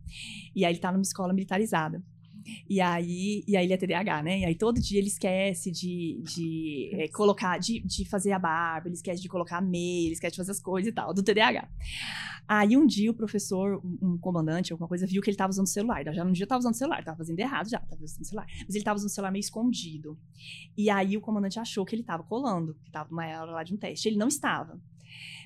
E 0.54 0.64
aí 0.64 0.72
ele 0.72 0.80
tá 0.80 0.92
numa 0.92 1.02
escola 1.02 1.32
militarizada. 1.32 2.02
E 2.68 2.80
aí, 2.80 3.44
e 3.46 3.56
aí 3.56 3.64
ele 3.64 3.72
é 3.72 3.76
TDAH, 3.76 4.22
né? 4.22 4.40
E 4.40 4.44
aí 4.44 4.54
todo 4.54 4.80
dia 4.80 4.98
ele 4.98 5.08
esquece 5.08 5.70
de, 5.70 6.20
de 6.22 6.90
eh, 6.92 7.08
colocar, 7.08 7.58
de, 7.58 7.80
de 7.80 8.04
fazer 8.04 8.32
a 8.32 8.38
barba, 8.38 8.88
ele 8.88 8.94
esquece 8.94 9.20
de 9.20 9.28
colocar 9.28 9.58
a 9.58 9.60
meia, 9.60 10.06
ele 10.06 10.14
esquece 10.14 10.32
de 10.32 10.38
fazer 10.38 10.52
as 10.52 10.60
coisas 10.60 10.90
e 10.90 10.92
tal, 10.92 11.12
do 11.12 11.22
TDAH. 11.22 11.68
Aí 12.46 12.76
um 12.76 12.86
dia 12.86 13.10
o 13.10 13.14
professor, 13.14 13.80
um, 13.84 13.98
um 14.02 14.18
comandante, 14.18 14.72
alguma 14.72 14.88
coisa, 14.88 15.06
viu 15.06 15.22
que 15.22 15.30
ele 15.30 15.36
tava 15.36 15.50
usando 15.50 15.66
o 15.66 15.70
celular. 15.70 16.04
Já 16.12 16.24
no 16.24 16.32
dia 16.32 16.46
tava 16.46 16.58
usando 16.58 16.74
o 16.74 16.76
celular, 16.76 17.04
tava 17.04 17.16
fazendo 17.16 17.38
errado 17.38 17.68
já, 17.68 17.78
tava 17.78 18.02
usando 18.02 18.22
o 18.22 18.24
celular. 18.24 18.46
Mas 18.66 18.74
ele 18.74 18.84
tava 18.84 18.96
usando 18.96 19.08
o 19.08 19.12
celular 19.12 19.30
meio 19.30 19.40
escondido. 19.40 20.18
E 20.76 20.90
aí 20.90 21.16
o 21.16 21.20
comandante 21.20 21.58
achou 21.58 21.84
que 21.84 21.94
ele 21.94 22.02
tava 22.02 22.22
colando, 22.22 22.74
que 22.84 22.90
tava 22.90 23.08
numa 23.10 23.24
aula 23.32 23.52
lá 23.52 23.62
de 23.62 23.74
um 23.74 23.76
teste. 23.76 24.08
Ele 24.08 24.16
não 24.16 24.28
estava. 24.28 24.80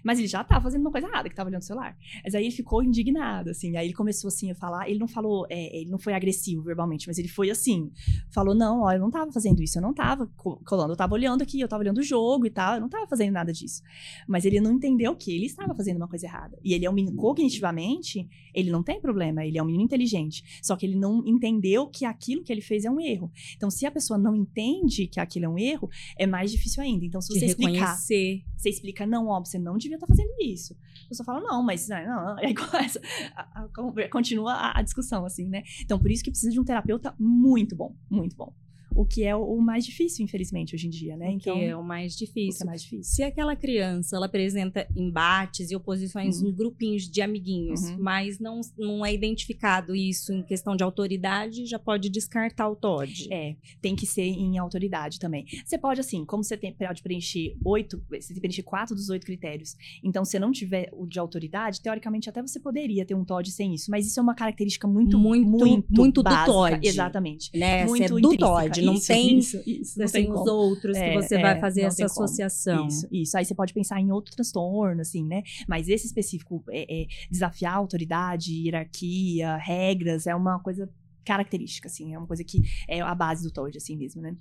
Mas 0.05 0.19
ele 0.19 0.29
já 0.29 0.43
tava 0.45 0.63
fazendo 0.63 0.81
uma 0.83 0.91
coisa 0.91 1.07
errada, 1.07 1.29
que 1.29 1.35
tava 1.35 1.49
olhando 1.51 1.63
o 1.63 1.65
celular. 1.65 1.97
Mas 2.25 2.35
aí 2.35 2.45
ele 2.45 2.55
ficou 2.55 2.83
indignado, 2.83 3.51
assim. 3.51 3.77
Aí 3.77 3.87
ele 3.87 3.95
começou, 3.95 4.29
assim, 4.29 4.51
a 4.51 4.55
falar. 4.55 4.89
Ele 4.89 4.99
não 4.99 5.09
falou, 5.09 5.47
é, 5.51 5.77
ele 5.81 5.91
não 5.91 5.99
foi 5.99 6.13
agressivo 6.15 6.63
verbalmente, 6.63 7.07
mas 7.07 7.19
ele 7.19 7.29
foi 7.29 7.51
assim. 7.51 7.91
Falou: 8.31 8.55
não, 8.55 8.83
ó, 8.83 8.93
eu 8.93 9.01
não 9.01 9.11
tava 9.11 9.31
fazendo 9.33 9.63
isso, 9.63 9.79
eu 9.79 9.83
não 9.83 9.93
tava 9.95 10.27
co- 10.37 10.61
colando, 10.67 10.93
eu 10.93 10.97
tava 10.97 11.15
olhando 11.15 11.43
aqui, 11.43 11.61
eu 11.61 11.69
tava 11.69 11.83
olhando 11.83 11.99
o 11.99 12.03
jogo 12.03 12.47
e 12.47 12.51
tal, 12.51 12.75
eu 12.75 12.81
não 12.81 12.89
tava 12.89 13.07
fazendo 13.07 13.33
nada 13.33 13.53
disso. 13.53 13.83
Mas 14.29 14.45
ele 14.45 14.61
não 14.61 14.73
entendeu 14.73 15.15
que 15.17 15.31
ele 15.35 15.47
estava 15.47 15.75
fazendo 15.75 15.97
uma 15.97 16.09
coisa 16.09 16.27
errada. 16.27 16.59
E 16.65 16.73
ele 16.75 16.85
é 16.87 16.91
um 16.91 16.93
menino, 16.93 17.17
cognitivamente, 17.61 18.29
ele 18.55 18.71
não 18.71 18.83
tem 18.83 19.01
problema, 19.01 19.45
ele 19.45 19.59
é 19.59 19.63
um 19.63 19.67
menino 19.67 19.85
inteligente. 19.85 20.43
Só 20.63 20.77
que 20.77 20.87
ele 20.87 20.97
não 20.97 21.23
entendeu 21.27 21.87
que 21.89 22.05
aquilo 22.05 22.43
que 22.43 22.53
ele 22.53 22.61
fez 22.61 22.85
é 22.85 22.91
um 22.91 23.01
erro. 23.01 23.31
Então, 23.57 23.71
se 23.71 23.87
a 23.87 23.91
pessoa 23.91 24.19
não 24.19 24.35
entende 24.35 25.07
que 25.07 25.21
aquilo 25.21 25.47
é 25.47 25.49
um 25.49 25.59
erro, 25.59 25.89
é 26.19 26.27
mais 26.27 26.51
difícil 26.51 26.83
ainda. 26.83 27.05
Então, 27.05 27.21
se 27.21 27.33
De 27.33 27.41
você 27.41 27.47
explicar 27.47 27.73
reconhecer. 27.93 28.43
você 28.57 28.71
explica, 28.71 29.07
não, 29.07 29.29
ó, 29.29 29.41
você 29.41 29.59
não 29.59 29.77
devia 29.87 29.97
estar 29.97 30.07
fazendo 30.07 30.31
isso. 30.41 30.77
A 31.05 31.09
pessoa 31.09 31.25
fala, 31.25 31.41
não, 31.41 31.63
mas 31.63 31.89
não, 31.89 32.05
não. 32.05 32.39
E 32.43 32.47
aí 32.47 32.55
começa, 32.55 33.01
a- 33.35 33.65
a 33.65 34.09
continua 34.09 34.53
a, 34.53 34.79
a 34.79 34.83
discussão, 34.83 35.25
assim, 35.25 35.49
né? 35.49 35.63
Então, 35.83 35.99
por 35.99 36.11
isso 36.11 36.23
que 36.23 36.31
precisa 36.31 36.53
de 36.53 36.61
um 36.61 36.65
terapeuta 36.65 37.15
muito 37.19 37.75
bom, 37.75 37.95
muito 38.11 38.37
bom. 38.37 38.53
O 38.97 39.05
que 39.05 39.25
é 39.25 39.35
o, 39.37 39.43
o 39.43 39.61
mais 39.61 39.85
difícil, 39.85 40.25
infelizmente, 40.25 40.75
hoje 40.75 40.87
em 40.87 40.91
dia, 40.91 41.17
né? 41.17 41.29
que 41.29 41.35
Então, 41.51 41.59
é 41.61 41.77
o 41.77 41.83
mais 41.85 42.15
o 42.15 42.19
que 42.19 42.25
difícil. 42.27 42.63
é 42.63 42.67
mais 42.67 42.83
difícil. 42.83 43.15
Se 43.15 43.23
aquela 43.23 43.55
criança 43.57 44.17
ela 44.17 44.27
apresenta 44.27 44.87
embates 44.97 45.71
e 45.71 45.77
oposições 45.77 46.41
Uhum. 46.41 46.49
em 46.49 46.53
grupinhos 46.55 47.09
de 47.09 47.21
amiguinhos, 47.21 47.83
Uhum. 47.83 47.97
mas 47.99 48.39
não, 48.39 48.61
não 48.79 49.05
é 49.05 49.13
identificado 49.13 49.95
isso 49.95 50.33
em 50.33 50.43
questão 50.43 50.75
de 50.77 50.83
autoridade, 50.83 51.67
já 51.67 51.79
pode 51.79 52.09
descartar 52.09 52.69
o 52.69 52.77
TOD. 52.77 53.29
É, 53.33 53.57
tem 53.81 53.95
que 53.95 54.07
ser 54.07 54.23
em 54.23 54.59
autoridade 54.59 55.19
também. 55.19 55.45
Você 55.65 55.77
pode, 55.79 56.01
assim, 56.01 56.25
como 56.25 56.43
você 56.43 56.57
tem, 56.57 56.73
pode 56.73 57.03
preencher 57.03 57.57
oito, 57.65 58.03
você 58.11 58.29
tem 58.29 58.35
que 58.35 58.41
preencher 58.41 58.63
quatro 58.63 58.95
dos 58.95 59.09
oito 59.11 59.27
critérios. 59.27 59.77
Então, 60.03 60.25
se 60.25 60.39
não 60.39 60.51
tiver 60.53 60.91
o 60.93 61.07
de 61.07 61.19
autoridade, 61.19 61.81
teoricamente 61.81 62.29
até 62.29 62.41
você 62.43 62.59
poderia 62.61 63.05
ter 63.05 63.15
um 63.15 63.25
TOD 63.25 63.51
sem 63.51 63.75
isso. 63.75 63.91
Mas 63.91 64.07
isso 64.07 64.19
é 64.19 64.23
uma 64.23 64.35
característica 64.35 64.87
muito, 64.87 65.19
Muito- 65.19 65.49
muito, 65.49 65.87
muito 65.91 66.23
do 66.23 66.31
básica. 66.31 66.47
TOD. 66.53 66.87
Exatamente. 66.87 67.51
Né? 67.57 67.85
Muito 67.87 68.03
é 68.05 68.21
do. 68.21 68.37
TOD, 68.37 68.83
não 68.87 68.95
Isso, 68.95 69.07
tem 69.07 69.39
isso, 69.39 69.63
isso, 69.67 69.99
não 69.99 70.07
tem 70.07 70.33
os 70.33 70.47
outros 70.47 70.97
que 70.97 71.03
É, 71.03 71.15
você 71.15 71.37
é, 71.37 71.43
vai 71.43 71.61
fazer 71.61 71.83
essa 71.83 72.07
associação. 72.07 72.87
Isso, 72.87 73.09
isso. 73.11 73.37
Aí 73.37 73.45
você 73.45 73.55
pode 73.55 73.75
pensar 73.75 74.01
em 74.01 74.11
outro 74.11 74.35
transtorno, 74.35 75.01
assim, 75.01 75.25
né? 75.25 75.43
Mas 75.69 75.89
esse 75.89 76.07
específico, 76.07 76.65
é, 76.71 77.03
é 77.03 77.07
desafiar 77.31 77.75
a 77.75 77.77
autoridade, 77.77 78.53
hierarquia, 78.53 79.57
regras, 79.57 80.27
é 80.27 80.35
uma 80.35 80.59
coisa 80.61 80.89
característica, 81.25 81.89
assim. 81.89 82.15
É 82.15 82.19
uma 82.19 82.27
coisa 82.27 82.45
que 82.45 82.63
é 82.89 83.01
a 83.01 83.15
base 83.15 83.43
do 83.43 83.53
TOD, 83.53 83.77
assim 83.77 83.97
mesmo, 83.97 84.23
né? 84.23 84.37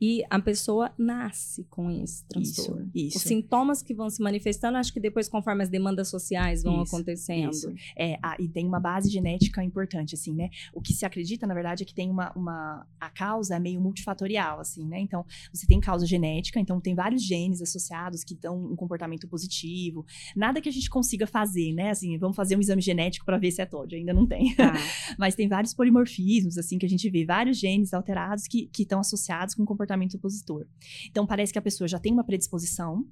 E 0.00 0.22
a 0.30 0.40
pessoa 0.40 0.92
nasce 0.96 1.64
com 1.64 1.90
esse 1.90 2.24
transtorno. 2.26 2.90
Isso, 2.94 3.18
Os 3.18 3.22
isso. 3.22 3.28
sintomas 3.28 3.82
que 3.82 3.92
vão 3.94 4.08
se 4.08 4.22
manifestando, 4.22 4.78
acho 4.78 4.92
que 4.92 5.00
depois, 5.00 5.28
conforme 5.28 5.62
as 5.62 5.68
demandas 5.68 6.08
sociais 6.08 6.62
vão 6.62 6.82
Isso, 6.82 6.94
acontecendo. 6.94 7.50
Isso. 7.50 7.72
É, 7.96 8.18
a- 8.22 8.36
e 8.40 8.48
tem 8.48 8.66
uma 8.66 8.80
base 8.80 9.10
genética 9.10 9.62
importante, 9.62 10.14
assim, 10.14 10.32
né? 10.34 10.48
O 10.72 10.80
que 10.80 10.94
se 10.94 11.04
acredita, 11.04 11.46
na 11.46 11.52
verdade, 11.52 11.82
é 11.82 11.86
que 11.86 11.94
tem 11.94 12.10
uma, 12.10 12.32
uma. 12.34 12.86
A 12.98 13.10
causa 13.10 13.56
é 13.56 13.60
meio 13.60 13.80
multifatorial, 13.80 14.60
assim, 14.60 14.86
né? 14.86 14.98
Então, 15.00 15.24
você 15.52 15.66
tem 15.66 15.78
causa 15.80 16.06
genética, 16.06 16.58
então 16.58 16.80
tem 16.80 16.94
vários 16.94 17.22
genes 17.22 17.60
associados 17.60 18.24
que 18.24 18.34
dão 18.34 18.56
um 18.72 18.76
comportamento 18.76 19.28
positivo. 19.28 20.06
Nada 20.34 20.60
que 20.62 20.68
a 20.68 20.72
gente 20.72 20.88
consiga 20.88 21.26
fazer, 21.26 21.74
né? 21.74 21.90
Assim, 21.90 22.16
vamos 22.16 22.36
fazer 22.36 22.56
um 22.56 22.60
exame 22.60 22.80
genético 22.80 23.26
para 23.26 23.36
ver 23.36 23.50
se 23.50 23.60
é 23.60 23.66
TOD, 23.66 23.96
ainda 23.96 24.14
não 24.14 24.26
tem. 24.26 24.54
Tá. 24.54 24.72
Mas 25.18 25.34
tem 25.34 25.46
vários 25.46 25.74
polimorfismos, 25.74 26.56
assim, 26.56 26.78
que 26.78 26.86
a 26.86 26.88
gente 26.88 27.08
vê, 27.10 27.24
vários 27.24 27.58
genes 27.58 27.92
alterados 27.92 28.46
que 28.46 28.70
que 28.72 28.82
estão 28.82 29.00
associados 29.00 29.54
com 29.54 29.64
comportamento 29.64 29.89
comportamento 29.90 30.14
opositor. 30.14 30.66
Então, 31.06 31.26
parece 31.26 31.52
que 31.52 31.58
a 31.58 31.62
pessoa 31.62 31.88
já 31.88 31.98
tem 31.98 32.12
uma 32.12 32.24
predisposição 32.24 33.04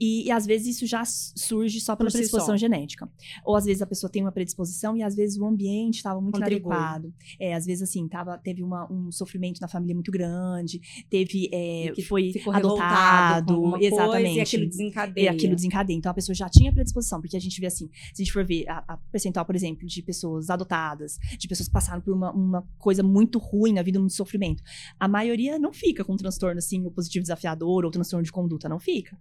e, 0.00 0.26
e, 0.26 0.30
às 0.30 0.46
vezes 0.46 0.76
isso 0.76 0.86
já 0.86 1.04
surge 1.04 1.80
só 1.80 1.94
pela 1.96 2.10
predisposição 2.10 2.56
si 2.56 2.60
genética. 2.60 3.08
Ou 3.44 3.56
às 3.56 3.64
vezes 3.64 3.82
a 3.82 3.86
pessoa 3.86 4.10
tem 4.10 4.22
uma 4.22 4.32
predisposição 4.32 4.96
e 4.96 5.02
às 5.02 5.14
vezes 5.14 5.38
o 5.38 5.46
ambiente 5.46 5.96
estava 5.96 6.20
muito 6.20 6.36
inadequado. 6.36 7.12
É, 7.38 7.54
às 7.54 7.66
vezes 7.66 7.82
assim, 7.82 8.06
tava, 8.08 8.38
teve 8.38 8.62
uma, 8.62 8.90
um 8.92 9.10
sofrimento 9.10 9.60
na 9.60 9.68
família 9.68 9.94
muito 9.94 10.10
grande, 10.10 10.80
teve 11.08 11.48
é, 11.52 11.92
que 11.94 12.02
foi 12.02 12.32
adotado, 12.52 13.76
exatamente. 13.80 14.36
e 14.36 14.40
aquilo 14.40 14.66
desencadeia. 14.66 15.24
E 15.24 15.28
aquilo 15.28 15.54
desencadeia. 15.54 15.96
Então 15.96 16.10
a 16.10 16.14
pessoa 16.14 16.34
já 16.34 16.48
tinha 16.48 16.72
predisposição, 16.72 17.20
porque 17.20 17.36
a 17.36 17.40
gente 17.40 17.60
vê 17.60 17.66
assim, 17.66 17.88
se 18.12 18.22
a 18.22 18.24
gente 18.24 18.32
for 18.32 18.44
ver 18.44 18.68
a, 18.68 18.84
a 18.88 18.96
percentual, 18.96 19.44
por 19.44 19.54
exemplo, 19.54 19.86
de 19.86 20.02
pessoas 20.02 20.50
adotadas, 20.50 21.18
de 21.38 21.48
pessoas 21.48 21.68
que 21.68 21.72
passaram 21.72 22.00
por 22.00 22.12
uma, 22.12 22.32
uma 22.32 22.68
coisa 22.78 23.02
muito 23.02 23.38
ruim 23.38 23.72
na 23.72 23.82
vida, 23.82 23.98
muito 23.98 24.14
sofrimento, 24.14 24.62
a 24.98 25.08
maioria 25.08 25.58
não 25.58 25.72
fica 25.72 26.04
com 26.04 26.14
um 26.14 26.16
transtorno 26.16 26.58
assim, 26.58 26.84
o 26.84 26.90
positivo 26.90 27.22
desafiador 27.22 27.84
ou 27.84 27.90
transtorno 27.90 28.24
de 28.24 28.32
conduta, 28.32 28.68
não 28.68 28.78
fica. 28.78 29.16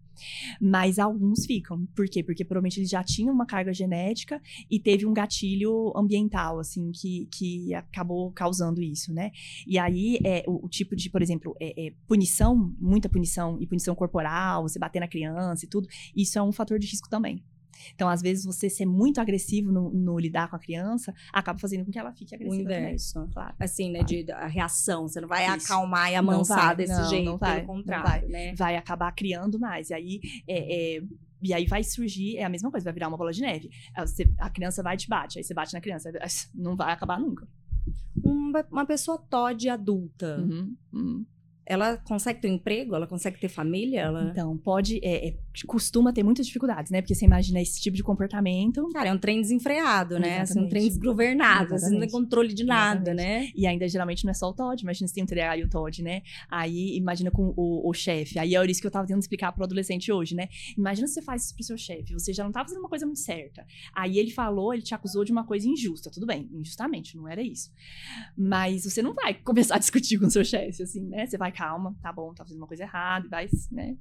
Mas 0.61 0.99
alguns 0.99 1.45
ficam. 1.45 1.85
Por 1.95 2.07
quê? 2.07 2.23
Porque 2.23 2.43
provavelmente 2.43 2.79
eles 2.79 2.89
já 2.89 3.03
tinham 3.03 3.33
uma 3.33 3.45
carga 3.45 3.73
genética 3.73 4.41
e 4.69 4.79
teve 4.79 5.05
um 5.05 5.13
gatilho 5.13 5.93
ambiental, 5.95 6.59
assim, 6.59 6.91
que, 6.91 7.27
que 7.31 7.73
acabou 7.73 8.31
causando 8.31 8.81
isso, 8.81 9.13
né? 9.13 9.31
E 9.67 9.77
aí, 9.77 10.19
é, 10.23 10.43
o, 10.47 10.65
o 10.65 10.69
tipo 10.69 10.95
de, 10.95 11.09
por 11.09 11.21
exemplo, 11.21 11.55
é, 11.59 11.87
é, 11.87 11.93
punição, 12.07 12.73
muita 12.79 13.09
punição, 13.09 13.57
e 13.59 13.67
punição 13.67 13.95
corporal, 13.95 14.63
você 14.63 14.79
bater 14.79 14.99
na 14.99 15.07
criança 15.07 15.65
e 15.65 15.67
tudo, 15.67 15.87
isso 16.15 16.37
é 16.37 16.41
um 16.41 16.51
fator 16.51 16.79
de 16.79 16.87
risco 16.87 17.09
também. 17.09 17.43
Então, 17.93 18.09
às 18.09 18.21
vezes, 18.21 18.45
você 18.45 18.69
ser 18.69 18.85
muito 18.85 19.19
agressivo 19.19 19.71
no, 19.71 19.91
no, 19.91 20.19
lidar 20.19 20.49
com 20.49 20.55
a 20.55 20.59
criança 20.59 21.13
acaba 21.31 21.59
fazendo 21.59 21.85
com 21.85 21.91
que 21.91 21.99
ela 21.99 22.13
fique 22.13 22.33
agressiva. 22.33 22.61
O 22.61 22.63
inverso. 22.63 23.13
Também. 23.13 23.31
Claro. 23.31 23.55
Assim, 23.59 23.91
né? 23.91 23.99
Claro. 23.99 24.23
De, 24.23 24.31
a 24.31 24.47
reação. 24.47 25.07
Você 25.07 25.21
não 25.21 25.27
vai 25.27 25.45
Isso. 25.45 25.65
acalmar 25.65 26.11
e 26.11 26.15
amansar 26.15 26.67
vai, 26.67 26.75
desse 26.75 26.93
não, 26.93 27.09
jeito, 27.09 27.25
não 27.25 27.37
vai, 27.37 27.55
pelo 27.55 27.67
contrário, 27.67 28.29
vai. 28.29 28.29
né? 28.29 28.55
Vai 28.55 28.75
acabar 28.75 29.11
criando 29.11 29.59
mais. 29.59 29.89
E 29.89 29.93
aí, 29.93 30.19
é, 30.47 30.97
é, 30.97 31.03
e 31.41 31.53
aí 31.53 31.65
vai 31.65 31.83
surgir, 31.83 32.37
é 32.37 32.43
a 32.43 32.49
mesma 32.49 32.71
coisa, 32.71 32.83
vai 32.83 32.93
virar 32.93 33.07
uma 33.07 33.17
bola 33.17 33.31
de 33.31 33.41
neve. 33.41 33.69
Você, 33.99 34.31
a 34.39 34.49
criança 34.49 34.81
vai 34.81 34.95
e 34.95 34.97
te 34.97 35.07
bate, 35.07 35.37
aí 35.37 35.43
você 35.43 35.53
bate 35.53 35.73
na 35.73 35.81
criança. 35.81 36.11
Não 36.53 36.75
vai 36.75 36.91
acabar 36.91 37.19
nunca. 37.19 37.47
Uma, 38.23 38.65
uma 38.71 38.85
pessoa 38.85 39.17
TOD 39.17 39.69
adulta. 39.69 40.37
Uhum, 40.39 40.75
uhum 40.91 41.25
ela 41.65 41.97
consegue 41.97 42.39
ter 42.39 42.49
um 42.49 42.53
emprego? 42.53 42.95
Ela 42.95 43.07
consegue 43.07 43.39
ter 43.39 43.49
família? 43.49 44.01
Ela... 44.01 44.29
Então, 44.31 44.55
pode. 44.57 44.99
É, 45.03 45.29
é, 45.29 45.35
costuma 45.65 46.13
ter 46.13 46.23
muitas 46.23 46.45
dificuldades, 46.45 46.91
né? 46.91 47.01
Porque 47.01 47.15
você 47.15 47.25
imagina 47.25 47.59
esse 47.59 47.81
tipo 47.81 47.97
de 47.97 48.03
comportamento. 48.03 48.87
Cara, 48.93 49.09
é 49.09 49.13
um 49.13 49.17
trem 49.17 49.41
desenfreado, 49.41 50.19
né? 50.19 50.41
Assim, 50.41 50.59
um 50.59 50.69
trem 50.69 50.87
desgovernado. 50.87 51.73
Assim, 51.73 51.93
não 51.93 52.01
tem 52.01 52.09
controle 52.09 52.53
de 52.53 52.63
nada, 52.63 53.11
Exatamente. 53.11 53.45
né? 53.45 53.51
E 53.55 53.65
ainda 53.65 53.87
geralmente 53.87 54.25
não 54.25 54.31
é 54.31 54.33
só 54.33 54.49
o 54.49 54.53
Todd, 54.53 54.81
imagina 54.81 55.07
se 55.07 55.13
tem 55.13 55.23
o 55.23 55.27
TDAH 55.27 55.57
e 55.57 55.63
o 55.63 55.69
Todd, 55.69 56.03
né? 56.03 56.21
Aí 56.49 56.95
imagina 56.97 57.31
com 57.31 57.53
o, 57.55 57.89
o 57.89 57.93
chefe. 57.93 58.37
Aí 58.37 58.55
é 58.55 58.65
isso 58.65 58.81
que 58.81 58.87
eu 58.87 58.91
tava 58.91 59.07
tentando 59.07 59.21
explicar 59.21 59.51
pro 59.51 59.63
adolescente 59.63 60.11
hoje, 60.11 60.35
né? 60.35 60.47
Imagina 60.77 61.07
se 61.07 61.15
você 61.15 61.21
faz 61.21 61.45
isso 61.45 61.55
pro 61.55 61.63
seu 61.63 61.77
chefe. 61.77 62.13
Você 62.13 62.33
já 62.33 62.43
não 62.43 62.51
tava 62.51 62.67
fazendo 62.67 62.81
uma 62.81 62.89
coisa 62.89 63.05
muito 63.05 63.19
certa. 63.19 63.65
Aí 63.93 64.19
ele 64.19 64.31
falou, 64.31 64.73
ele 64.73 64.83
te 64.83 64.93
acusou 64.93 65.23
de 65.23 65.31
uma 65.31 65.45
coisa 65.45 65.67
injusta. 65.67 66.11
Tudo 66.11 66.25
bem, 66.25 66.49
injustamente, 66.53 67.17
não 67.17 67.27
era 67.27 67.41
isso. 67.41 67.71
Mas 68.37 68.83
você 68.83 69.01
não 69.01 69.13
vai 69.13 69.33
começar 69.43 69.75
a 69.75 69.79
discutir 69.79 70.19
com 70.19 70.27
o 70.27 70.31
seu 70.31 70.43
chefe, 70.43 70.83
assim, 70.83 71.01
né? 71.01 71.25
Você 71.25 71.37
vai, 71.37 71.51
calma, 71.55 71.95
tá 72.01 72.11
bom, 72.11 72.33
tá 72.33 72.43
fazendo 72.43 72.59
uma 72.59 72.67
coisa 72.67 72.83
errada, 72.83 73.25
e 73.25 73.29
vai, 73.29 73.49
né? 73.71 73.97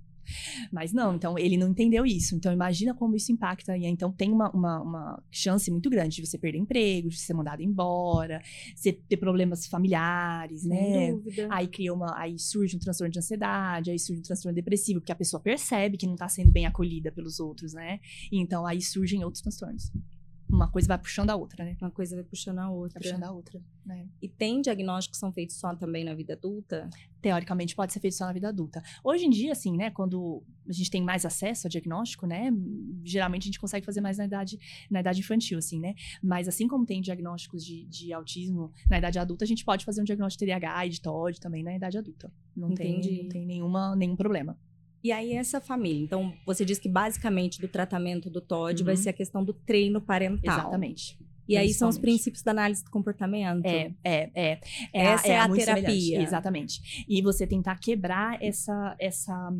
Mas 0.72 0.92
não, 0.92 1.14
então 1.14 1.38
ele 1.38 1.56
não 1.56 1.68
entendeu 1.68 2.04
isso. 2.04 2.34
Então 2.34 2.52
imagina 2.52 2.94
como 2.94 3.16
isso 3.16 3.32
impacta. 3.32 3.76
E 3.76 3.84
então 3.84 4.12
tem 4.12 4.32
uma, 4.32 4.50
uma, 4.50 4.80
uma, 4.80 5.22
chance 5.30 5.70
muito 5.70 5.90
grande 5.90 6.16
de 6.16 6.26
você 6.26 6.38
perder 6.38 6.58
emprego, 6.58 7.08
de 7.08 7.18
ser 7.18 7.34
mandado 7.34 7.62
embora, 7.62 8.42
você 8.74 8.92
ter 8.92 9.16
problemas 9.16 9.66
familiares, 9.66 10.64
né? 10.64 11.12
Dúvida. 11.12 11.48
Aí 11.50 11.68
cria 11.68 11.92
uma. 11.92 12.18
Aí 12.18 12.38
surge 12.38 12.76
um 12.76 12.80
transtorno 12.80 13.12
de 13.12 13.18
ansiedade, 13.18 13.90
aí 13.90 13.98
surge 13.98 14.20
um 14.20 14.24
transtorno 14.24 14.54
depressivo, 14.54 15.00
porque 15.00 15.12
a 15.12 15.16
pessoa 15.16 15.40
percebe 15.40 15.96
que 15.96 16.06
não 16.06 16.16
tá 16.16 16.28
sendo 16.28 16.50
bem 16.50 16.66
acolhida 16.66 17.12
pelos 17.12 17.40
outros, 17.40 17.74
né? 17.74 18.00
E 18.30 18.38
então 18.38 18.66
aí 18.66 18.80
surgem 18.80 19.24
outros 19.24 19.42
transtornos 19.42 19.92
uma 20.48 20.68
coisa 20.68 20.86
vai 20.86 20.98
puxando 20.98 21.30
a 21.30 21.36
outra, 21.36 21.64
né? 21.64 21.76
Uma 21.80 21.90
coisa 21.90 22.14
vai 22.14 22.24
puxando 22.24 22.58
a 22.58 22.70
outra. 22.70 23.00
Vai 23.00 23.10
puxando 23.10 23.24
a 23.24 23.32
outra, 23.32 23.60
né? 23.84 24.06
E 24.20 24.28
tem 24.28 24.60
diagnósticos 24.60 25.16
que 25.16 25.20
são 25.20 25.32
feitos 25.32 25.56
só 25.56 25.74
também 25.74 26.04
na 26.04 26.14
vida 26.14 26.34
adulta? 26.34 26.88
Teoricamente 27.20 27.74
pode 27.74 27.92
ser 27.92 28.00
feito 28.00 28.14
só 28.14 28.26
na 28.26 28.32
vida 28.32 28.48
adulta. 28.48 28.82
Hoje 29.02 29.24
em 29.24 29.30
dia, 29.30 29.52
assim, 29.52 29.76
né, 29.76 29.90
quando 29.90 30.42
a 30.68 30.72
gente 30.72 30.90
tem 30.90 31.02
mais 31.02 31.24
acesso 31.24 31.66
ao 31.66 31.70
diagnóstico, 31.70 32.26
né, 32.26 32.50
geralmente 33.02 33.42
a 33.44 33.46
gente 33.46 33.60
consegue 33.60 33.84
fazer 33.84 34.00
mais 34.00 34.18
na 34.18 34.26
idade, 34.26 34.58
na 34.90 35.00
idade 35.00 35.20
infantil, 35.20 35.58
assim, 35.58 35.80
né? 35.80 35.94
Mas 36.22 36.46
assim 36.48 36.68
como 36.68 36.84
tem 36.84 37.00
diagnósticos 37.00 37.64
de, 37.64 37.84
de 37.86 38.12
autismo 38.12 38.70
na 38.88 38.98
idade 38.98 39.18
adulta, 39.18 39.44
a 39.44 39.48
gente 39.48 39.64
pode 39.64 39.84
fazer 39.84 40.00
um 40.02 40.04
diagnóstico 40.04 40.44
de 40.44 40.52
TDAH 40.52 40.86
e 40.86 40.90
de 40.90 41.00
TOD 41.00 41.40
também 41.40 41.62
na 41.62 41.74
idade 41.74 41.98
adulta. 41.98 42.32
Não 42.54 42.70
Entendi. 42.70 43.08
tem, 43.08 43.22
não 43.22 43.28
tem 43.28 43.46
nenhuma, 43.46 43.96
nenhum 43.96 44.16
problema. 44.16 44.58
E 45.04 45.12
aí, 45.12 45.34
essa 45.34 45.60
família. 45.60 46.02
Então, 46.02 46.32
você 46.46 46.64
diz 46.64 46.78
que 46.78 46.88
basicamente 46.88 47.60
do 47.60 47.68
tratamento 47.68 48.30
do 48.30 48.40
TOD 48.40 48.80
uhum. 48.80 48.86
vai 48.86 48.96
ser 48.96 49.10
a 49.10 49.12
questão 49.12 49.44
do 49.44 49.52
treino 49.52 50.00
parental. 50.00 50.58
Exatamente. 50.58 51.18
E 51.46 51.58
aí 51.58 51.74
são 51.74 51.90
os 51.90 51.98
princípios 51.98 52.42
da 52.42 52.52
análise 52.52 52.82
do 52.82 52.90
comportamento. 52.90 53.66
É, 53.66 53.92
é, 54.02 54.30
é. 54.34 54.60
é 54.94 55.04
essa 55.04 55.28
é, 55.28 55.32
é 55.32 55.38
a, 55.38 55.48
terapia. 55.48 56.22
Exatamente. 56.22 57.04
E 57.06 57.20
você 57.20 57.46
tentar 57.46 57.78
quebrar 57.78 58.42
essa, 58.42 58.96
essa 58.98 59.52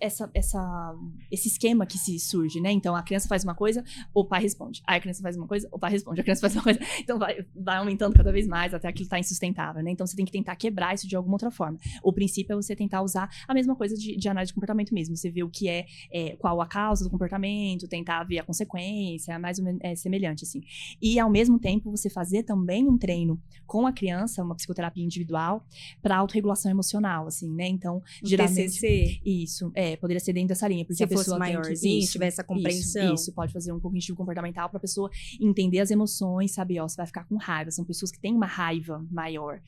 essa, 0.00 0.30
essa, 0.34 0.94
esse 1.30 1.48
esquema 1.48 1.86
que 1.86 1.98
se 1.98 2.18
surge, 2.18 2.60
né? 2.60 2.70
Então, 2.72 2.94
a 2.96 3.02
criança 3.02 3.28
faz 3.28 3.44
uma 3.44 3.54
coisa, 3.54 3.84
o 4.12 4.24
pai 4.24 4.42
responde. 4.42 4.82
Aí 4.86 4.98
a 4.98 5.00
criança 5.00 5.22
faz 5.22 5.36
uma 5.36 5.46
coisa, 5.46 5.68
o 5.70 5.78
pai 5.78 5.90
responde. 5.90 6.20
A 6.20 6.24
criança 6.24 6.40
faz 6.40 6.54
uma 6.54 6.62
coisa. 6.62 6.80
Então, 7.04 7.18
vai, 7.18 7.44
vai 7.54 7.76
aumentando 7.76 8.14
cada 8.14 8.32
vez 8.32 8.46
mais 8.46 8.72
até 8.72 8.88
aquilo 8.88 9.08
tá 9.08 9.18
insustentável, 9.18 9.82
né? 9.82 9.90
Então, 9.90 10.06
você 10.06 10.16
tem 10.16 10.24
que 10.24 10.32
tentar 10.32 10.56
quebrar 10.56 10.94
isso 10.94 11.06
de 11.06 11.14
alguma 11.16 11.34
outra 11.34 11.50
forma. 11.50 11.78
O 12.02 12.12
princípio 12.12 12.52
é 12.52 12.56
você 12.56 12.74
tentar 12.74 13.02
usar 13.02 13.28
a 13.46 13.52
mesma 13.52 13.76
coisa 13.76 13.94
de, 13.94 14.16
de 14.16 14.28
análise 14.28 14.50
de 14.50 14.54
comportamento 14.54 14.94
mesmo. 14.94 15.16
Você 15.16 15.30
vê 15.30 15.42
o 15.42 15.50
que 15.50 15.68
é, 15.68 15.86
é, 16.10 16.36
qual 16.36 16.60
a 16.60 16.66
causa 16.66 17.04
do 17.04 17.10
comportamento, 17.10 17.86
tentar 17.86 18.24
ver 18.24 18.38
a 18.38 18.44
consequência, 18.44 19.32
é 19.32 19.38
mais 19.38 19.58
ou 19.58 19.64
menos 19.64 19.80
é, 19.82 19.94
semelhante, 19.94 20.44
assim. 20.44 20.62
E, 21.02 21.18
ao 21.18 21.28
mesmo 21.28 21.58
tempo, 21.58 21.90
você 21.90 22.08
fazer 22.08 22.44
também 22.44 22.88
um 22.88 22.96
treino 22.96 23.40
com 23.66 23.86
a 23.86 23.92
criança, 23.92 24.42
uma 24.42 24.54
psicoterapia 24.54 25.04
individual, 25.04 25.66
para 26.00 26.16
autorregulação 26.16 26.70
emocional, 26.70 27.26
assim, 27.26 27.52
né? 27.52 27.66
Então, 27.66 28.02
um 28.22 28.26
geralmente... 28.26 28.54
TCC. 28.54 29.20
Isso, 29.24 29.70
é, 29.74 29.96
poderia 29.96 30.20
ser 30.20 30.32
dentro 30.32 30.48
dessa 30.48 30.68
linha. 30.68 30.84
Porque 30.84 30.94
Se 30.94 31.04
a 31.04 31.08
pessoa 31.08 31.24
fosse 31.24 31.38
maiorzinho, 31.38 31.98
que, 31.98 32.04
isso, 32.04 32.12
tivesse 32.12 32.36
essa 32.36 32.44
compreensão. 32.44 33.14
Isso, 33.14 33.24
isso, 33.24 33.32
pode 33.32 33.52
fazer 33.52 33.72
um 33.72 33.80
cognitivo 33.80 34.16
comportamental 34.16 34.68
para 34.68 34.78
a 34.78 34.80
pessoa 34.80 35.10
entender 35.40 35.80
as 35.80 35.90
emoções, 35.90 36.52
saber, 36.52 36.80
ó, 36.80 36.88
você 36.88 36.96
vai 36.96 37.06
ficar 37.06 37.24
com 37.24 37.36
raiva. 37.36 37.70
São 37.70 37.84
pessoas 37.84 38.10
que 38.10 38.18
têm 38.18 38.34
uma 38.34 38.46
raiva 38.46 39.04
maior 39.10 39.60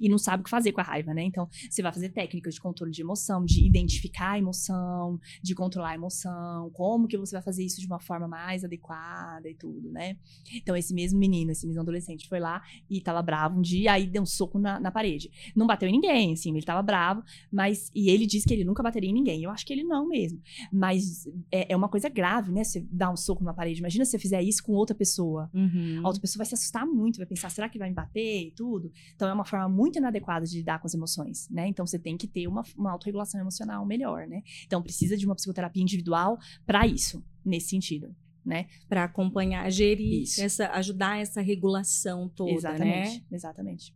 e 0.00 0.08
não 0.08 0.18
sabem 0.18 0.42
o 0.42 0.44
que 0.44 0.50
fazer 0.50 0.72
com 0.72 0.80
a 0.80 0.84
raiva, 0.84 1.14
né? 1.14 1.22
Então, 1.22 1.48
você 1.68 1.82
vai 1.82 1.92
fazer 1.92 2.10
técnicas 2.10 2.54
de 2.54 2.60
controle 2.60 2.92
de 2.92 3.00
emoção, 3.00 3.44
de 3.44 3.66
identificar 3.66 4.32
a 4.32 4.38
emoção, 4.38 5.18
de 5.42 5.54
controlar 5.54 5.90
a 5.90 5.94
emoção, 5.94 6.70
como 6.70 7.08
que 7.08 7.16
você 7.16 7.34
vai 7.34 7.42
fazer 7.42 7.64
isso 7.64 7.80
de 7.80 7.86
uma 7.86 7.98
forma 7.98 8.28
mais 8.28 8.64
adequada 8.64 9.48
e 9.48 9.54
tudo, 9.54 9.90
né? 9.90 10.16
Então, 10.54 10.76
esse 10.76 10.92
mesmo 10.92 11.18
menino, 11.18 11.50
esse 11.50 11.66
mesmo 11.66 11.80
adolescente 11.80 12.28
foi 12.28 12.38
lá 12.38 12.62
e 12.90 13.00
tava 13.00 13.22
bravo 13.22 13.58
um 13.58 13.62
dia, 13.62 13.92
aí 13.92 14.06
deu 14.06 14.22
um 14.22 14.26
soco 14.26 14.58
na, 14.58 14.78
na 14.78 14.90
parede. 14.90 15.30
Não 15.56 15.66
bateu 15.66 15.88
em 15.88 15.92
ninguém, 15.92 16.32
assim, 16.32 16.50
ele 16.50 16.64
tava 16.64 16.82
bravo, 16.82 17.22
mas. 17.50 17.90
E 17.94 18.10
ele 18.10 18.26
disse 18.26 18.46
que 18.46 18.52
ele 18.52 18.64
nunca 18.64 18.82
bateria 18.82 19.10
em 19.10 19.14
ninguém. 19.14 19.42
Eu 19.42 19.53
acho 19.54 19.64
que 19.64 19.72
ele 19.72 19.84
não 19.84 20.08
mesmo. 20.08 20.40
Mas 20.72 21.26
é, 21.50 21.72
é 21.72 21.76
uma 21.76 21.88
coisa 21.88 22.08
grave, 22.08 22.52
né? 22.52 22.64
Você 22.64 22.86
dar 22.90 23.10
um 23.10 23.16
soco 23.16 23.42
na 23.42 23.54
parede. 23.54 23.80
Imagina 23.80 24.04
se 24.04 24.12
você 24.12 24.18
fizer 24.18 24.42
isso 24.42 24.62
com 24.62 24.72
outra 24.72 24.94
pessoa. 24.94 25.50
Uhum. 25.54 26.00
A 26.02 26.08
outra 26.08 26.20
pessoa 26.20 26.38
vai 26.38 26.46
se 26.46 26.54
assustar 26.54 26.86
muito, 26.86 27.16
vai 27.16 27.26
pensar, 27.26 27.50
será 27.50 27.68
que 27.68 27.78
vai 27.78 27.88
me 27.88 27.94
bater 27.94 28.48
e 28.48 28.50
tudo? 28.50 28.92
Então 29.14 29.28
é 29.28 29.32
uma 29.32 29.44
forma 29.44 29.68
muito 29.68 29.98
inadequada 29.98 30.44
de 30.44 30.58
lidar 30.58 30.78
com 30.80 30.86
as 30.86 30.94
emoções, 30.94 31.48
né? 31.50 31.66
Então 31.68 31.86
você 31.86 31.98
tem 31.98 32.16
que 32.16 32.26
ter 32.26 32.46
uma, 32.46 32.62
uma 32.76 32.92
autorregulação 32.92 33.40
emocional 33.40 33.86
melhor, 33.86 34.26
né? 34.26 34.42
Então 34.66 34.82
precisa 34.82 35.16
de 35.16 35.24
uma 35.24 35.34
psicoterapia 35.34 35.82
individual 35.82 36.38
para 36.66 36.86
isso, 36.86 37.24
nesse 37.44 37.68
sentido. 37.68 38.14
Né? 38.44 38.66
Para 38.90 39.04
acompanhar, 39.04 39.70
gerir, 39.70 40.24
essa, 40.38 40.68
ajudar 40.72 41.18
essa 41.18 41.40
regulação 41.40 42.28
toda, 42.28 42.50
exatamente, 42.52 43.20
né? 43.20 43.26
Exatamente. 43.32 43.94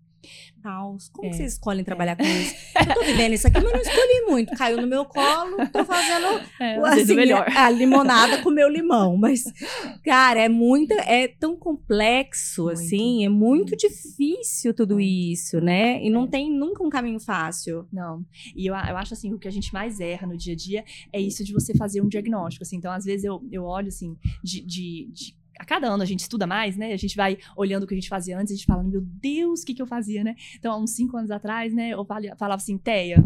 Caos. 0.63 1.09
Como 1.11 1.29
é. 1.29 1.33
vocês 1.33 1.53
escolhem 1.55 1.85
trabalhar 1.85 2.17
com 2.17 2.25
isso? 2.25 2.55
Eu 2.79 2.95
tô 2.95 3.05
vivendo 3.05 3.33
isso 3.33 3.47
aqui, 3.47 3.61
mas 3.61 3.73
não 3.73 3.81
escolhi 3.81 4.27
muito. 4.29 4.55
Caiu 4.57 4.81
no 4.81 4.87
meu 4.87 5.05
colo, 5.05 5.57
tô 5.73 5.85
fazendo 5.85 6.27
é, 6.61 6.77
assim, 6.77 7.15
melhor. 7.15 7.47
a 7.49 7.71
limonada 7.71 8.43
com 8.43 8.51
meu 8.51 8.69
limão. 8.69 9.17
Mas, 9.17 9.45
cara, 10.05 10.41
é 10.41 10.49
muito, 10.49 10.93
é 10.93 11.29
tão 11.29 11.57
complexo, 11.57 12.65
muito. 12.65 12.75
assim, 12.75 13.25
é 13.25 13.29
muito 13.29 13.77
difícil 13.77 14.75
tudo 14.75 15.01
isso, 15.01 15.61
né? 15.61 16.03
E 16.05 16.11
não 16.11 16.25
é. 16.25 16.29
tem 16.29 16.51
nunca 16.51 16.85
um 16.85 16.91
caminho 16.91 17.21
fácil. 17.21 17.87
Não. 17.93 18.25
E 18.55 18.67
eu, 18.67 18.75
eu 18.75 18.97
acho, 18.97 19.15
assim, 19.15 19.33
o 19.33 19.39
que 19.39 19.49
a 19.49 19.53
gente 19.53 19.73
mais 19.73 20.01
erra 20.01 20.27
no 20.27 20.37
dia 20.37 20.55
a 20.55 20.57
dia 20.57 20.85
é 21.13 21.21
isso 21.21 21.45
de 21.45 21.53
você 21.53 21.75
fazer 21.77 22.01
um 22.01 22.09
diagnóstico, 22.09 22.65
assim. 22.65 22.77
Então, 22.77 22.93
às 22.93 23.05
vezes, 23.05 23.25
eu, 23.25 23.43
eu 23.51 23.65
olho, 23.65 23.89
assim, 23.89 24.17
de, 24.43 24.61
de, 24.61 25.09
de 25.13 25.38
a 25.59 25.65
cada 25.65 25.89
ano 25.89 26.03
a 26.03 26.07
gente 26.07 26.21
estuda 26.21 26.47
mais, 26.47 26.77
né? 26.77 26.93
A 26.93 26.97
gente 26.97 27.17
vai 27.17 27.39
olhando 27.57 27.83
o 27.83 27.87
que 27.87 27.95
a 27.95 27.97
gente 27.97 28.09
fazia 28.09 28.39
antes, 28.39 28.53
a 28.53 28.57
gente 28.57 28.67
fala, 28.67 28.83
meu 28.83 29.01
Deus, 29.01 29.63
o 29.63 29.67
que, 29.67 29.75
que 29.75 29.83
eu 29.83 29.87
fazia, 29.87 30.23
né? 30.23 30.37
Então, 30.57 30.73
há 30.73 30.79
uns 30.79 30.91
cinco 30.91 31.17
anos 31.17 31.31
atrás, 31.31 31.75
né, 31.75 31.91
eu 31.91 32.07
falava 32.37 32.57
assim, 32.57 32.79
Teia, 32.79 33.25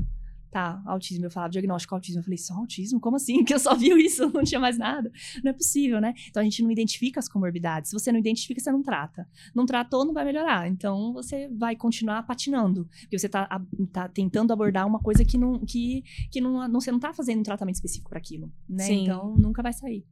tá, 0.53 0.83
autismo. 0.85 1.24
Eu 1.24 1.30
falava 1.30 1.51
diagnóstico 1.51 1.95
autismo. 1.95 2.20
Eu 2.20 2.24
falei, 2.24 2.39
só 2.39 2.55
autismo? 2.55 3.01
Como 3.01 3.16
assim? 3.16 3.43
Que 3.53 3.55
eu 3.55 3.59
só 3.59 3.74
vi 3.74 3.89
isso, 4.05 4.30
não 4.33 4.45
tinha 4.45 4.61
mais 4.61 4.78
nada. 4.78 5.11
Não 5.43 5.51
é 5.51 5.53
possível, 5.53 6.01
né? 6.01 6.14
Então 6.28 6.41
a 6.41 6.45
gente 6.45 6.62
não 6.62 6.70
identifica 6.70 7.18
as 7.18 7.28
comorbidades. 7.28 7.91
Se 7.91 7.99
você 7.99 8.12
não 8.12 8.18
identifica, 8.18 8.61
você 8.61 8.70
não 8.70 8.83
trata. 8.83 9.26
Não 9.55 9.66
tratou, 9.66 10.05
não 10.05 10.12
vai 10.12 10.24
melhorar. 10.24 10.68
Então 10.68 11.12
você 11.12 11.49
vai 11.49 11.74
continuar 11.74 12.22
patinando. 12.24 12.87
Porque 13.01 13.18
você 13.18 13.28
tá, 13.28 13.49
tá 13.91 14.09
tentando 14.09 14.53
abordar 14.53 14.87
uma 14.87 15.01
coisa 15.01 15.24
que 15.24 15.39
não. 15.39 15.59
que, 15.61 16.05
que 16.30 16.41
não, 16.41 16.68
não, 16.68 16.80
você 16.80 16.93
não 16.93 17.01
tá 17.01 17.12
fazendo 17.12 17.41
um 17.41 17.45
tratamento 17.45 17.76
específico 17.76 18.11
para 18.11 18.18
aquilo. 18.18 18.53
Né? 18.68 18.85
Sim. 18.85 19.03
Então 19.05 19.35
nunca 19.39 19.62
vai 19.62 19.72
sair. 19.72 20.05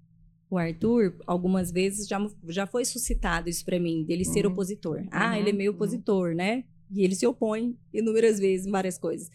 O 0.50 0.58
Arthur, 0.58 1.14
algumas 1.26 1.70
vezes, 1.70 2.08
já, 2.08 2.18
já 2.48 2.66
foi 2.66 2.84
suscitado 2.84 3.48
isso 3.48 3.64
para 3.64 3.78
mim, 3.78 4.02
dele 4.04 4.24
ser 4.24 4.44
Uhum. 4.46 4.52
opositor. 4.52 5.06
Ah, 5.10 5.30
Uhum, 5.30 5.34
ele 5.36 5.50
é 5.50 5.52
meio 5.52 5.70
uhum. 5.70 5.76
opositor, 5.76 6.34
né? 6.34 6.64
E 6.90 7.04
ele 7.04 7.14
se 7.14 7.24
opõe 7.26 7.76
inúmeras 7.94 8.40
vezes 8.40 8.66
em 8.66 8.70
várias 8.70 8.98
coisas. 8.98 9.30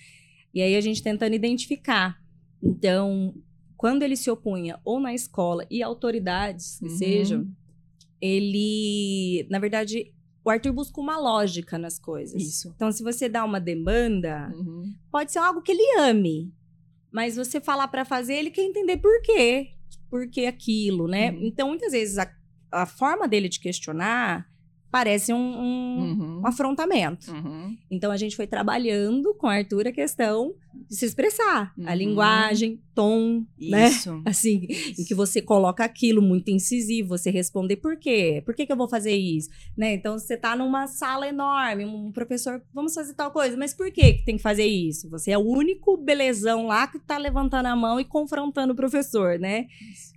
E 0.53 0.61
aí 0.61 0.75
a 0.75 0.81
gente 0.81 1.01
tentando 1.01 1.33
identificar. 1.33 2.21
Então, 2.61 3.33
quando 3.77 4.03
ele 4.03 4.17
se 4.17 4.29
opunha 4.29 4.77
ou 4.83 4.99
na 4.99 5.13
escola 5.13 5.65
e 5.71 5.81
autoridades 5.81 6.79
que 6.79 6.85
Uhum. 6.89 6.97
sejam, 6.97 7.47
ele, 8.39 9.47
na 9.49 9.59
verdade, 9.59 10.11
o 10.43 10.49
Arthur 10.49 10.73
busca 10.73 10.99
uma 10.99 11.17
lógica 11.17 11.77
nas 11.77 11.97
coisas. 11.99 12.41
Isso. 12.41 12.73
Então, 12.75 12.91
se 12.91 13.03
você 13.03 13.29
dá 13.29 13.43
uma 13.45 13.59
demanda, 13.59 14.51
Uhum. 14.53 14.93
pode 15.11 15.31
ser 15.31 15.39
algo 15.39 15.61
que 15.61 15.71
ele 15.71 15.99
ame, 15.99 16.51
mas 17.11 17.35
você 17.35 17.61
falar 17.61 17.87
pra 17.87 18.03
fazer, 18.03 18.33
ele 18.35 18.51
quer 18.51 18.63
entender 18.63 18.97
por 18.97 19.21
quê, 19.21 19.69
por 20.15 20.29
que 20.29 20.45
aquilo, 20.45 21.09
né? 21.09 21.31
Uhum. 21.31 21.39
Então, 21.41 21.67
muitas 21.67 21.91
vezes, 21.91 22.17
a, 22.17 22.31
a 22.71 22.85
forma 22.85 23.27
dele 23.27 23.49
de 23.49 23.59
questionar 23.59 24.47
parece 24.89 25.33
um, 25.33 25.37
um, 25.37 25.99
Uhum. 25.99 26.39
um 26.41 26.47
afrontamento. 26.47 27.29
Uhum. 27.33 27.75
Então, 27.91 28.11
a 28.13 28.15
gente 28.15 28.33
foi 28.33 28.47
trabalhando 28.47 29.35
com 29.35 29.47
o 29.47 29.49
Arthur 29.49 29.87
a 29.87 29.91
questão 29.91 30.55
de 30.89 30.95
se 30.95 31.05
expressar. 31.05 31.73
A 31.85 31.91
Uhum. 31.91 31.97
linguagem, 31.97 32.79
tom, 32.93 33.43
né? 33.59 33.89
Isso. 33.89 34.21
Assim, 34.25 34.67
em 34.97 35.03
que 35.03 35.13
você 35.15 35.41
coloca 35.41 35.83
aquilo 35.83 36.21
muito 36.21 36.49
incisivo, 36.49 37.09
você 37.09 37.29
responder 37.29 37.75
por 37.77 37.97
quê? 37.97 38.41
Por 38.45 38.55
que, 38.55 38.65
que 38.65 38.71
eu 38.71 38.77
vou 38.77 38.87
fazer 38.87 39.15
isso? 39.15 39.49
Né? 39.77 39.93
Então, 39.95 40.17
você 40.17 40.37
tá 40.37 40.55
numa 40.55 40.87
sala 40.87 41.27
enorme, 41.27 41.85
um 41.85 42.11
professor, 42.11 42.61
vamos 42.73 42.93
fazer 42.93 43.13
tal 43.13 43.31
coisa, 43.31 43.57
mas 43.57 43.73
por 43.73 43.91
que, 43.91 44.13
que 44.13 44.25
tem 44.25 44.37
que 44.37 44.41
fazer 44.43 44.65
isso? 44.65 45.09
Você 45.09 45.31
é 45.31 45.37
o 45.37 45.41
único 45.45 45.97
belezão 45.97 46.67
lá 46.67 46.87
que 46.87 46.99
tá 46.99 47.17
levantando 47.17 47.65
a 47.67 47.75
mão 47.75 47.99
e 47.99 48.05
confrontando 48.05 48.73
o 48.73 48.75
professor, 48.75 49.37
né? 49.37 49.67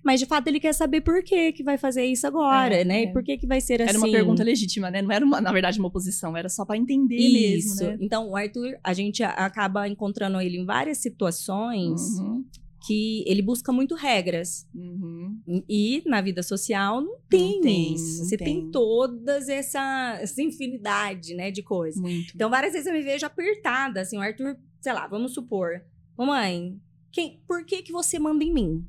Mas, 0.04 0.20
de 0.20 0.26
fato, 0.26 0.46
ele 0.46 0.60
quer 0.60 0.72
saber 0.72 1.00
por 1.00 1.22
que 1.24 1.52
que 1.52 1.62
vai 1.64 1.76
fazer 1.76 2.04
isso 2.04 2.26
agora, 2.26 2.76
É, 2.76 2.84
né? 2.84 3.00
é. 3.00 3.04
E 3.04 3.12
por 3.12 3.22
que 3.22 3.36
que 3.36 3.46
vai 3.46 3.60
ser 3.60 3.82
assim? 3.82 3.90
Era 3.90 3.98
uma 3.98 4.10
pergunta 4.10 4.44
legítima, 4.44 4.90
né? 4.90 5.02
Não 5.02 5.10
era, 5.10 5.24
uma, 5.24 5.40
na 5.40 5.52
verdade, 5.52 5.78
uma 5.80 5.88
oposição, 5.88 6.36
era 6.36 6.48
só 6.48 6.64
para 6.64 6.76
entender 6.76 7.16
Isso. 7.16 7.74
mesmo, 7.76 7.90
né? 7.90 7.98
Então, 8.00 8.30
o 8.30 8.36
Arthur, 8.36 8.78
a 8.82 8.92
gente 8.92 9.22
a- 9.24 9.30
acaba 9.30 9.88
encontrando 9.88 10.40
ele 10.40 10.47
em 10.56 10.64
várias 10.64 10.98
situações 10.98 12.00
Uhum. 12.18 12.44
que 12.86 13.24
ele 13.26 13.42
busca 13.42 13.72
muito 13.72 13.94
regras. 13.94 14.66
Uhum. 14.74 15.40
E 15.68 16.02
na 16.06 16.20
vida 16.20 16.42
social 16.42 17.00
não 17.00 17.18
tem, 17.28 17.60
tem, 17.60 17.94
isso. 17.94 18.18
não 18.18 18.24
Você 18.24 18.36
tem, 18.36 18.60
tem. 18.62 18.70
todas 18.70 19.48
essa, 19.48 20.18
essa 20.20 20.40
infinidade, 20.42 21.34
né, 21.34 21.50
de 21.50 21.62
coisas. 21.62 22.00
Muito. 22.00 22.32
Então, 22.34 22.48
várias 22.48 22.72
vezes 22.72 22.86
eu 22.86 22.92
me 22.94 23.02
vejo 23.02 23.26
apertada, 23.26 24.00
assim, 24.00 24.16
o 24.16 24.20
Arthur, 24.20 24.56
sei 24.80 24.92
lá, 24.92 25.06
vamos 25.06 25.34
supor, 25.34 25.82
mamãe, 26.16 26.80
quem, 27.10 27.42
por 27.46 27.64
que 27.64 27.82
que 27.82 27.92
você 27.92 28.18
manda 28.18 28.44
em 28.44 28.52
mim? 28.52 28.86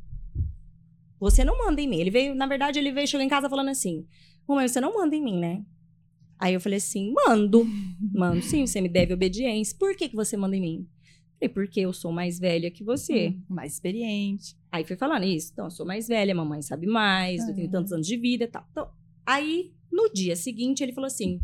Você 1.20 1.44
não 1.44 1.58
manda 1.58 1.82
em 1.82 1.88
mim. 1.88 1.98
Ele 2.00 2.10
veio, 2.12 2.34
na 2.36 2.48
verdade, 2.48 2.80
ele 2.80 2.92
veio, 2.92 3.08
chegou 3.08 3.26
em 3.26 3.30
casa 3.30 3.50
falando 3.50 3.70
assim, 3.70 4.06
mamãe, 4.48 4.68
você 4.68 4.80
não 4.80 4.94
manda 4.94 5.16
em 5.16 5.24
mim, 5.24 5.38
né? 5.40 5.64
Aí 6.38 6.54
eu 6.54 6.62
falei 6.62 6.78
assim, 6.78 7.12
mando. 7.14 7.68
Mando 8.14 8.42
sim, 8.42 8.66
você 8.66 8.80
me 8.80 8.88
deve 8.88 9.14
obediência. 9.14 9.76
Por 9.78 9.94
que 9.96 10.08
que 10.10 10.16
você 10.16 10.38
manda 10.38 10.56
em 10.56 10.62
mim? 10.62 10.88
Falei, 11.40 11.54
porque 11.54 11.80
eu 11.80 11.94
sou 11.94 12.12
mais 12.12 12.38
velha 12.38 12.70
que 12.70 12.84
você. 12.84 13.30
Hum, 13.30 13.42
mais 13.48 13.74
experiente. 13.74 14.56
Aí 14.72 14.84
foi 14.84 14.96
falando 14.98 15.24
isso. 15.24 15.52
Então, 15.54 15.66
eu 15.66 15.72
sou 15.72 15.86
mais 15.86 16.08
velha, 16.08 16.36
mamãe 16.36 16.62
sabe 16.62 16.86
mais, 16.86 17.48
eu 17.48 17.56
tenho 17.56 17.68
Ah. 17.68 17.72
tantos 17.72 17.92
anos 17.94 18.06
de 18.06 18.18
vida 18.18 18.44
e 18.44 18.48
tal. 18.48 18.66
Então, 18.72 18.90
aí, 19.26 19.72
no 19.92 20.10
dia 20.12 20.36
seguinte, 20.36 20.84
ele 20.84 20.92
falou 20.94 21.08
assim: 21.08 21.40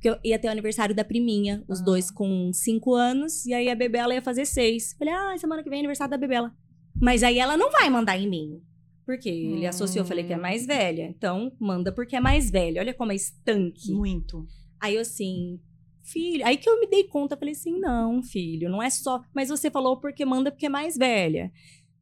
que 0.00 0.10
eu 0.10 0.18
ia 0.24 0.38
ter 0.38 0.48
o 0.48 0.50
aniversário 0.50 0.94
da 0.94 1.04
priminha, 1.04 1.64
os 1.68 1.80
Ah. 1.80 1.84
dois 1.84 2.10
com 2.10 2.52
cinco 2.52 2.94
anos, 2.94 3.46
e 3.46 3.54
aí 3.54 3.68
a 3.70 3.74
Bebela 3.74 4.12
ia 4.14 4.20
fazer 4.22 4.44
seis. 4.46 4.94
Falei, 4.98 5.14
ah, 5.14 5.36
semana 5.38 5.62
que 5.62 5.70
vem 5.70 5.78
é 5.78 5.80
aniversário 5.80 6.10
da 6.10 6.18
Bebela. 6.18 6.52
Mas 7.00 7.22
aí 7.22 7.38
ela 7.38 7.56
não 7.56 7.70
vai 7.70 7.88
mandar 7.88 8.18
em 8.18 8.28
mim. 8.28 8.60
Porque 9.04 9.28
ele 9.28 9.66
associou, 9.66 10.04
falei 10.04 10.24
que 10.24 10.32
é 10.32 10.36
mais 10.36 10.66
velha. 10.66 11.04
Então, 11.04 11.52
manda 11.60 11.92
porque 11.92 12.16
é 12.16 12.20
mais 12.20 12.50
velha. 12.50 12.80
Olha 12.80 12.92
como 12.92 13.12
é 13.12 13.14
estanque. 13.14 13.92
Muito. 13.92 14.44
Aí 14.80 14.96
eu 14.96 15.02
assim, 15.02 15.60
filho, 16.06 16.46
aí 16.46 16.56
que 16.56 16.68
eu 16.68 16.78
me 16.80 16.86
dei 16.86 17.04
conta, 17.04 17.36
falei 17.36 17.52
assim, 17.52 17.78
não, 17.78 18.22
filho, 18.22 18.68
não 18.70 18.82
é 18.82 18.88
só, 18.90 19.20
mas 19.34 19.48
você 19.48 19.70
falou 19.70 19.98
porque 19.98 20.24
manda 20.24 20.50
porque 20.50 20.66
é 20.66 20.70
mais 20.70 20.96
velha. 20.96 21.50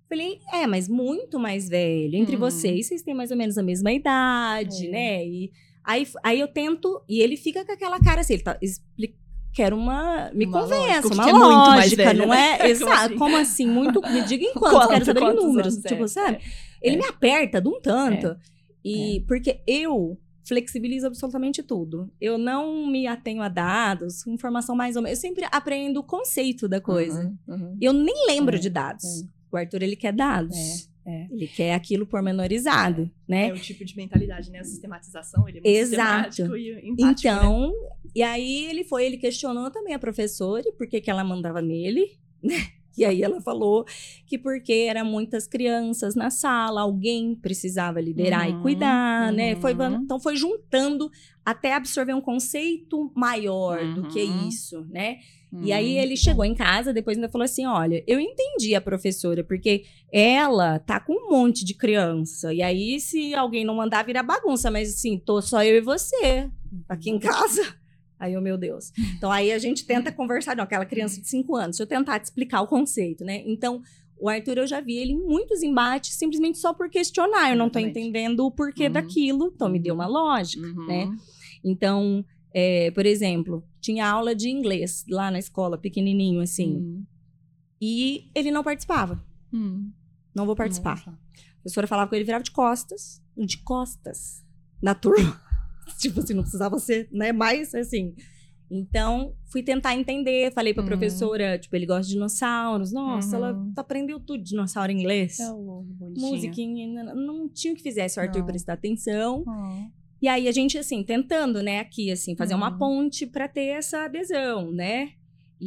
Falei, 0.09 0.39
é, 0.53 0.67
mas 0.67 0.89
muito 0.89 1.39
mais 1.41 1.69
velha. 1.69 2.17
Entre 2.17 2.35
Uhum. 2.37 2.41
vocês, 2.41 2.87
vocês 2.87 3.03
têm 3.03 3.15
mais 3.15 3.31
ou 3.31 3.37
menos 3.37 3.57
a 3.59 3.63
mesma 3.63 3.91
idade, 3.91 4.87
É. 4.87 4.91
né? 4.91 5.27
E 5.27 5.51
aí, 5.83 6.07
aí 6.23 6.41
eu 6.41 6.49
tento, 6.49 7.03
e 7.09 7.21
ele 7.21 7.37
fica 7.37 7.65
com 7.65 7.73
aquela 7.73 7.99
cara 7.99 8.21
assim, 8.21 8.35
ele 8.35 8.43
tá, 8.43 8.59
quero 9.55 9.77
uma, 9.77 10.31
me 10.35 10.47
Uma 10.47 10.61
convença, 10.63 11.09
lógica, 11.09 11.15
uma 11.15 11.25
que 11.25 11.31
é 11.31 11.33
muito 11.33 11.47
mais 11.71 11.77
lógica, 11.85 12.05
velha, 12.05 12.19
não 12.27 12.29
né? 12.35 12.53
é? 12.53 12.57
Como 12.59 12.69
Exato, 12.71 12.93
assim? 13.07 13.17
como 13.19 13.37
assim? 13.37 13.67
Muito, 13.67 14.01
me 14.03 14.23
diga 14.23 14.45
em 14.45 14.53
Quanto, 14.55 14.89
quero 14.89 15.05
saber 15.05 15.23
em 15.23 15.35
números, 15.35 15.75
anos? 15.75 15.89
tipo, 15.89 16.05
É, 16.05 16.09
sabe? 16.09 16.37
é. 16.37 16.41
Ele 16.83 16.97
É. 16.97 16.99
me 16.99 17.07
aperta 17.07 17.61
de 17.61 17.69
um 17.69 17.81
tanto. 17.81 18.37
E 18.85 19.25
porque 19.27 19.61
eu 19.67 20.19
flexibilizo 20.47 21.07
absolutamente 21.07 21.63
tudo. 21.63 22.11
Eu 22.21 22.37
não 22.39 22.87
me 22.87 23.07
atenho 23.07 23.43
a 23.43 23.49
dados, 23.49 24.27
informação 24.27 24.77
mais 24.77 24.97
ou 24.97 25.03
menos. 25.03 25.19
Eu 25.19 25.21
sempre 25.21 25.45
aprendo 25.51 26.01
o 26.01 26.05
conceito 26.05 26.69
da 26.69 26.81
coisa. 26.81 27.35
Uhum, 27.49 27.55
uhum. 27.55 27.79
Eu 27.81 27.93
nem 27.93 28.27
lembro 28.27 28.57
É, 28.57 28.59
de 28.59 28.71
dados. 28.71 29.23
é. 29.23 29.27
O 29.51 29.57
Arthur, 29.57 29.83
ele 29.83 29.97
quer 29.97 30.13
dados. 30.13 30.57
É, 31.07 31.11
é. 31.11 31.29
Ele 31.31 31.47
quer 31.47 31.75
aquilo 31.75 32.07
pormenorizado, 32.07 33.11
né? 33.29 33.49
É 33.49 33.53
o 33.53 33.59
tipo 33.59 33.85
de 33.85 33.97
mentalidade, 33.97 34.51
né? 34.51 34.59
A 34.59 34.65
sistematização, 34.65 35.49
ele 35.49 35.59
é 35.59 35.61
muito 35.61 35.77
Exato. 35.79 36.27
sistemático 36.35 36.57
e 36.57 36.91
empático, 36.91 37.29
né? 37.29 37.39
Então, 37.39 37.73
e 38.15 38.23
aí 38.23 38.65
ele 38.67 38.85
foi, 38.85 39.05
ele 39.07 39.17
questionou 39.17 39.71
também 39.71 39.95
a 39.95 39.99
professora 39.99 40.65
por 40.77 40.87
que, 40.89 41.01
que 41.01 41.11
ela 41.11 41.23
mandava 41.25 41.63
nele, 41.63 42.19
né? 42.43 42.57
E 42.97 43.05
aí 43.05 43.23
ela 43.23 43.41
falou 43.41 43.85
que 44.27 44.39
porque 44.39 44.87
eram 44.89 45.05
muitas 45.05 45.47
crianças 45.47 46.15
na 46.15 46.31
sala, 46.31 46.83
alguém 46.83 47.35
precisava 47.35 48.01
liderar 48.01 48.49
e 48.49 48.53
Uhum, 48.53 48.61
cuidar, 48.63 49.33
né? 49.33 49.57
Foi, 49.57 49.73
uhum. 49.75 50.03
então 50.05 50.21
foi 50.21 50.37
juntando 50.37 51.11
até 51.45 51.75
absorver 51.75 52.15
um 52.15 52.21
conceito 52.21 53.13
maior 53.15 53.85
do 53.95 54.07
que 54.07 54.23
Uhum. 54.23 54.49
isso, 54.49 54.85
né? 54.91 55.19
E 55.63 55.73
aí 55.73 55.97
Hum, 55.97 56.01
ele 56.01 56.17
chegou 56.17 56.45
em 56.45 56.55
casa, 56.55 56.93
depois 56.93 57.17
ainda 57.17 57.29
falou 57.29 57.45
assim: 57.45 57.65
olha, 57.65 58.03
eu 58.09 58.19
entendi 58.19 58.75
a 58.75 58.81
professora, 58.81 59.45
porque 59.45 59.85
ela 60.13 60.79
tá 60.81 60.99
com 60.99 61.13
um 61.13 61.31
monte 61.31 61.65
de 61.65 61.75
criança. 61.75 62.53
E 62.53 62.61
aí, 62.61 62.99
se 63.01 63.35
alguém 63.35 63.65
não 63.65 63.75
mandar, 63.77 64.05
vira 64.05 64.23
bagunça, 64.23 64.71
mas 64.71 64.89
assim, 64.95 65.17
tô 65.19 65.41
só 65.41 65.63
eu 65.63 65.77
e 65.77 65.81
você 65.81 66.51
aqui 66.89 67.11
em 67.11 67.19
casa. 67.21 67.63
Aí, 68.25 68.33
eu, 68.35 68.41
meu 68.41 68.57
Deus. 68.57 68.93
Então, 69.17 69.31
aí 69.31 69.53
a 69.53 69.59
gente 69.59 69.85
tenta 69.87 70.11
conversar, 70.13 70.57
não, 70.57 70.65
aquela 70.65 70.87
criança 70.87 71.21
de 71.21 71.29
5 71.29 71.55
anos, 71.57 71.77
deixa 71.77 71.83
eu 71.83 71.87
tentar 71.99 72.19
te 72.21 72.25
explicar 72.25 72.61
o 72.63 72.67
conceito, 72.67 73.25
né? 73.25 73.43
Então, 73.47 73.83
o 74.19 74.29
Arthur, 74.29 74.59
eu 74.59 74.67
já 74.67 74.81
vi 74.81 74.97
ele 74.97 75.13
em 75.13 75.21
muitos 75.21 75.63
embates, 75.63 76.15
simplesmente 76.15 76.59
só 76.59 76.73
por 76.73 76.89
questionar. 76.89 77.51
Eu 77.51 77.57
não 77.57 77.69
tô 77.69 77.79
Exatamente. 77.79 77.99
entendendo 78.09 78.47
o 78.47 78.51
porquê 78.51 78.87
Uhum. 78.87 78.93
daquilo, 78.93 79.53
então 79.55 79.69
me 79.69 79.79
deu 79.79 79.95
uma 79.95 80.07
lógica, 80.07 80.67
Uhum. 80.67 80.87
né? 80.87 81.11
Então, 81.65 82.25
é, 82.55 82.91
por 82.93 83.05
exemplo, 83.05 83.65
tinha 83.81 84.07
aula 84.09 84.35
de 84.35 84.49
inglês 84.49 85.05
lá 85.11 85.31
na 85.31 85.39
escola, 85.39 85.77
pequenininho 85.77 86.41
assim, 86.41 86.77
Hum. 86.77 87.05
e 87.81 88.31
ele 88.35 88.51
não 88.51 88.63
participava. 88.63 89.23
Hum. 89.53 89.91
Não 90.35 90.47
vou 90.47 90.55
participar. 90.57 90.97
Nossa. 90.97 91.11
A 91.11 91.61
professora 91.63 91.87
falava 91.87 92.09
com 92.09 92.15
ele, 92.17 92.25
virava 92.25 92.45
de 92.45 92.51
costas, 92.51 93.23
de 93.37 93.59
costas, 93.59 94.43
na 94.83 94.95
turma. 94.95 95.41
tipo 95.99 96.21
assim, 96.21 96.35
não 96.35 96.43
precisava 96.43 96.79
ser, 96.79 97.09
né, 97.13 97.33
mais 97.33 97.75
assim. 97.75 98.15
Então, 98.71 99.35
fui 99.53 99.63
tentar 99.63 99.95
entender, 99.95 100.51
falei 100.53 100.73
pra 100.75 100.83
Hum. 100.83 100.87
professora, 100.87 101.59
tipo, 101.59 101.77
ele 101.77 101.87
gosta 101.87 102.05
de 102.05 102.15
dinossauros. 102.15 102.93
Nossa, 102.93 103.37
ela 103.37 103.53
Uhum. 103.53 103.73
aprendeu 103.77 104.19
tudo 104.19 104.43
de 104.43 104.51
dinossauro 104.51 104.91
em 104.91 104.99
inglês. 105.01 105.39
É 105.39 105.51
o 105.53 105.83
bonitinho. 105.87 106.31
Musiquinha, 106.31 107.05
não, 107.15 107.49
tinha 107.49 107.73
o 107.73 107.77
que 107.77 107.83
fizesse 107.83 108.19
o 108.19 108.23
Arthur 108.23 108.39
Não. 108.41 108.47
prestar 108.47 108.73
atenção. 108.73 109.45
Oh. 109.47 109.91
E 110.21 110.27
aí 110.27 110.49
a 110.49 110.53
gente, 110.53 110.79
assim, 110.79 111.03
tentando, 111.05 111.63
né, 111.63 111.81
aqui, 111.81 112.11
assim, 112.11 112.35
fazer 112.35 112.55
uma 112.55 112.73
Uhum. 112.73 112.79
ponte 112.79 113.27
pra 113.27 113.47
ter 113.47 113.67
essa 113.67 114.07
adesão, 114.07 114.73
né? 114.73 115.11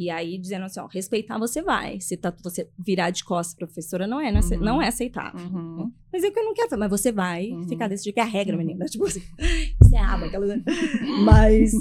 E 0.00 0.10
aí 0.10 0.38
dizendo 0.38 0.64
assim, 0.66 0.78
ó, 0.78 0.86
respeitar 0.86 1.38
você 1.38 1.60
vai. 1.60 2.00
Se 2.00 2.16
tá, 2.16 2.32
você 2.42 2.68
virar 2.78 3.10
de 3.10 3.24
costas, 3.24 3.54
professora, 3.56 4.06
não 4.06 4.20
é, 4.20 4.30
não 4.30 4.36
é, 4.36 4.40
ace- 4.40 4.54
Uhum. 4.56 4.62
não 4.64 4.82
é 4.82 4.86
aceitável. 4.88 5.40
Uhum. 5.40 5.90
Mas 6.12 6.22
é 6.24 6.30
que 6.30 6.38
eu 6.38 6.44
não 6.44 6.54
quero, 6.54 6.78
mas 6.78 6.88
você 6.88 7.10
vai 7.12 7.50
Uhum. 7.50 7.68
ficar 7.68 7.88
desse 7.88 8.04
jeito, 8.04 8.14
que 8.14 8.20
é 8.20 8.22
a 8.22 8.26
regra, 8.26 8.56
Uhum. 8.56 8.62
menina. 8.64 8.84
Tipo 8.90 9.06
assim, 9.06 9.20
você 9.82 9.96
é 9.96 10.00
aba, 10.00 10.26
aquela... 10.26 10.46
Mas 11.24 11.72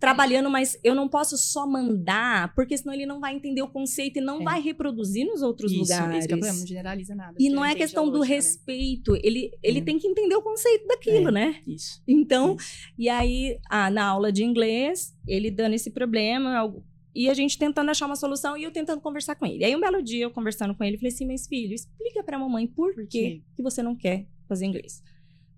trabalhando, 0.00 0.50
mas 0.50 0.78
eu 0.84 0.94
não 0.94 1.08
posso 1.08 1.36
só 1.38 1.66
mandar, 1.66 2.54
porque 2.54 2.76
senão 2.76 2.92
ele 2.92 3.06
não 3.06 3.20
vai 3.20 3.34
entender 3.34 3.62
o 3.62 3.68
conceito 3.68 4.18
e 4.18 4.20
não 4.20 4.40
É. 4.42 4.44
vai 4.44 4.60
reproduzir 4.60 5.26
nos 5.26 5.40
outros 5.40 5.72
Isso, 5.72 5.80
lugares. 5.80 6.18
esse 6.18 6.28
que 6.28 6.34
é 6.34 6.36
problema, 6.36 6.58
não 6.58 6.66
generaliza 6.66 7.14
nada. 7.14 7.34
E 7.38 7.48
não 7.48 7.64
é 7.64 7.74
questão 7.74 8.04
do 8.04 8.18
lógica, 8.18 8.28
né? 8.28 8.34
respeito, 8.36 9.16
ele, 9.22 9.50
ele 9.62 9.78
É. 9.78 9.82
tem 9.82 9.98
que 9.98 10.06
entender 10.06 10.34
o 10.34 10.42
conceito 10.42 10.86
daquilo, 10.86 11.28
É. 11.28 11.32
né? 11.32 11.56
Isso. 11.66 12.02
Então, 12.06 12.54
e 12.98 13.08
aí, 13.08 13.58
ah, 13.70 13.90
na 13.90 14.04
aula 14.04 14.30
de 14.30 14.44
inglês, 14.44 15.16
ele 15.26 15.50
dando 15.50 15.72
esse 15.74 15.90
problema, 15.90 16.70
E 17.14 17.28
a 17.30 17.34
gente 17.34 17.56
tentando 17.56 17.90
achar 17.90 18.06
uma 18.06 18.16
solução 18.16 18.56
e 18.56 18.64
eu 18.64 18.72
tentando 18.72 19.00
conversar 19.00 19.36
com 19.36 19.46
ele. 19.46 19.64
Aí 19.64 19.74
um 19.76 19.80
belo 19.80 20.02
dia 20.02 20.24
eu 20.24 20.30
conversando 20.30 20.74
com 20.74 20.82
ele, 20.82 20.96
falei 20.96 21.12
assim: 21.12 21.26
"Mas 21.26 21.46
filho, 21.46 21.72
explica 21.74 22.22
pra 22.24 22.38
mamãe 22.38 22.66
por, 22.66 22.92
Por 22.94 23.06
que 23.06 23.42
que 23.54 23.62
você 23.62 23.82
não 23.82 23.94
quer 23.94 24.26
fazer 24.48 24.66
inglês?" 24.66 25.02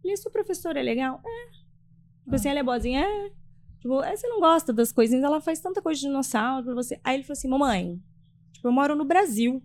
Falei: 0.02 0.16
"Sua 0.16 0.30
professora 0.30 0.78
é 0.78 0.82
legal?" 0.82 1.20
É. 1.24 1.50
Tipo 1.50 2.32
Ah. 2.32 2.34
assim, 2.34 2.48
ela 2.48 2.60
é 2.60 2.62
boazinha? 2.62 3.00
É. 3.02 3.30
Tipo, 3.80 4.02
"É, 4.02 4.14
você 4.16 4.26
não 4.28 4.40
gosta 4.40 4.72
das 4.72 4.92
coisinhas, 4.92 5.24
ela 5.24 5.40
faz 5.40 5.60
tanta 5.60 5.80
coisa 5.80 6.00
de 6.00 6.06
dinossauro 6.06 6.64
pra 6.66 6.74
você. 6.74 7.00
Aí 7.02 7.16
ele 7.16 7.22
falou 7.24 7.32
assim: 7.38 7.48
"Mamãe, 7.48 8.02
tipo, 8.52 8.68
eu 8.68 8.72
moro 8.72 8.94
no 8.94 9.04
Brasil. 9.04 9.62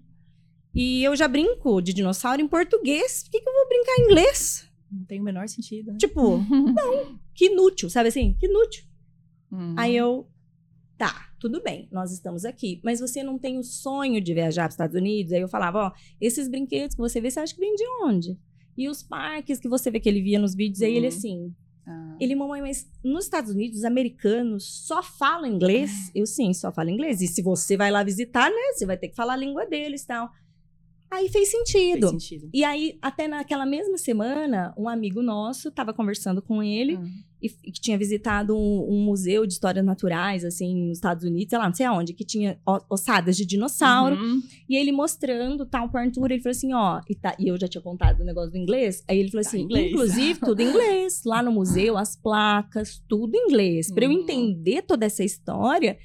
E 0.73 1.03
eu 1.03 1.13
já 1.17 1.27
brinco 1.27 1.81
de 1.81 1.91
dinossauro 1.93 2.41
em 2.41 2.47
português. 2.47 3.23
Por 3.23 3.31
que, 3.31 3.41
que 3.41 3.49
eu 3.49 3.53
vou 3.53 3.67
brincar 3.67 3.91
em 3.99 4.05
inglês? 4.05 4.65
Não 4.89 5.03
tem 5.03 5.19
o 5.19 5.23
menor 5.23 5.45
sentido. 5.49 5.91
Né? 5.91 5.97
Tipo, 5.97 6.37
não, 6.47 7.19
que 7.35 7.47
inútil, 7.47 7.89
sabe 7.89 8.07
assim? 8.07 8.33
Que 8.39 8.45
inútil. 8.45 8.85
Uhum. 9.51 9.75
Aí 9.77 9.93
eu, 9.97 10.29
tá, 10.97 11.29
tudo 11.41 11.61
bem, 11.63 11.89
nós 11.91 12.11
estamos 12.13 12.45
aqui, 12.45 12.79
mas 12.83 12.99
você 12.99 13.23
não 13.23 13.37
tem 13.37 13.57
o 13.57 13.63
sonho 13.63 14.21
de 14.21 14.31
viajar 14.33 14.61
para 14.63 14.69
os 14.69 14.73
Estados 14.75 14.95
Unidos? 14.95 15.33
Aí 15.33 15.41
eu 15.41 15.49
falava, 15.49 15.87
ó, 15.87 15.91
esses 16.21 16.47
brinquedos 16.47 16.95
que 16.95 17.01
você 17.01 17.19
vê, 17.19 17.31
você 17.31 17.39
acha 17.39 17.53
que 17.53 17.59
vem 17.59 17.73
de 17.75 17.83
onde? 18.05 18.37
E 18.77 18.87
os 18.87 19.01
parques 19.03 19.59
que 19.59 19.67
você 19.67 19.89
vê 19.89 19.99
que 19.99 20.07
ele 20.07 20.21
via 20.21 20.37
nos 20.39 20.53
vídeos, 20.55 20.81
aí 20.83 20.95
ele 20.95 21.07
Uhum. 21.07 21.13
assim, 21.17 21.53
Ah. 21.87 22.15
ele, 22.21 22.35
mamãe, 22.35 22.61
mas 22.61 22.87
nos 23.03 23.23
Estados 23.25 23.49
Unidos, 23.51 23.79
os 23.79 23.83
americanos 23.83 24.85
só 24.85 25.01
falam 25.01 25.47
inglês? 25.47 26.11
Eu, 26.13 26.27
sim, 26.27 26.53
só 26.53 26.71
falo 26.71 26.91
inglês. 26.91 27.21
E 27.23 27.27
se 27.27 27.41
você 27.41 27.75
vai 27.75 27.89
lá 27.89 28.03
visitar, 28.03 28.49
né, 28.51 28.73
você 28.75 28.85
vai 28.85 28.95
ter 28.97 29.07
que 29.09 29.15
falar 29.15 29.33
a 29.33 29.37
língua 29.37 29.65
deles 29.65 30.03
e 30.03 30.07
tal. 30.07 30.29
Aí 31.09 31.27
fez 31.27 31.49
sentido. 31.49 32.09
Fez 32.11 32.23
sentido. 32.23 32.49
E 32.53 32.63
aí, 32.63 32.97
até 33.01 33.27
naquela 33.27 33.65
mesma 33.65 33.97
semana, 33.97 34.73
um 34.77 34.87
amigo 34.87 35.21
nosso 35.23 35.69
estava 35.69 35.91
conversando 35.93 36.39
com 36.41 36.61
ele 36.63 36.95
Ah. 36.95 37.05
E 37.41 37.49
que 37.49 37.81
tinha 37.81 37.97
visitado 37.97 38.55
um, 38.55 38.87
um 38.89 39.03
museu 39.03 39.45
de 39.45 39.53
histórias 39.53 39.83
naturais, 39.83 40.45
assim, 40.45 40.87
nos 40.87 40.97
Estados 40.97 41.23
Unidos, 41.23 41.49
sei 41.49 41.57
lá, 41.57 41.65
não 41.67 41.73
sei 41.73 41.85
aonde, 41.85 42.13
que 42.13 42.23
tinha 42.23 42.57
ossadas 42.89 43.35
de 43.35 43.45
dinossauro. 43.45 44.15
Uhum. 44.15 44.41
E 44.69 44.75
ele 44.75 44.91
mostrando 44.91 45.65
tal 45.65 45.89
pro 45.89 45.99
Arthur, 45.99 46.31
ele 46.31 46.41
falou 46.41 46.51
assim, 46.55 46.73
ó, 46.73 47.01
e, 47.09 47.15
tá- 47.15 47.35
e 47.39 47.47
eu 47.47 47.59
já 47.59 47.67
tinha 47.67 47.81
contado 47.81 48.21
o 48.21 48.23
negócio 48.25 48.51
do 48.51 48.57
inglês, 48.57 49.03
aí 49.07 49.17
ele 49.19 49.29
falou 49.31 49.43
Tá, 49.43 49.49
assim, 49.49 49.61
inglês. 49.61 49.91
inclusive 49.91 50.39
tudo 50.39 50.61
em 50.61 50.69
inglês, 50.69 51.21
lá 51.25 51.41
no 51.41 51.51
museu, 51.51 51.97
as 51.97 52.15
placas, 52.15 53.01
tudo 53.07 53.35
em 53.35 53.45
inglês. 53.47 53.91
Pra 53.91 54.05
eu 54.05 54.09
Uhum. 54.11 54.19
entender 54.21 54.83
toda 54.83 55.05
essa 55.05 55.23
história, 55.23 55.97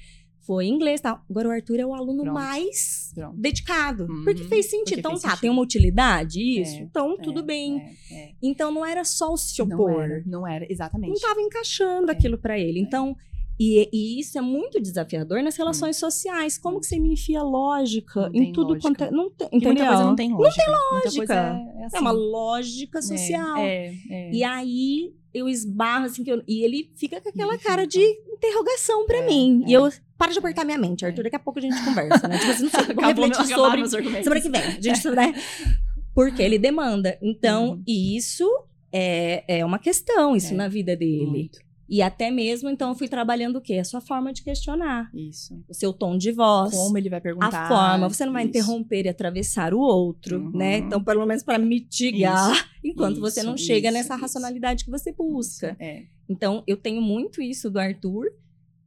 foi 0.47 0.65
em 0.65 0.73
inglês, 0.73 1.01
tal. 1.01 1.19
Agora 1.29 1.49
o 1.49 1.51
Arthur 1.51 1.79
é 1.81 1.85
o 1.85 1.93
aluno 1.93 2.23
Pronto. 2.23 2.33
mais 2.33 3.11
Pronto. 3.13 3.35
dedicado, 3.37 4.07
Uhum, 4.09 4.23
porque 4.23 4.45
fez 4.45 4.65
sentido. 4.67 4.85
porque 4.85 4.99
então 5.01 5.11
fez 5.11 5.21
tá, 5.21 5.27
sentido. 5.31 5.41
tem 5.41 5.49
uma 5.51 5.61
utilidade 5.61 6.39
isso, 6.61 6.77
É, 6.77 6.79
então 6.79 7.17
tudo 7.17 7.41
É, 7.41 7.43
bem. 7.43 7.77
é, 8.09 8.13
é. 8.15 8.31
Então 8.41 8.71
não 8.71 8.85
era 8.85 9.03
só 9.03 9.33
o 9.33 9.37
se 9.37 9.59
Não 9.63 9.75
opor 9.75 10.01
era, 10.01 10.23
não 10.25 10.47
era, 10.47 10.65
exatamente. 10.71 11.09
não 11.09 11.15
estava 11.15 11.41
encaixando 11.41 12.09
É. 12.09 12.13
aquilo 12.13 12.37
pra 12.37 12.57
ele. 12.57 12.79
Então, 12.79 13.15
e, 13.59 13.89
e 13.91 14.19
isso 14.19 14.37
é 14.37 14.41
muito 14.41 14.79
desafiador 14.79 15.41
nas 15.41 15.57
relações 15.57 15.97
sociais. 15.97 16.57
Como 16.59 16.79
que 16.79 16.85
você 16.85 16.99
me 16.99 17.11
enfia 17.13 17.41
lógica 17.41 18.21
Hum. 18.21 18.23
Não 18.23 18.29
em 18.29 18.43
tem 18.45 18.53
tudo 18.53 18.67
lógica. 18.73 18.87
quanto 18.87 19.03
é. 19.03 19.11
Não 19.11 19.29
tem, 19.31 19.49
Porque 19.49 19.65
muita 19.65 19.69
entendeu? 19.71 19.87
coisa 19.87 20.03
não 20.05 20.15
tem 20.15 20.31
lógica. 20.33 20.63
Muita 20.71 20.93
lógica. 20.93 21.59
É, 21.87 21.95
é, 21.95 21.97
assim. 21.97 21.97
É 21.97 22.01
uma 22.01 22.11
lógica 22.11 23.01
social. 23.01 23.57
É, 23.57 23.87
é, 23.87 23.95
é. 24.09 24.31
E 24.33 24.43
aí 24.43 25.13
eu 25.33 25.47
esbarro 25.47 26.05
assim 26.05 26.23
que 26.23 26.31
eu- 26.31 26.43
e 26.47 26.63
ele 26.63 26.91
fica 26.95 27.21
com 27.21 27.29
aquela 27.29 27.57
cara 27.57 27.85
de 27.85 28.01
interrogação 28.31 29.05
pra 29.05 29.17
É, 29.19 29.27
mim. 29.27 29.63
é. 29.65 29.69
E 29.69 29.73
eu 29.73 29.89
para 30.17 30.31
de 30.31 30.39
apertar 30.39 30.65
minha 30.65 30.77
mente, 30.79 31.05
Arthur. 31.05 31.23
Daqui 31.23 31.35
a 31.35 31.39
pouco 31.39 31.59
a 31.59 31.61
gente 31.61 31.83
conversa, 31.85 32.27
né? 32.27 32.39
Tipo 32.39 32.51
assim, 32.51 32.63
não 32.63 32.69
sei, 32.71 32.79
vou 32.95 33.03
meu- 33.77 33.89
sobre 33.89 34.23
semana 34.23 34.41
que 34.41 34.49
vem. 34.49 34.61
A 34.61 34.81
gente 34.81 35.09
né? 35.11 35.33
Porque 36.15 36.41
ele 36.41 36.57
demanda. 36.57 37.17
Então, 37.21 37.71
Uhum. 37.73 37.83
isso 37.87 38.49
é, 38.91 39.43
é 39.59 39.63
uma 39.65 39.77
questão, 39.77 40.35
isso 40.35 40.53
É, 40.53 40.57
na 40.57 40.67
vida 40.67 40.95
dele. 40.95 41.25
Muito. 41.27 41.59
E 41.89 42.01
até 42.01 42.29
mesmo, 42.29 42.69
então, 42.69 42.89
eu 42.89 42.95
fui 42.95 43.07
trabalhando 43.07 43.57
o 43.57 43.61
quê? 43.61 43.75
A 43.75 43.83
sua 43.85 44.01
forma 44.01 44.33
de 44.33 44.43
questionar. 44.43 45.09
Isso. 45.13 45.57
O 45.69 45.73
seu 45.73 45.93
tom 45.93 46.17
de 46.17 46.31
voz. 46.31 46.73
Como 46.73 46.97
ele 46.97 47.09
vai 47.09 47.21
perguntar. 47.21 47.47
a 47.65 47.67
forma. 47.67 48.09
Você 48.09 48.25
não 48.25 48.33
vai 48.33 48.43
isso. 48.43 48.49
interromper 48.49 49.05
e 49.05 49.09
atravessar 49.09 49.73
o 49.73 49.79
outro, 49.79 50.37
Uhum. 50.39 50.51
né? 50.57 50.79
Então, 50.79 51.01
pelo 51.03 51.25
menos 51.25 51.43
para 51.43 51.57
mitigar, 51.57 52.51
enquanto 52.83 53.19
você 53.21 53.39
isso, 53.39 53.49
não 53.49 53.55
chega 53.57 53.87
isso, 53.87 53.97
nessa 53.97 54.13
isso. 54.15 54.21
racionalidade 54.21 54.83
que 54.85 54.91
você 54.91 55.11
busca. 55.13 55.75
É. 55.79 56.03
Então, 56.29 56.61
eu 56.67 56.75
tenho 56.75 57.01
muito 57.01 57.41
isso 57.41 57.69
do 57.69 57.79
Arthur. 57.79 58.25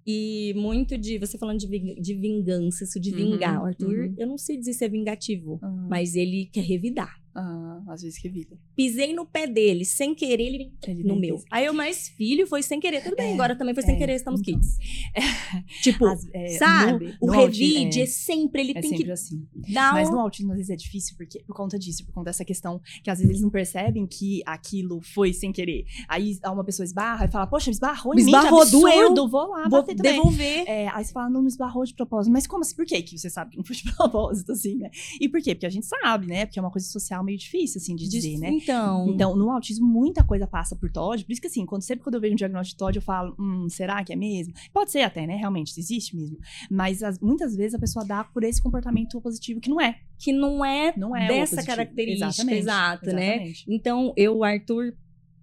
E 0.07 0.55
muito 0.57 0.97
de, 0.97 1.19
você 1.19 1.37
falando 1.37 1.59
de, 1.59 1.67
de 2.01 2.15
vingança, 2.15 2.85
isso 2.85 2.99
de 2.99 3.11
Uhum, 3.11 3.17
vingar. 3.33 3.63
O 3.63 3.67
Arthur, 3.67 3.95
uhum. 4.09 4.15
eu 4.19 4.27
não 4.27 4.39
sei 4.39 4.57
dizer 4.57 4.73
se 4.73 4.85
é 4.85 4.89
vingativo, 4.89 5.61
mas 5.89 6.17
ele 6.17 6.47
quer 6.53 6.63
revidar. 6.65 7.20
Ah, 7.35 7.83
às 7.89 8.03
vezes 8.03 8.19
que 8.19 8.29
evita. 8.29 8.57
Pisei 8.77 9.15
no 9.15 9.25
pé 9.27 9.47
dele, 9.47 9.85
sem 9.85 10.15
querer, 10.15 10.43
ele 10.45 10.73
Ele 10.87 11.05
no 11.05 11.17
meu. 11.17 11.37
pensa. 11.37 11.47
Aí 11.51 11.67
eu, 11.67 11.73
mas 11.75 12.09
filho, 12.09 12.47
foi 12.47 12.63
sem 12.63 12.81
querer. 12.81 13.03
Tudo 13.03 13.17
bem, 13.17 13.31
É, 13.31 13.35
agora 13.35 13.57
também 13.57 13.75
foi 13.75 13.83
sem 13.83 13.95
é, 13.95 13.99
querer, 13.99 14.15
estamos 14.15 14.41
então. 14.41 14.55
kids. 14.55 14.77
Tipo, 15.83 16.07
As- 16.07 16.27
é, 16.33 16.49
sabe? 16.59 17.07
no- 17.07 17.15
o 17.21 17.27
no 17.27 17.33
revide 17.33 17.85
autismo, 17.85 18.03
é, 18.03 18.07
sempre, 18.07 18.61
ele 18.63 18.73
é, 18.73 18.79
é 18.79 18.81
tem 18.81 18.91
sempre 18.91 19.05
que 19.05 19.11
assim. 19.11 19.47
dar 19.73 19.93
Mas 19.93 20.09
um... 20.09 20.13
no 20.13 20.21
autismo, 20.21 20.53
às 20.53 20.57
vezes, 20.59 20.71
é 20.71 20.77
difícil 20.77 21.15
porque, 21.17 21.43
por 21.47 21.55
conta 21.55 21.79
disso, 21.79 22.05
por 22.05 22.13
conta 22.13 22.27
dessa 22.31 22.45
questão 22.45 22.81
que 23.03 23.11
às 23.11 23.19
vezes 23.19 23.31
eles 23.31 23.43
não 23.43 23.51
percebem 23.51 24.07
que 24.07 24.43
aquilo 24.47 25.01
foi 25.01 25.33
sem 25.33 25.53
querer. 25.53 25.85
Aí 26.09 26.39
uma 26.47 26.65
pessoa 26.65 26.85
esbarra 26.85 27.25
e 27.27 27.29
fala, 27.29 27.47
poxa, 27.47 27.71
esbarrou 27.71 28.13
em 28.15 28.17
Me 28.19 28.25
mim, 28.25 28.31
que 28.33 28.37
esbarrou, 28.37 28.63
absurdo, 28.63 29.15
doeu. 29.15 29.29
vou 29.29 29.49
lá 29.49 29.69
Vou 29.69 29.83
devolver. 29.95 30.65
É, 30.69 30.89
aí 30.89 31.05
você 31.05 31.13
fala, 31.13 31.29
não, 31.31 31.41
não 31.41 31.49
esbarrou 31.49 31.85
de 31.85 31.95
propósito. 31.95 32.33
Mas 32.33 32.47
como 32.47 32.63
assim? 32.63 32.75
Por 32.77 32.85
que 32.87 33.01
que 33.03 33.19
você 33.19 33.31
sabe 33.31 33.53
que 33.53 33.57
não 33.57 33.65
foi 33.65 33.77
de 33.77 33.83
propósito, 33.95 34.53
assim, 34.53 34.77
né? 34.77 34.91
E 35.21 35.29
por 35.29 35.41
quê? 35.43 35.55
Porque 35.55 35.67
a 35.67 35.71
gente 35.71 35.87
sabe, 35.87 36.27
né? 36.27 36.47
Porque 36.47 36.59
é 36.59 36.63
uma 36.63 36.71
coisa 36.71 36.87
social 36.87 37.20
meio 37.25 37.39
difícil, 37.39 37.79
assim, 37.81 37.95
de 37.97 38.09
dizer, 38.09 38.39
né? 38.39 38.51
Então, 38.51 39.09
Então, 39.09 39.37
no 39.37 39.51
autismo, 39.51 39.87
muita 39.87 40.23
coisa 40.25 40.47
passa 40.47 40.75
por 40.77 40.91
TOD. 40.91 41.25
Por 41.25 41.33
isso 41.33 41.41
que, 41.41 41.47
assim, 41.47 41.65
quando, 41.67 41.83
sempre 41.83 42.03
quando 42.05 42.15
eu 42.17 42.21
vejo 42.21 42.33
um 42.35 42.37
diagnóstico 42.37 42.77
de 42.77 42.79
TOD, 42.79 42.97
eu 42.97 43.03
falo, 43.03 43.35
hum, 43.39 43.69
será 43.69 44.03
que 44.05 44.13
é 44.13 44.17
mesmo? 44.17 44.53
Pode 44.73 44.91
ser 44.91 45.01
até, 45.03 45.27
né? 45.27 45.37
Realmente, 45.37 45.79
existe 45.79 46.17
mesmo. 46.17 46.37
Mas 46.71 47.03
as- 47.03 47.19
muitas 47.21 47.55
vezes 47.57 47.75
a 47.75 47.79
pessoa 47.79 48.05
dá 48.05 48.25
por 48.25 48.45
esse 48.45 48.63
comportamento 48.63 49.17
opositivo 49.19 49.61
que 49.61 49.71
não 49.71 49.81
é. 49.81 49.99
que 50.19 50.33
não 50.33 50.63
é, 50.65 50.93
Não 50.97 51.17
é 51.17 51.27
dessa 51.29 51.57
positivo. 51.57 51.67
característica, 51.67 52.27
Exatamente, 52.27 52.59
exato, 52.59 53.07
né? 53.07 53.27
exatamente. 53.35 53.65
Então, 53.69 54.13
eu, 54.17 54.37
o 54.37 54.45
Arthur, 54.45 54.95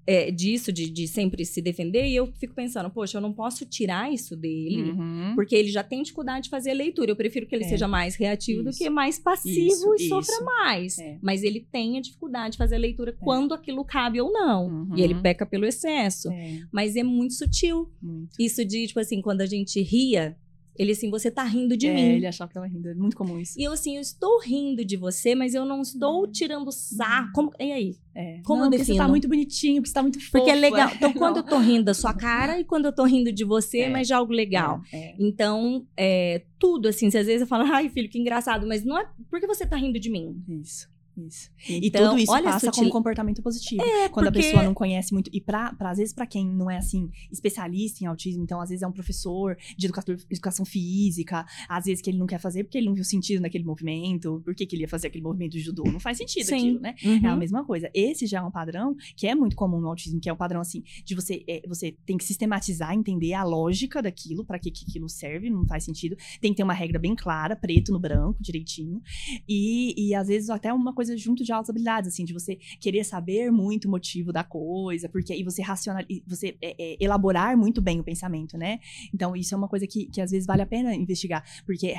é, 0.09 0.31
disso, 0.31 0.71
de, 0.71 0.89
de 0.89 1.05
sempre 1.05 1.43
se 1.45 1.61
defender, 1.61 2.07
e 2.07 2.15
eu 2.15 2.27
fico 2.39 2.53
pensando, 2.55 2.89
poxa, 2.89 3.17
eu 3.17 3.21
não 3.21 3.33
posso 3.33 3.65
tirar 3.65 4.09
isso 4.11 4.37
dele, 4.37 4.91
Uhum. 4.93 5.33
porque 5.35 5.53
ele 5.53 5.69
já 5.69 5.83
tem 5.83 6.01
dificuldade 6.01 6.45
de 6.45 6.49
fazer 6.49 6.73
leitura. 6.73 7.11
Eu 7.11 7.15
prefiro 7.17 7.45
que 7.45 7.53
ele 7.53 7.65
É. 7.65 7.67
seja 7.67 7.87
mais 7.89 8.15
reativo 8.15 8.63
do 8.63 8.69
Isso. 8.69 8.79
que 8.79 8.89
mais 8.89 9.19
passivo 9.19 9.93
Isso, 9.93 9.95
e 9.95 10.07
sofra 10.07 10.33
isso. 10.33 10.45
mais. 10.45 10.97
É. 10.97 11.17
Mas 11.21 11.43
ele 11.43 11.59
tem 11.69 11.97
a 11.97 12.01
dificuldade 12.01 12.53
de 12.53 12.57
fazer 12.57 12.75
a 12.75 12.79
leitura 12.79 13.11
quando 13.19 13.53
aquilo 13.53 13.83
cabe 13.83 14.21
ou 14.21 14.31
não. 14.31 14.67
Uhum. 14.67 14.95
E 14.97 15.01
ele 15.01 15.15
peca 15.15 15.45
pelo 15.45 15.65
excesso. 15.65 16.31
É, 16.31 16.61
Mas 16.71 16.95
é 16.95 17.03
muito 17.03 17.33
sutil. 17.33 17.91
muito. 18.01 18.29
Isso 18.39 18.63
de, 18.63 18.87
tipo 18.87 18.99
assim, 19.01 19.21
quando 19.21 19.41
a 19.41 19.45
gente 19.45 19.81
ria, 19.81 20.37
ele 20.77 20.91
assim, 20.91 21.09
você 21.09 21.31
tá 21.31 21.43
rindo 21.43 21.75
de 21.75 21.87
é, 21.87 21.93
mim. 21.93 22.01
ele 22.01 22.27
achava 22.27 22.47
que 22.47 22.53
tava 22.53 22.67
rindo. 22.67 22.89
É 22.89 22.93
muito 22.93 23.17
comum 23.17 23.39
isso. 23.39 23.59
E 23.59 23.63
eu 23.63 23.71
assim, 23.71 23.95
eu 23.95 24.01
estou 24.01 24.39
rindo 24.41 24.85
de 24.85 24.95
você, 24.95 25.35
mas 25.35 25.53
eu 25.53 25.65
não 25.65 25.81
estou 25.81 26.27
tirando 26.27 26.71
sarro. 26.71 27.31
Como, 27.33 27.51
e 27.59 27.71
aí? 27.71 27.95
É. 28.13 28.41
Como 28.43 28.59
não, 28.59 28.65
eu 28.67 28.71
porque 28.71 28.83
você 28.85 28.91
tá 28.93 28.97
defino? 28.99 29.09
muito 29.09 29.27
bonitinho, 29.27 29.75
porque 29.75 29.89
você 29.89 29.93
tá 29.93 30.01
muito 30.01 30.19
fofo. 30.19 30.31
Porque 30.31 30.49
é 30.49 30.55
legal. 30.55 30.89
Então, 30.95 31.09
é. 31.09 31.13
quando 31.13 31.37
eu 31.37 31.43
tô 31.43 31.57
rindo 31.59 31.85
da 31.85 31.93
sua 31.93 32.13
cara 32.13 32.59
e 32.59 32.63
quando 32.63 32.85
eu 32.85 32.91
tô 32.93 33.03
rindo 33.05 33.31
de 33.31 33.43
você, 33.43 33.79
É. 33.79 33.89
mas 33.89 34.07
de 34.07 34.13
algo 34.13 34.33
legal. 34.33 34.81
É, 34.91 34.97
é. 34.97 35.15
Então, 35.19 35.85
é, 35.95 36.43
tudo 36.59 36.87
assim, 36.87 37.09
se 37.09 37.17
às 37.17 37.25
vezes 37.27 37.41
eu 37.41 37.47
falo, 37.47 37.63
ai, 37.71 37.89
filho, 37.89 38.09
que 38.09 38.19
engraçado, 38.19 38.65
mas 38.67 38.83
não 38.83 38.97
é. 38.97 39.07
Por 39.29 39.39
que 39.39 39.47
você 39.47 39.65
tá 39.65 39.75
rindo 39.75 39.99
de 39.99 40.09
mim? 40.09 40.43
Isso. 40.61 40.87
Isso. 41.17 41.49
E 41.67 41.87
Então, 41.87 42.09
tudo 42.11 42.19
isso 42.21 42.31
passa 42.31 42.59
sutil- 42.67 42.73
como 42.83 42.89
comportamento 42.91 43.41
positivo. 43.41 43.81
É, 43.81 44.07
quando 44.09 44.27
porque- 44.27 44.39
a 44.39 44.41
pessoa 44.43 44.63
não 44.63 44.73
conhece 44.73 45.11
muito. 45.13 45.29
E 45.33 45.41
pra, 45.41 45.73
pra, 45.73 45.89
às 45.91 45.97
vezes, 45.97 46.13
pra 46.13 46.27
quem 46.27 46.47
não 46.47 46.69
é 46.69 46.77
assim, 46.77 47.09
especialista 47.31 48.03
em 48.03 48.07
autismo, 48.07 48.43
então, 48.43 48.61
às 48.61 48.69
vezes 48.69 48.83
é 48.83 48.87
um 48.87 48.91
professor 48.91 49.57
de 49.75 49.85
educador, 49.87 50.17
educação 50.29 50.63
física, 50.65 51.45
às 51.67 51.85
vezes 51.85 52.01
que 52.01 52.09
ele 52.09 52.17
não 52.19 52.27
quer 52.27 52.39
fazer 52.39 52.63
porque 52.63 52.77
ele 52.77 52.87
não 52.87 52.93
viu 52.93 53.03
sentido 53.03 53.41
naquele 53.41 53.63
movimento, 53.63 54.41
por 54.45 54.53
que, 54.53 54.65
que 54.65 54.75
ele 54.75 54.83
ia 54.83 54.87
fazer 54.89 55.07
aquele 55.07 55.23
movimento 55.23 55.53
de 55.53 55.59
judô? 55.59 55.83
Não 55.85 55.99
faz 55.99 56.17
sentido 56.17 56.45
Sim. 56.45 56.55
aquilo, 56.55 56.79
né? 56.79 56.95
Uhum. 57.03 57.25
É 57.25 57.27
a 57.29 57.35
mesma 57.35 57.65
coisa. 57.65 57.89
Esse 57.93 58.25
já 58.27 58.39
é 58.39 58.41
um 58.41 58.51
padrão 58.51 58.95
que 59.15 59.25
é 59.27 59.33
muito 59.33 59.55
comum 59.55 59.79
no 59.81 59.87
autismo, 59.87 60.19
que 60.19 60.29
é 60.29 60.33
um 60.33 60.37
padrão 60.37 60.61
assim, 60.61 60.83
de 61.03 61.15
você, 61.15 61.43
é, 61.47 61.63
você 61.67 61.95
tem 62.05 62.17
que 62.17 62.23
sistematizar, 62.23 62.93
entender 62.93 63.33
a 63.33 63.43
lógica 63.43 64.01
daquilo, 64.01 64.45
para 64.45 64.59
que, 64.59 64.69
que 64.71 64.85
aquilo 64.87 65.09
serve, 65.09 65.49
não 65.49 65.65
faz 65.65 65.83
sentido. 65.83 66.15
Tem 66.39 66.51
que 66.51 66.57
ter 66.57 66.63
uma 66.63 66.73
regra 66.73 66.99
bem 66.99 67.15
clara, 67.15 67.55
preto 67.55 67.91
no 67.91 67.99
branco, 67.99 68.37
direitinho. 68.41 69.01
E, 69.47 69.93
e 69.97 70.13
às 70.13 70.27
vezes 70.27 70.49
até 70.49 70.71
uma 70.73 70.93
coisa 70.93 71.06
junto 71.15 71.43
de 71.43 71.51
altas 71.51 71.69
habilidades, 71.69 72.13
assim, 72.13 72.25
de 72.25 72.33
você 72.33 72.55
querer 72.79 73.03
saber 73.03 73.51
muito 73.51 73.85
o 73.87 73.91
motivo 73.91 74.33
da 74.33 74.43
coisa, 74.43 75.07
porque 75.07 75.31
aí 75.31 75.43
você 75.43 75.61
racional, 75.61 76.03
você 76.25 76.57
é, 76.61 76.75
é, 76.77 76.97
elaborar 76.99 77.55
muito 77.57 77.81
bem 77.81 77.99
o 77.99 78.03
pensamento, 78.03 78.57
né? 78.57 78.79
Então, 79.13 79.35
isso 79.35 79.53
é 79.53 79.57
uma 79.57 79.67
coisa 79.67 79.85
que, 79.87 80.07
que 80.07 80.19
às 80.19 80.31
vezes 80.31 80.45
vale 80.47 80.61
a 80.61 80.65
pena 80.65 80.93
investigar, 80.95 81.43
porque 81.65 81.93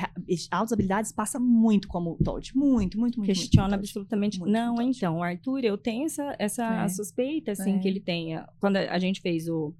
altas 0.51 0.73
habilidades 0.73 1.11
passa 1.11 1.39
muito 1.39 1.87
como 1.87 2.17
TOD. 2.23 2.51
Muito, 2.55 2.99
muito, 2.99 3.17
muito. 3.19 3.25
Questiona 3.33 3.69
muito, 3.69 3.79
absolutamente. 3.79 4.39
Muito 4.39 4.51
não, 4.51 4.75
TOD. 4.75 4.89
então, 4.89 5.17
o 5.17 5.23
Arthur, 5.23 5.63
eu 5.63 5.77
tenho 5.77 6.05
essa, 6.05 6.35
essa 6.37 6.83
É. 6.83 6.87
suspeita, 6.89 7.51
assim, 7.53 7.75
É. 7.75 7.79
que 7.79 7.87
ele 7.87 7.99
tenha. 7.99 8.47
Quando 8.59 8.77
a 8.77 8.99
gente 8.99 9.21
fez 9.21 9.47
o 9.47 9.73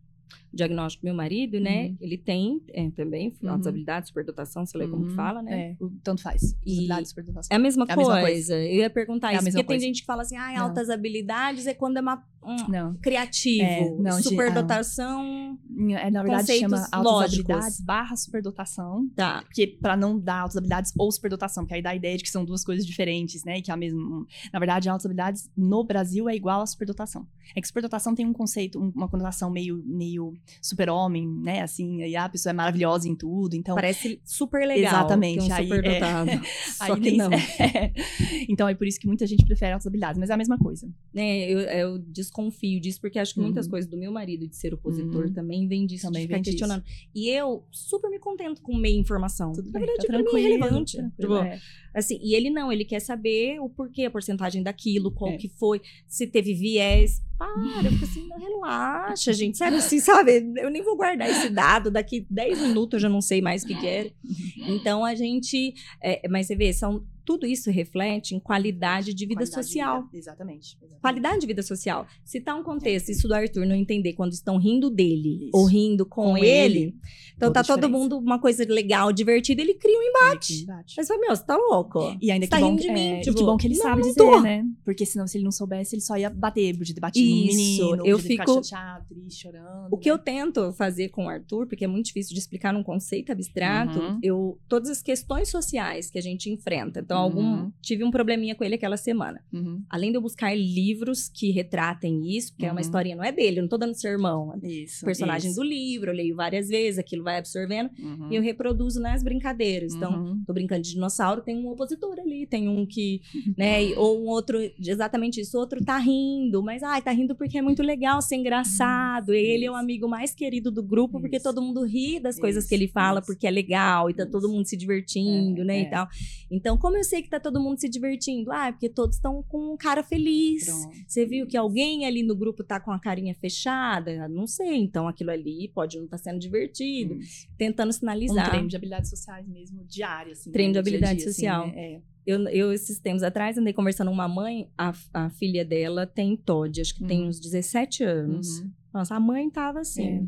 diagnóstico 0.53 1.03
do 1.03 1.05
meu 1.05 1.13
marido, 1.15 1.59
né? 1.59 1.87
Uhum. 1.87 1.97
Ele 2.01 2.17
tem 2.17 2.61
é, 2.69 2.89
também 2.91 3.33
altas 3.43 3.65
Uhum. 3.65 3.69
habilidades, 3.69 4.09
superdotação, 4.09 4.65
sei 4.65 4.81
lá 4.81 4.87
como 4.87 5.03
que 5.03 5.09
Uhum. 5.11 5.15
fala, 5.15 5.41
né? 5.41 5.71
É, 5.79 5.83
o- 5.83 5.91
tanto 6.03 6.21
faz. 6.21 6.55
E- 6.65 6.87
superdotação. 7.05 7.49
É 7.51 7.55
a 7.55 7.59
mesma, 7.59 7.85
É 7.87 7.93
a 7.93 7.95
mesma 7.95 8.13
coisa. 8.21 8.27
coisa. 8.27 8.55
Eu 8.57 8.75
ia 8.77 8.89
perguntar 8.89 9.31
É 9.31 9.35
isso, 9.35 9.43
porque 9.43 9.55
tem 9.57 9.65
coisa. 9.65 9.85
gente 9.85 10.01
que 10.01 10.05
fala 10.05 10.21
assim, 10.23 10.37
ah, 10.37 10.61
altas 10.61 10.89
habilidades 10.89 11.67
é 11.67 11.73
quando 11.73 11.97
é 11.97 12.01
uma 12.01 12.23
um 12.49 12.67
Não. 12.69 12.93
criativo. 12.95 13.63
É, 13.63 13.89
não, 13.99 14.17
de- 14.17 14.23
superdotação. 14.23 15.57
É, 16.01 16.09
na 16.11 16.23
verdade, 16.23 16.59
chama 16.59 16.87
altas 16.91 17.33
habilidades 17.33 17.81
barra 17.81 18.15
superdotação. 18.15 19.07
Tá. 19.15 19.41
Porque 19.43 19.67
pra 19.67 19.95
não 19.95 20.19
dar 20.19 20.41
altas 20.41 20.57
habilidades 20.57 20.93
ou 20.97 21.11
superdotação, 21.11 21.63
porque 21.63 21.75
aí 21.75 21.81
dá 21.81 21.91
a 21.91 21.95
ideia 21.95 22.17
de 22.17 22.23
que 22.23 22.29
são 22.29 22.43
duas 22.45 22.63
coisas 22.63 22.85
diferentes, 22.85 23.43
né? 23.43 23.57
E 23.57 23.61
que 23.61 23.71
é 23.71 23.73
a 23.73 23.77
mesma. 23.77 24.25
Na 24.51 24.59
verdade, 24.59 24.89
altas 24.89 25.05
habilidades 25.05 25.49
no 25.55 25.83
Brasil 25.83 26.27
é 26.29 26.35
igual 26.35 26.61
a 26.61 26.65
superdotação. 26.65 27.27
É 27.55 27.61
que 27.61 27.67
superdotação 27.67 28.13
tem 28.13 28.25
um 28.25 28.33
conceito, 28.33 28.79
um- 28.79 28.91
uma 28.95 29.07
conotação 29.07 29.49
meio, 29.49 29.81
meio 29.85 30.33
super-homem, 30.61 31.27
né? 31.27 31.61
Assim, 31.61 32.03
aí 32.03 32.15
a 32.15 32.27
pessoa 32.29 32.51
é 32.51 32.53
maravilhosa 32.53 33.07
em 33.07 33.15
tudo. 33.15 33.55
Então, 33.55 33.75
Parece 33.75 34.19
super 34.23 34.67
legal. 34.67 34.93
Exatamente, 34.93 35.49
um 35.49 35.53
aí, 35.53 35.63
superdotado. 35.67 36.31
Só 36.77 36.93
aí 36.93 36.99
que 37.01 37.11
não. 37.17 37.29
então 38.47 38.67
é 38.67 38.75
por 38.75 38.87
isso 38.87 38.99
que 38.99 39.07
muita 39.07 39.25
gente 39.25 39.45
prefere 39.45 39.73
altas 39.73 39.87
habilidades, 39.87 40.19
mas 40.19 40.29
é 40.29 40.33
a 40.33 40.37
mesma 40.37 40.57
coisa. 40.57 40.87
né, 41.13 41.49
eu, 41.49 41.59
eu 41.59 41.99
desconfio 42.39 42.79
disso, 42.79 42.99
porque 43.01 43.19
acho 43.19 43.33
que 43.33 43.39
muitas 43.39 43.65
Uhum. 43.65 43.71
coisas 43.71 43.89
do 43.89 43.97
meu 43.97 44.11
marido 44.11 44.47
de 44.47 44.55
ser 44.55 44.73
opositor 44.73 45.25
Uhum. 45.25 45.33
também 45.33 45.67
vem 45.67 45.85
disso, 45.85 46.07
Também 46.07 46.21
de 46.21 46.27
ficar 46.27 46.35
vem 46.35 46.41
disso. 46.43 46.57
questionando. 46.57 46.83
E 47.13 47.29
eu 47.29 47.63
super 47.71 48.09
me 48.09 48.19
contento 48.19 48.61
com 48.61 48.75
meia 48.75 48.97
informação. 48.97 49.51
Tudo 49.51 49.71
Na 49.71 49.79
bem, 49.79 49.87
verdade, 49.87 50.07
tá 50.07 50.13
pra 50.13 50.23
mim 50.33 50.39
é 50.39 50.47
relevante. 50.49 50.97
Tipo, 51.19 51.35
é. 51.35 51.59
assim, 51.93 52.19
e 52.21 52.33
ele 52.35 52.49
não, 52.49 52.71
ele 52.71 52.85
quer 52.85 52.99
saber 52.99 53.59
o 53.59 53.69
porquê, 53.69 54.05
a 54.05 54.11
porcentagem 54.11 54.63
daquilo, 54.63 55.11
qual 55.11 55.31
É. 55.31 55.37
que 55.37 55.49
foi, 55.49 55.81
se 56.07 56.25
teve 56.27 56.53
viés. 56.53 57.21
Para, 57.37 57.47
eu 57.85 57.91
fico 57.93 58.03
assim, 58.03 58.27
não, 58.27 58.37
relaxa, 58.37 59.31
gente. 59.31 59.57
Sabe 59.57 59.77
assim, 59.77 59.99
sabe? 60.01 60.51
Eu 60.57 60.69
nem 60.69 60.81
vou 60.83 60.97
guardar 60.97 61.29
esse 61.29 61.49
dado, 61.49 61.89
daqui 61.89 62.25
10 62.29 62.59
minutos 62.61 62.95
eu 62.95 62.99
já 62.99 63.09
não 63.09 63.21
sei 63.21 63.41
mais 63.41 63.63
o 63.63 63.67
que, 63.67 63.75
que 63.75 63.87
era. 63.87 64.11
Então 64.67 65.05
a 65.05 65.15
gente. 65.15 65.73
é, 66.03 66.27
mas 66.27 66.47
você 66.47 66.55
vê, 66.55 66.73
são, 66.73 67.03
tudo 67.29 67.45
isso 67.45 67.69
reflete 67.69 68.33
em 68.33 68.39
qualidade 68.39 69.13
de 69.13 69.23
vida 69.27 69.41
Qualidade 69.41 69.61
de 69.61 69.67
social. 69.67 70.01
vida, 70.05 70.17
Exatamente. 70.17 70.69
exatamente. 70.77 70.99
Qualidade 70.99 71.41
de 71.41 71.45
vida 71.45 71.61
social. 71.61 72.07
Se 72.25 72.41
tá 72.41 72.55
um 72.55 72.63
contexto, 72.63 73.09
isso 73.09 73.27
do 73.27 73.35
Arthur 73.35 73.67
não 73.67 73.75
entender 73.75 74.13
quando 74.13 74.31
estão 74.33 74.57
rindo 74.57 74.89
dele 74.89 75.45
Isso. 75.45 75.51
ou 75.53 75.65
rindo 75.65 76.07
com, 76.07 76.23
Com 76.31 76.37
ele, 76.39 76.79
ele, 76.79 76.95
então 77.35 77.53
tá 77.53 77.59
a 77.59 77.63
todo 77.63 77.75
diferença. 77.81 77.97
mundo 77.99 78.17
uma 78.17 78.39
coisa 78.39 78.65
legal, 78.67 79.13
divertida, 79.13 79.61
ele 79.61 79.75
cria 79.75 79.95
um 79.99 80.01
embate. 80.01 80.63
Embate. 80.63 80.95
Mas 80.97 81.07
fala, 81.07 81.19
meu, 81.21 81.35
você 81.35 81.45
tá 81.45 81.55
louco? 81.55 82.17
E 82.19 82.31
ainda 82.31 82.45
Você 82.47 82.49
que, 82.49 82.55
tá 82.55 82.59
bom, 82.59 82.69
rindo 82.71 82.81
de 82.81 82.91
mim, 82.91 82.99
é, 82.99 83.17
e 83.19 83.21
tipo, 83.21 83.37
que 83.37 83.43
bom 83.43 83.57
que 83.57 83.67
ele 83.67 83.75
não, 83.75 83.81
sabe 83.83 84.01
não 84.01 84.07
dizer, 84.09 84.17
tô. 84.19 84.41
né? 84.41 84.65
Porque 84.83 85.05
senão, 85.05 85.27
se 85.27 85.37
ele 85.37 85.43
não 85.43 85.51
soubesse, 85.51 85.93
ele 85.95 86.01
só 86.01 86.17
ia 86.17 86.31
bater, 86.31 86.75
podia 86.75 86.95
ter 86.95 86.99
batido 87.01 87.29
Isso, 87.29 87.55
menino, 87.55 88.05
eu 88.07 88.17
fico- 88.17 88.63
chateado, 88.63 89.05
triste, 89.07 89.43
chorando. 89.43 89.87
O 89.91 89.97
que 89.99 90.09
né? 90.09 90.13
eu 90.15 90.17
tento 90.17 90.73
fazer 90.73 91.09
com 91.09 91.25
o 91.25 91.29
Arthur, 91.29 91.67
porque 91.67 91.85
é 91.85 91.87
muito 91.87 92.07
difícil 92.07 92.33
de 92.33 92.39
explicar 92.39 92.73
num 92.73 92.81
conceito 92.83 93.31
abstrato, 93.31 93.99
Uhum. 93.99 94.19
eu 94.23 94.59
todas 94.67 94.89
as 94.89 95.01
questões 95.03 95.49
sociais 95.49 96.09
que 96.09 96.17
a 96.17 96.21
gente 96.21 96.49
enfrenta. 96.49 96.99
Então, 97.01 97.18
algum 97.19 97.41
Uhum. 97.63 97.71
tive 97.81 98.03
um 98.03 98.11
probleminha 98.11 98.55
com 98.55 98.63
ele 98.63 98.75
aquela 98.75 98.97
semana. 98.97 99.41
Uhum. 99.51 99.81
Além 99.89 100.11
de 100.11 100.17
eu 100.17 100.21
buscar 100.21 100.55
livros 100.57 101.29
que 101.29 101.51
retratem 101.51 102.35
isso, 102.35 102.51
porque 102.53 102.65
é 102.65 102.69
uma 102.69 102.75
Uhum. 102.75 102.81
historinha, 102.81 103.15
não 103.15 103.23
é 103.23 103.31
dele, 103.31 103.59
eu 103.59 103.63
não 103.63 103.69
tô 103.69 103.77
dando 103.77 103.93
sermão, 103.95 104.53
é 104.61 104.67
Isso. 104.67 105.05
personagem 105.05 105.51
isso. 105.51 105.59
do 105.59 105.65
livro, 105.65 106.09
eu 106.11 106.15
leio 106.15 106.35
várias 106.35 106.67
vezes, 106.67 106.99
aquilo 106.99 107.23
vai 107.23 107.37
absorvendo 107.37 107.89
e 108.31 108.35
eu 108.35 108.41
reproduzo 108.41 108.99
nas 109.01 109.23
brincadeiras. 109.23 109.93
Então, 109.93 110.39
tô 110.45 110.53
brincando 110.53 110.81
de 110.81 110.91
dinossauro, 110.93 111.41
tem 111.41 111.55
um 111.57 111.67
opositor 111.69 112.19
ali, 112.19 112.45
tem 112.45 112.67
um 112.67 112.85
que, 112.85 113.21
né, 113.57 113.79
ou 113.97 114.21
um 114.23 114.27
outro, 114.27 114.57
exatamente 114.79 115.41
isso, 115.41 115.57
outro 115.57 115.83
tá 115.83 115.97
rindo, 115.97 116.61
mas 116.63 116.83
ai, 116.83 117.01
tá 117.01 117.11
rindo 117.11 117.35
porque 117.35 117.57
é 117.57 117.61
muito 117.61 117.81
legal, 117.83 118.21
ser 118.21 118.35
engraçado. 118.35 119.33
ele 119.33 119.65
é 119.65 119.71
o 119.71 119.75
amigo 119.75 120.07
mais 120.07 120.33
querido 120.33 120.71
do 120.71 120.81
grupo 120.83 121.19
porque 121.19 121.37
Isso. 121.37 121.43
todo 121.43 121.61
mundo 121.61 121.83
ri 121.83 122.19
das 122.19 122.39
coisas 122.39 122.65
que 122.67 122.73
ele 122.75 122.87
fala 122.87 123.21
porque 123.21 123.47
é 123.47 123.51
legal 123.51 124.09
e 124.09 124.13
tá 124.13 124.25
todo 124.25 124.49
mundo 124.49 124.65
se 124.65 124.75
divertindo, 124.77 125.61
É, 125.61 125.65
né, 125.65 125.79
é. 125.79 125.81
e 125.83 125.89
tal. 125.89 126.07
Então, 126.51 126.77
como 126.77 126.97
eu 126.97 127.03
sei 127.09 127.21
que 127.21 127.29
tá 127.29 127.39
todo 127.39 127.59
mundo 127.59 127.79
se 127.79 127.89
divertindo? 127.89 128.51
Ah, 128.51 128.67
é 128.67 128.71
porque 128.71 128.87
todos 128.89 129.15
estão 129.17 129.43
com 129.43 129.73
um 129.73 129.77
cara 129.77 130.01
feliz. 130.03 130.65
Pronto. 130.65 130.95
Você 131.07 131.25
viu 131.25 131.45
que 131.47 131.57
alguém 131.57 132.05
ali 132.05 132.23
no 132.23 132.35
grupo 132.35 132.63
tá 132.63 132.79
com 132.79 132.91
a 132.91 132.99
carinha 132.99 133.35
fechada? 133.35 134.27
Não 134.27 134.47
sei, 134.47 134.75
então 134.77 135.07
aquilo 135.07 135.31
ali 135.31 135.69
pode 135.73 135.97
não 135.97 136.05
estar 136.05 136.17
sendo 136.17 136.39
divertido. 136.39 137.15
Isso. 137.15 137.47
Tentando 137.57 137.89
Um 137.89 137.93
sinalizar. 137.93 138.49
treino 138.49 138.67
de 138.67 138.75
habilidades 138.75 139.09
sociais 139.09 139.47
mesmo, 139.47 139.83
diário, 139.85 140.31
assim. 140.31 140.51
Treino 140.51 140.73
de 140.73 140.79
no 140.79 140.83
dia 140.83 140.89
habilidade 140.97 141.19
assim, 141.23 141.31
social. 141.33 141.67
né? 141.67 141.73
É. 141.95 142.01
Eu, 142.25 142.47
eu, 142.49 142.71
esses 142.71 142.99
tempos 142.99 143.23
atrás, 143.23 143.57
andei 143.57 143.73
conversando 143.73 144.09
com 144.09 144.13
uma 144.13 144.27
mãe, 144.27 144.69
a, 144.77 144.93
a 145.13 145.29
filha 145.31 145.65
dela 145.65 146.05
tem 146.05 146.37
TOD, 146.37 146.81
acho 146.81 146.93
que 146.95 147.03
tem 147.03 147.21
Uhum. 147.23 147.27
uns 147.29 147.39
17 147.39 148.03
anos. 148.03 148.59
Uhum. 148.59 148.71
Nossa, 148.93 149.15
a 149.15 149.19
mãe 149.19 149.49
tava 149.49 149.79
assim, 149.79 150.07
É. 150.07 150.23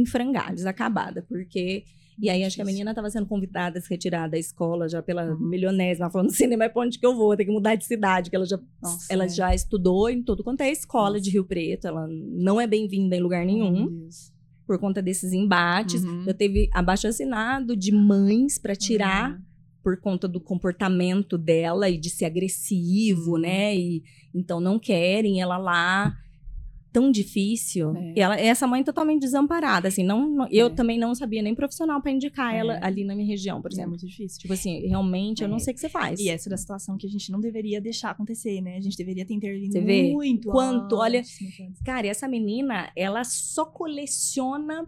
em 0.00 0.04
frangalhos, 0.04 0.66
acabada, 0.66 1.22
porque. 1.28 1.84
E 2.18 2.30
aí, 2.30 2.44
acho 2.44 2.56
que 2.56 2.62
a 2.62 2.64
menina 2.64 2.94
tava 2.94 3.10
sendo 3.10 3.26
convidada 3.26 3.78
a 3.78 3.82
se 3.82 3.90
retirar 3.90 4.26
da 4.28 4.38
escola 4.38 4.88
já 4.88 5.02
pela 5.02 5.24
Uhum. 5.34 5.48
milionésima. 5.48 6.10
Sei 6.30 6.46
nem 6.46 6.56
mais 6.56 6.72
pra 6.72 6.82
onde 6.82 6.98
que 6.98 7.04
eu 7.06 7.14
vou, 7.14 7.36
tem 7.36 7.44
que 7.46 7.52
mudar 7.52 7.74
de 7.74 7.84
cidade, 7.84 8.30
que 8.30 8.36
ela 8.36 8.46
já, 8.46 8.58
Nossa, 8.82 9.12
ela 9.12 9.24
é. 9.24 9.28
já 9.28 9.54
estudou 9.54 10.08
em 10.08 10.22
tudo 10.22 10.42
quanto 10.42 10.62
é 10.62 10.70
escola 10.72 11.10
Nossa. 11.10 11.20
de 11.20 11.30
Rio 11.30 11.44
Preto. 11.44 11.86
Ela 11.86 12.06
não 12.08 12.58
é 12.60 12.66
bem-vinda 12.66 13.14
em 13.16 13.20
lugar 13.20 13.44
nenhum 13.44 13.70
Meu 13.72 13.90
Deus. 13.90 14.32
por 14.66 14.78
conta 14.78 15.02
desses 15.02 15.32
embates. 15.34 16.02
Uhum. 16.04 16.24
Eu 16.26 16.32
teve 16.34 16.70
abaixo 16.72 17.06
assinado 17.06 17.76
de 17.76 17.92
mães 17.92 18.58
para 18.58 18.74
tirar 18.74 19.32
Uhum. 19.32 19.42
por 19.82 20.00
conta 20.00 20.26
do 20.26 20.40
comportamento 20.40 21.36
dela 21.36 21.88
e 21.90 21.98
de 21.98 22.08
ser 22.10 22.24
agressivo, 22.24 23.32
Uhum. 23.34 23.38
né? 23.40 23.76
E 23.76 24.02
então 24.34 24.58
não 24.58 24.78
querem 24.78 25.40
ela 25.40 25.58
lá 25.58 26.16
tão 26.96 27.10
difícil. 27.10 27.94
É. 27.94 28.12
E 28.16 28.20
ela, 28.20 28.36
essa 28.40 28.66
mãe 28.66 28.82
totalmente 28.82 29.20
desamparada, 29.20 29.88
assim, 29.88 30.02
não, 30.02 30.26
não- 30.28 30.48
eu 30.50 30.68
É. 30.68 30.70
também 30.70 30.98
não 30.98 31.14
sabia 31.14 31.42
nem 31.42 31.54
profissional 31.54 32.00
para 32.00 32.10
indicar 32.10 32.54
É. 32.54 32.58
ela 32.58 32.78
ali 32.82 33.04
na 33.04 33.14
minha 33.14 33.26
região, 33.28 33.60
por 33.60 33.70
É 33.70 33.74
exemplo. 33.74 33.90
muito 33.90 34.06
difícil. 34.06 34.40
Tipo 34.40 34.54
assim, 34.54 34.80
realmente 34.86 35.42
eu 35.42 35.48
não 35.48 35.56
É. 35.56 35.58
sei 35.58 35.72
o 35.72 35.74
que 35.74 35.80
você 35.80 35.88
faz. 35.90 36.18
E 36.18 36.30
essa 36.30 36.48
era 36.48 36.54
a 36.54 36.58
situação 36.58 36.96
que 36.96 37.06
a 37.06 37.10
gente 37.10 37.30
não 37.30 37.38
deveria 37.38 37.80
deixar 37.82 38.10
acontecer, 38.12 38.62
né? 38.62 38.76
A 38.76 38.80
gente 38.80 38.96
deveria 38.96 39.26
ter 39.26 39.34
intervindo 39.34 39.72
Você 39.72 39.80
vê? 39.82 40.10
muito 40.10 40.48
Quanto? 40.50 40.96
Olha. 40.96 41.22
Cara, 41.84 42.06
e 42.06 42.10
essa 42.10 42.26
menina, 42.26 42.90
ela 42.96 43.22
só 43.24 43.66
coleciona 43.66 44.86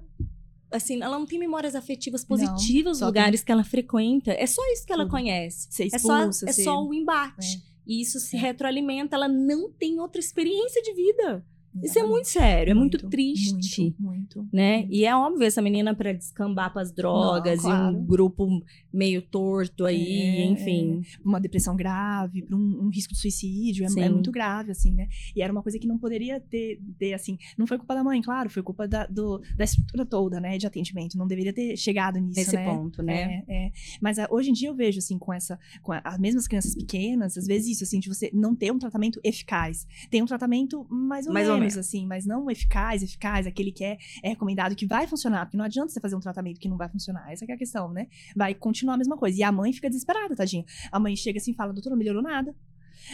assim, 0.70 1.00
ela 1.02 1.18
não 1.18 1.26
tem 1.26 1.38
memórias 1.38 1.74
afetivas 1.74 2.24
positivas 2.24 2.98
só 2.98 3.06
lugares 3.06 3.42
que 3.42 3.50
ela 3.52 3.64
frequenta. 3.64 4.32
É 4.32 4.46
só 4.46 4.62
isso 4.72 4.84
que 4.86 4.92
ela 4.92 5.04
Tudo. 5.04 5.10
conhece. 5.12 5.66
Ser 5.70 5.86
É 5.92 5.98
só, 5.98 6.18
expulsa, 6.18 6.48
é 6.48 6.52
só 6.52 6.82
o 6.84 6.92
embate. 6.94 7.56
É. 7.56 7.60
E 7.86 8.02
isso 8.02 8.18
se 8.20 8.36
É. 8.36 8.40
retroalimenta, 8.40 9.16
ela 9.16 9.28
não 9.28 9.70
tem 9.70 9.98
outra 9.98 10.20
experiência 10.20 10.82
de 10.82 10.92
vida. 10.92 11.44
Isso 11.82 11.98
é 11.98 12.02
muito 12.02 12.28
sério, 12.28 12.70
é 12.70 12.74
muito, 12.74 13.08
triste. 13.08 13.80
Muito, 13.82 14.02
muito. 14.02 14.48
Né? 14.52 14.78
muito. 14.78 14.92
E 14.94 15.04
é 15.04 15.14
óbvio 15.14 15.44
essa 15.46 15.60
menina 15.62 15.94
para 15.94 16.12
descambar 16.12 16.72
para 16.72 16.82
as 16.82 16.92
drogas 16.92 17.62
Não, 17.62 17.70
e 17.70 17.74
claro. 17.74 17.96
um 17.96 18.04
grupo 18.04 18.48
meio 18.92 19.22
torto 19.22 19.84
aí, 19.84 20.20
É, 20.20 20.44
enfim. 20.46 21.02
Uma 21.24 21.40
depressão 21.40 21.76
grave, 21.76 22.46
um, 22.50 22.86
um 22.86 22.88
risco 22.88 23.12
de 23.12 23.20
suicídio, 23.20 23.84
é, 23.84 24.00
é 24.04 24.08
muito 24.08 24.30
grave, 24.30 24.70
assim, 24.72 24.92
né? 24.92 25.08
E 25.34 25.42
era 25.42 25.52
uma 25.52 25.62
coisa 25.62 25.78
que 25.78 25.86
não 25.86 25.98
poderia 25.98 26.40
ter, 26.40 26.80
ter, 26.98 27.14
assim, 27.14 27.38
não 27.56 27.66
foi 27.66 27.78
culpa 27.78 27.94
da 27.94 28.02
mãe, 28.04 28.20
claro, 28.22 28.48
foi 28.50 28.62
culpa 28.62 28.86
da, 28.88 29.06
do- 29.06 29.40
da 29.56 29.64
estrutura 29.64 30.04
toda, 30.06 30.40
né, 30.40 30.58
de 30.58 30.66
atendimento. 30.66 31.16
Não 31.16 31.26
deveria 31.26 31.52
ter 31.52 31.76
chegado 31.76 32.18
nisso, 32.18 32.38
Nesse 32.40 32.56
né? 32.56 32.64
ponto, 32.64 33.02
né? 33.02 33.44
É, 33.48 33.66
é. 33.66 33.72
Mas 34.00 34.18
ah, 34.18 34.26
hoje 34.30 34.50
em 34.50 34.52
dia 34.52 34.68
eu 34.68 34.74
vejo, 34.74 34.98
assim, 34.98 35.18
com 35.18 35.32
essa. 35.32 35.58
Com 35.82 35.92
a- 35.92 36.00
as 36.04 36.18
mesmas 36.18 36.46
crianças 36.46 36.74
pequenas, 36.74 37.36
às 37.36 37.46
vezes 37.46 37.68
isso, 37.76 37.84
assim, 37.84 38.00
de 38.00 38.08
você 38.08 38.30
não 38.32 38.54
ter 38.54 38.72
um 38.72 38.78
tratamento 38.78 39.20
eficaz. 39.22 39.86
Tem 40.10 40.22
um 40.22 40.26
tratamento 40.26 40.86
mais 40.90 41.26
ou 41.26 41.32
Mais 41.32 41.48
ou 41.48 41.54
menos, 41.58 41.67
menos. 41.74 41.86
assim, 41.86 42.06
mas 42.06 42.26
não 42.26 42.50
eficaz, 42.50 43.02
eficaz, 43.02 43.46
aquele 43.46 43.72
que 43.72 43.84
é, 43.84 43.98
é 44.22 44.30
recomendado, 44.30 44.74
que 44.74 44.86
vai 44.86 45.06
funcionar. 45.06 45.46
Porque 45.46 45.56
não 45.56 45.64
adianta 45.64 45.92
você 45.92 46.00
fazer 46.00 46.16
um 46.16 46.20
tratamento 46.20 46.58
que 46.58 46.68
não 46.68 46.76
vai 46.76 46.88
funcionar. 46.88 47.30
Essa 47.32 47.44
é 47.44 47.52
a 47.52 47.56
questão, 47.56 47.92
né? 47.92 48.06
Vai 48.36 48.54
continuar 48.54 48.94
a 48.94 48.98
mesma 48.98 49.16
coisa. 49.16 49.38
E 49.38 49.42
a 49.42 49.52
mãe 49.52 49.72
fica 49.72 49.88
desesperada, 49.88 50.34
tadinha. 50.34 50.64
A 50.90 50.98
mãe 50.98 51.14
chega 51.16 51.38
assim 51.38 51.52
e 51.52 51.54
fala, 51.54 51.72
doutora, 51.72 51.94
não 51.94 51.98
melhorou 51.98 52.22
nada. 52.22 52.54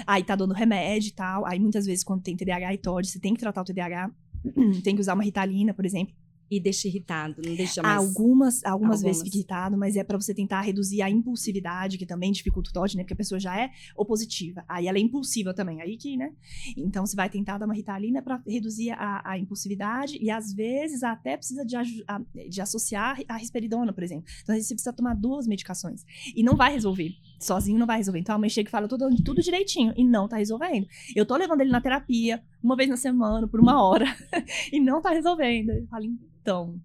Aí 0.07 0.25
tá 0.25 0.35
dando 0.35 0.55
remédio 0.55 1.09
e 1.09 1.13
tal. 1.13 1.47
Aí 1.47 1.59
muitas 1.61 1.87
vezes, 1.87 2.05
quando 2.05 2.23
tem 2.23 2.37
TDAH 2.37 2.75
e 2.75 2.79
TOD, 2.79 3.07
você 3.09 3.21
tem 3.21 3.35
que 3.35 3.41
tratar 3.41 3.63
o 3.63 3.65
TDAH. 3.65 4.11
tem 4.83 4.95
que 4.95 5.01
usar 5.01 5.15
uma 5.15 5.25
ritalina, 5.25 5.73
por 5.73 5.85
exemplo. 5.85 6.15
E 6.51 6.61
deixa 6.61 6.87
irritado, 6.89 7.41
não 7.45 7.55
deixa 7.55 7.83
mais. 7.83 7.97
Algumas, 7.99 8.65
algumas, 8.65 9.01
vezes 9.03 9.17
Algumas. 9.19 9.23
fica 9.23 9.37
irritado, 9.39 9.77
mas 9.79 9.97
é 9.97 10.05
pra 10.05 10.17
você 10.19 10.35
tentar 10.35 10.61
reduzir 10.61 11.01
a 11.03 11.09
impulsividade, 11.11 11.97
que 11.99 12.07
também 12.07 12.31
dificulta 12.31 12.71
o 12.71 12.73
TOD, 12.73 12.97
né? 12.97 13.03
Porque 13.03 13.15
a 13.15 13.17
pessoa 13.17 13.41
já 13.41 13.59
é 13.59 13.71
opositiva. 13.97 14.63
Aí 14.69 14.87
ela 14.87 14.99
é 14.99 15.01
impulsiva 15.01 15.55
também. 15.55 15.81
Aí 15.81 15.97
que, 15.97 16.17
né? 16.17 16.33
Então 16.77 17.05
você 17.07 17.17
vai 17.17 17.29
tentar 17.31 17.59
dar 17.59 17.65
uma 17.67 17.75
ritalina 17.75 18.23
pra 18.23 18.41
reduzir 18.47 18.91
a, 18.93 19.23
a 19.25 19.39
impulsividade 19.39 20.19
e 20.21 20.31
às 20.31 20.53
vezes 20.53 21.03
até 21.03 21.37
precisa 21.37 21.65
de, 21.65 21.77
a- 21.77 22.21
de 22.49 22.61
associar 22.61 23.19
a 23.27 23.37
risperidona, 23.37 23.93
por 23.93 24.03
exemplo. 24.05 24.25
Então 24.43 24.53
às 24.53 24.59
vezes 24.59 24.69
você 24.69 24.75
precisa 24.75 24.93
tomar 24.93 25.15
duas 25.15 25.47
medicações. 25.47 26.05
E 26.37 26.43
não 26.43 26.57
vai 26.57 26.73
resolver. 26.73 27.11
Sozinho 27.41 27.79
não 27.79 27.87
vai 27.87 27.97
resolver. 27.97 28.21
Então 28.21 28.35
a 28.35 28.39
mãe 28.39 28.49
chega 28.51 28.69
e 28.69 28.71
fala, 28.71 28.85
eu 28.85 28.89
tô 28.91 28.97
dando 28.97 29.23
tudo 29.23 29.43
direitinho. 29.43 29.93
E 29.97 30.05
não 30.05 30.29
tá 30.29 30.37
resolvendo. 30.37 30.87
Eu 31.17 31.25
tô 31.27 31.37
levando 31.37 31.63
ele 31.63 31.71
na 31.71 31.81
terapia 31.81 32.43
uma 32.63 32.77
vez 32.77 32.89
na 32.89 32.97
semana, 32.97 33.49
por 33.49 33.61
uma 33.61 33.83
hora. 33.83 34.05
e 34.73 34.79
não 34.81 35.01
tá 35.01 35.11
resolvendo. 35.11 35.71
Eu 35.71 35.87
falo, 35.89 36.05
então, 36.45 36.79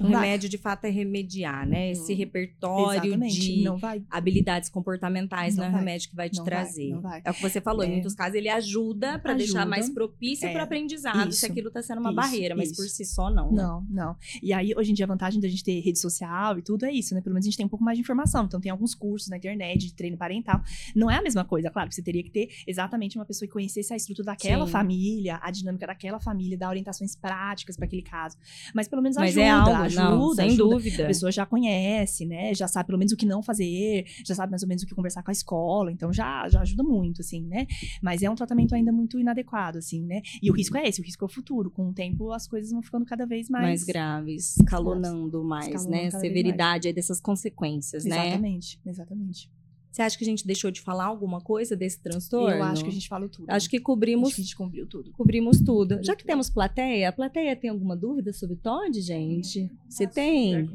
O 0.00 0.04
vai. 0.04 0.22
remédio, 0.22 0.48
de 0.48 0.58
fato, 0.58 0.84
é 0.84 0.90
remediar, 0.90 1.66
né? 1.66 1.90
Esse 1.90 2.14
repertório 2.14 3.02
Exatamente. 3.04 3.40
de 3.40 3.62
Não 3.64 3.76
vai. 3.76 4.02
habilidades 4.10 4.68
comportamentais 4.68 5.56
não, 5.56 5.62
Não 5.62 5.66
é 5.66 5.68
o 5.68 5.72
vai. 5.72 5.80
remédio 5.80 6.08
que 6.10 6.16
vai 6.16 6.28
te 6.30 6.38
Não 6.38 6.44
vai, 6.44 6.50
trazer. 6.54 6.88
não 6.90 7.00
vai. 7.00 7.20
É 7.24 7.30
o 7.30 7.34
que 7.34 7.42
você 7.42 7.60
falou, 7.60 7.84
em 7.84 7.88
É. 7.88 7.92
muitos 7.92 8.14
casos 8.14 8.34
ele 8.34 8.48
ajuda 8.48 9.18
para 9.18 9.34
deixar 9.34 9.60
Ajuda. 9.60 9.66
mais 9.70 9.88
propício 9.90 10.46
É. 10.48 10.52
para 10.52 10.60
o 10.60 10.64
aprendizado, 10.64 11.30
se 11.32 11.38
Isso. 11.38 11.46
aquilo 11.46 11.68
está 11.68 11.82
sendo 11.82 12.00
uma 12.00 12.10
Isso, 12.10 12.16
barreira, 12.16 12.54
mas 12.56 12.68
isso. 12.70 12.76
por 12.82 12.88
si 12.88 13.04
só 13.04 13.30
não. 13.30 13.50
né? 13.52 13.62
Não, 13.62 13.86
não. 13.90 14.16
E 14.42 14.52
aí, 14.52 14.74
hoje 14.76 14.90
em 14.90 14.94
dia, 14.94 15.04
a 15.04 15.08
vantagem 15.08 15.40
da 15.40 15.48
gente 15.48 15.64
ter 15.64 15.80
rede 15.80 15.98
social 15.98 16.58
e 16.58 16.62
tudo 16.62 16.84
é 16.84 16.92
isso, 16.92 17.14
né? 17.14 17.20
Pelo 17.20 17.34
menos 17.34 17.46
a 17.46 17.48
gente 17.48 17.56
tem 17.56 17.66
um 17.66 17.68
pouco 17.68 17.84
mais 17.84 17.96
de 17.96 18.02
informação. 18.02 18.44
Então, 18.44 18.60
tem 18.60 18.70
alguns 18.70 18.94
cursos 18.94 19.28
na 19.28 19.36
internet 19.36 19.86
de 19.86 19.94
treino 19.94 20.16
parental. 20.16 20.60
Não 20.94 21.10
é 21.10 21.16
a 21.16 21.22
mesma 21.22 21.44
coisa, 21.44 21.70
claro, 21.70 21.88
que 21.88 21.94
você 21.94 22.02
teria 22.02 22.22
que 22.22 22.30
ter 22.30 22.48
exatamente 22.66 23.16
uma 23.18 23.24
pessoa 23.24 23.46
que 23.46 23.52
conhecesse 23.52 23.92
a 23.92 23.96
estrutura 23.96 24.26
daquela 24.26 24.66
Sim. 24.66 24.72
família, 24.72 25.38
a 25.42 25.50
dinâmica 25.50 25.86
daquela 25.86 26.18
família, 26.20 26.56
dar 26.58 26.68
orientações 26.68 27.14
práticas 27.16 27.76
para 27.76 27.86
aquele 27.86 28.02
caso. 28.02 28.36
Mas 28.74 28.88
pelo 28.88 29.02
menos 29.02 29.16
Mas 29.16 29.30
ajuda, 29.30 29.42
é 29.42 29.50
algo, 29.50 29.77
ajuda, 29.82 30.10
não, 30.10 30.34
sem 30.34 30.46
ajuda. 30.46 30.74
dúvida. 30.74 31.04
A 31.04 31.06
pessoa 31.06 31.32
já 31.32 31.46
conhece, 31.46 32.26
né? 32.26 32.54
Já 32.54 32.68
sabe 32.68 32.86
pelo 32.86 32.98
menos 32.98 33.12
o 33.12 33.16
que 33.16 33.26
não 33.26 33.42
fazer, 33.42 34.04
já 34.24 34.34
sabe 34.34 34.50
mais 34.50 34.62
ou 34.62 34.68
menos 34.68 34.82
o 34.82 34.86
que 34.86 34.94
conversar 34.94 35.22
com 35.22 35.30
a 35.30 35.32
escola, 35.32 35.90
então 35.92 36.12
já, 36.12 36.48
já 36.48 36.60
ajuda 36.60 36.82
muito, 36.82 37.20
assim, 37.20 37.42
né? 37.44 37.66
Mas 38.02 38.22
é 38.22 38.30
um 38.30 38.34
tratamento 38.34 38.74
ainda 38.74 38.92
muito 38.92 39.18
inadequado, 39.18 39.78
assim, 39.78 40.04
né? 40.04 40.22
E 40.42 40.50
o 40.50 40.54
risco 40.54 40.76
é 40.76 40.88
esse, 40.88 41.00
o 41.00 41.04
risco 41.04 41.24
é 41.24 41.26
o 41.26 41.30
futuro. 41.30 41.70
Com 41.70 41.88
o 41.88 41.92
tempo, 41.92 42.32
as 42.32 42.46
coisas 42.46 42.70
vão 42.70 42.82
ficando 42.82 43.04
cada 43.04 43.26
vez 43.26 43.48
mais. 43.48 43.64
mais 43.64 43.84
graves, 43.84 44.56
escalonando 44.56 45.44
mais, 45.44 45.66
Escalonando 45.66 45.94
né? 45.94 46.10
vez 46.10 46.20
Severidade 46.20 46.88
aí 46.88 46.94
dessas 46.94 47.20
consequências, 47.20 48.04
né? 48.04 48.28
Exatamente, 48.28 48.80
exatamente. 48.84 49.50
Você 49.90 50.02
acha 50.02 50.16
que 50.16 50.24
a 50.24 50.26
gente 50.26 50.46
deixou 50.46 50.70
de 50.70 50.80
falar 50.80 51.06
alguma 51.06 51.40
coisa 51.40 51.74
desse 51.74 52.00
transtorno? 52.00 52.56
Eu 52.56 52.62
acho 52.62 52.84
que 52.84 52.90
a 52.90 52.92
gente 52.92 53.08
falou 53.08 53.28
tudo. 53.28 53.50
Acho 53.50 53.68
que 53.68 53.76
Acho 53.76 53.84
cobrimos 53.84 54.34
que 54.34 54.40
a 54.40 54.44
gente 54.44 54.56
cumpriu 54.56 54.86
tudo. 54.86 55.10
Cobrimos 55.12 55.60
tudo. 55.60 56.02
Já 56.02 56.14
que 56.14 56.24
temos 56.24 56.50
plateia, 56.50 57.08
a 57.08 57.12
plateia 57.12 57.56
tem 57.56 57.70
alguma 57.70 57.96
dúvida 57.96 58.32
sobre 58.32 58.56
Todd, 58.56 59.00
gente? 59.00 59.70
Você 59.88 60.06
tem? 60.06 60.70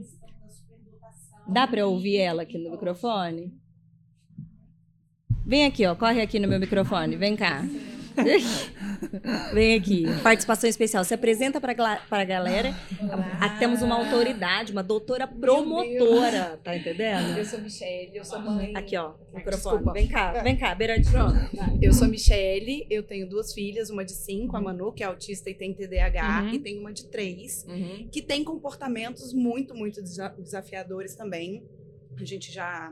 Dá 1.47 1.67
pra 1.67 1.85
ouvir 1.85 2.17
ela 2.17 2.41
aqui 2.41 2.57
no 2.57 2.71
microfone? 2.71 3.53
Vem 5.45 5.65
aqui, 5.65 5.85
ó. 5.85 5.93
Corre 5.95 6.21
aqui 6.21 6.39
no 6.39 6.47
meu 6.47 6.59
microfone. 6.59 7.15
Vem 7.17 7.35
cá. 7.35 7.63
Vem 9.53 9.75
aqui. 9.75 10.03
Participação 10.21 10.69
especial. 10.69 11.03
Se 11.03 11.13
apresenta 11.13 11.59
gla- 11.73 12.01
pra 12.09 12.23
galera. 12.23 12.73
Ah, 13.39 13.49
temos 13.59 13.81
uma 13.81 13.95
autoridade, 13.95 14.71
uma 14.71 14.83
doutora 14.83 15.27
promotora. 15.27 16.59
Tá 16.63 16.75
entendendo? 16.75 17.37
Eu 17.37 17.45
sou 17.45 17.59
Michelle, 17.59 18.11
eu 18.15 18.23
sou 18.25 18.39
mãe. 18.39 18.73
Aqui, 18.75 18.95
ó. 18.97 19.13
Microfone. 19.33 19.77
Desculpa. 19.77 19.93
Vem 19.93 20.07
cá, 20.07 20.31
vem 20.43 20.55
cá, 20.57 20.75
beira 20.75 20.99
de 20.99 21.09
Pronto. 21.09 21.35
Eu 21.81 21.93
sou 21.93 22.07
Michelle, 22.07 22.85
eu 22.89 23.03
tenho 23.03 23.27
duas 23.27 23.53
filhas, 23.53 23.89
uma 23.89 24.03
de 24.05 24.13
cinco, 24.13 24.55
a 24.55 24.61
Manu, 24.61 24.91
que 24.91 25.03
é 25.03 25.05
autista 25.05 25.49
e 25.49 25.53
tem 25.53 25.73
TDAH, 25.73 26.43
Uhum. 26.43 26.49
e 26.53 26.59
tenho 26.59 26.79
uma 26.79 26.93
de 26.93 27.07
três, 27.07 27.65
que 28.11 28.21
tem 28.21 28.43
comportamentos 28.43 29.33
muito, 29.33 29.73
muito 29.75 30.01
desa- 30.01 30.35
desafiadores 30.37 31.15
também. 31.15 31.63
A 32.19 32.23
gente 32.23 32.51
já 32.51 32.91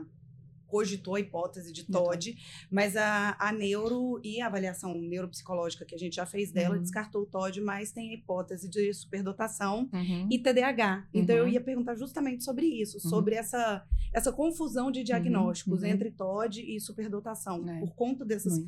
cogitou 0.72 1.16
a 1.16 1.20
hipótese 1.20 1.70
de 1.70 1.84
TOD, 1.84 2.34
mas 2.70 2.96
a, 2.96 3.36
a 3.38 3.52
neuro 3.52 4.18
e 4.24 4.40
a 4.40 4.46
avaliação 4.46 4.94
neuropsicológica 4.98 5.84
que 5.84 5.94
a 5.94 5.98
gente 5.98 6.16
já 6.16 6.24
fez 6.24 6.50
dela 6.50 6.76
Uhum. 6.76 6.80
descartou 6.82 7.22
o 7.22 7.26
TOD, 7.26 7.60
mas 7.60 7.92
tem 7.92 8.08
a 8.10 8.14
hipótese 8.14 8.70
de 8.70 8.92
superdotação 8.94 9.90
Uhum. 9.92 10.28
e 10.30 10.38
TDAH. 10.38 11.06
Então 11.12 11.36
eu 11.36 11.44
Uhum. 11.44 11.50
ia 11.50 11.60
perguntar 11.60 11.94
justamente 11.94 12.42
sobre 12.42 12.64
isso, 12.66 12.96
Uhum. 13.04 13.10
sobre 13.10 13.34
essa, 13.34 13.84
essa 14.14 14.32
confusão 14.32 14.90
de 14.90 15.04
diagnósticos 15.04 15.82
uhum. 15.82 15.88
entre 15.88 16.10
TOD 16.10 16.62
e 16.62 16.80
superdotação, 16.80 17.68
É. 17.68 17.80
por 17.80 17.94
conta 17.94 18.24
dessas, 18.24 18.58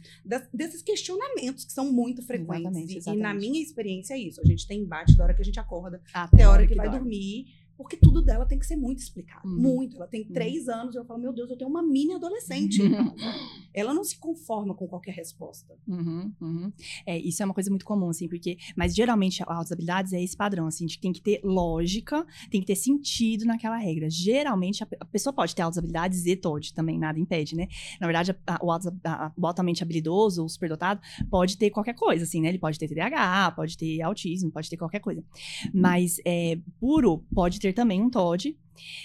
desses 0.52 0.82
questionamentos 0.82 1.64
que 1.64 1.72
são 1.72 1.90
muito 1.90 2.22
frequentes. 2.22 2.60
Exatamente, 2.66 2.90
E- 2.92 2.94
E, 2.94 2.98
exatamente. 2.98 3.22
na 3.22 3.32
minha 3.34 3.62
experiência 3.62 4.12
é 4.14 4.18
isso. 4.18 4.42
A 4.42 4.44
gente 4.44 4.66
tem 4.66 4.80
embate 4.80 5.16
da 5.16 5.24
hora 5.24 5.32
que 5.34 5.40
a 5.40 5.44
gente 5.44 5.58
acorda 5.58 6.02
Até 6.12 6.34
até 6.34 6.42
a 6.44 6.50
hora 6.50 6.66
que, 6.66 6.74
vai 6.74 6.86
dorme. 6.90 6.98
dormir. 7.00 7.63
Porque 7.76 7.96
tudo 7.96 8.22
dela 8.22 8.46
tem 8.46 8.58
que 8.58 8.66
ser 8.66 8.76
muito 8.76 8.98
explicado. 9.00 9.46
Uhum. 9.48 9.54
Muito. 9.60 9.96
Ela 9.96 10.06
tem 10.06 10.24
três 10.24 10.68
anos 10.68 10.94
e 10.94 10.98
eu 10.98 11.04
falo, 11.04 11.20
meu 11.20 11.32
Deus, 11.32 11.50
eu 11.50 11.56
tenho 11.56 11.68
uma 11.70 11.82
mini 11.82 12.14
adolescente. 12.14 12.80
Ela 13.74 13.92
não 13.92 14.04
se 14.04 14.16
conforma 14.18 14.74
com 14.74 14.86
qualquer 14.86 15.12
resposta. 15.12 15.74
Uhum, 15.86 16.32
uhum. 16.40 16.72
É, 17.04 17.18
isso 17.18 17.42
é 17.42 17.44
uma 17.44 17.54
coisa 17.54 17.70
muito 17.70 17.84
comum, 17.84 18.08
assim, 18.08 18.28
porque. 18.28 18.56
Mas 18.76 18.94
geralmente 18.94 19.42
a 19.42 19.46
aulas 19.52 19.72
habilidades 19.72 20.12
é 20.12 20.22
esse 20.22 20.36
padrão, 20.36 20.66
assim, 20.66 20.86
de 20.86 20.94
que 20.96 21.02
tem 21.02 21.12
que 21.12 21.20
ter 21.20 21.40
lógica, 21.42 22.24
tem 22.50 22.60
que 22.60 22.66
ter 22.66 22.76
sentido 22.76 23.44
naquela 23.44 23.76
regra. 23.76 24.08
Geralmente 24.08 24.84
a, 24.84 24.88
a 25.00 25.04
pessoa 25.04 25.32
pode 25.32 25.54
ter 25.54 25.62
aulas 25.62 25.76
habilidades 25.78 26.24
e 26.26 26.36
TOD 26.36 26.72
também, 26.74 26.98
nada 26.98 27.18
impede, 27.18 27.56
né? 27.56 27.66
Na 28.00 28.06
verdade, 28.06 28.30
a- 28.46 28.54
a- 28.54 28.58
o, 28.64 28.70
a- 28.70 29.32
o 29.36 29.46
altamente 29.46 29.82
habilidoso 29.82 30.42
ou 30.42 30.48
superdotado 30.48 31.00
pode 31.30 31.58
ter 31.58 31.70
qualquer 31.70 31.94
coisa, 31.94 32.24
assim, 32.24 32.40
né? 32.40 32.48
Ele 32.48 32.58
pode 32.58 32.78
ter 32.78 32.86
TDAH, 32.88 33.52
pode 33.56 33.76
ter 33.76 34.00
autismo, 34.02 34.50
pode 34.52 34.70
ter 34.70 34.76
qualquer 34.76 35.00
coisa. 35.00 35.24
Mas 35.72 36.18
é, 36.24 36.58
puro 36.78 37.24
pode 37.34 37.58
ter 37.58 37.63
também 37.72 38.02
um 38.02 38.10
TOD. 38.10 38.56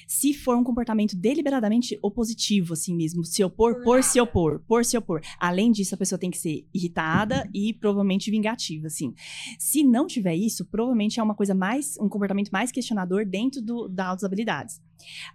Se 0.08 0.34
for 0.34 0.58
um 0.58 0.64
comportamento 0.64 1.16
deliberadamente 1.16 1.98
opositivo, 2.02 2.74
assim 2.74 2.96
mesmo, 2.96 3.24
se 3.24 3.44
opor 3.44 3.76
Por 3.76 3.84
por, 3.84 4.04
se 4.04 4.20
opor, 4.20 4.64
por 4.68 4.86
se 4.86 4.98
opor. 4.98 5.22
Além 5.40 5.72
disso, 5.72 5.94
a 5.94 5.98
pessoa 5.98 6.18
tem 6.18 6.32
que 6.32 6.38
ser 6.38 6.68
irritada 6.74 7.48
e 7.54 7.74
provavelmente 7.74 8.32
vingativa, 8.32 8.88
assim. 8.88 9.14
Se 9.58 9.84
não 9.84 10.08
tiver 10.08 10.36
isso, 10.36 10.66
provavelmente 10.66 11.20
é 11.20 11.24
uma 11.24 11.36
coisa 11.36 11.54
mais, 11.54 11.98
um 12.00 12.10
comportamento 12.10 12.50
mais 12.50 12.72
questionador 12.72 13.26
dentro 13.26 13.62
do, 13.62 13.88
da 13.88 14.08
aulas 14.08 14.24
habilidades. 14.24 14.82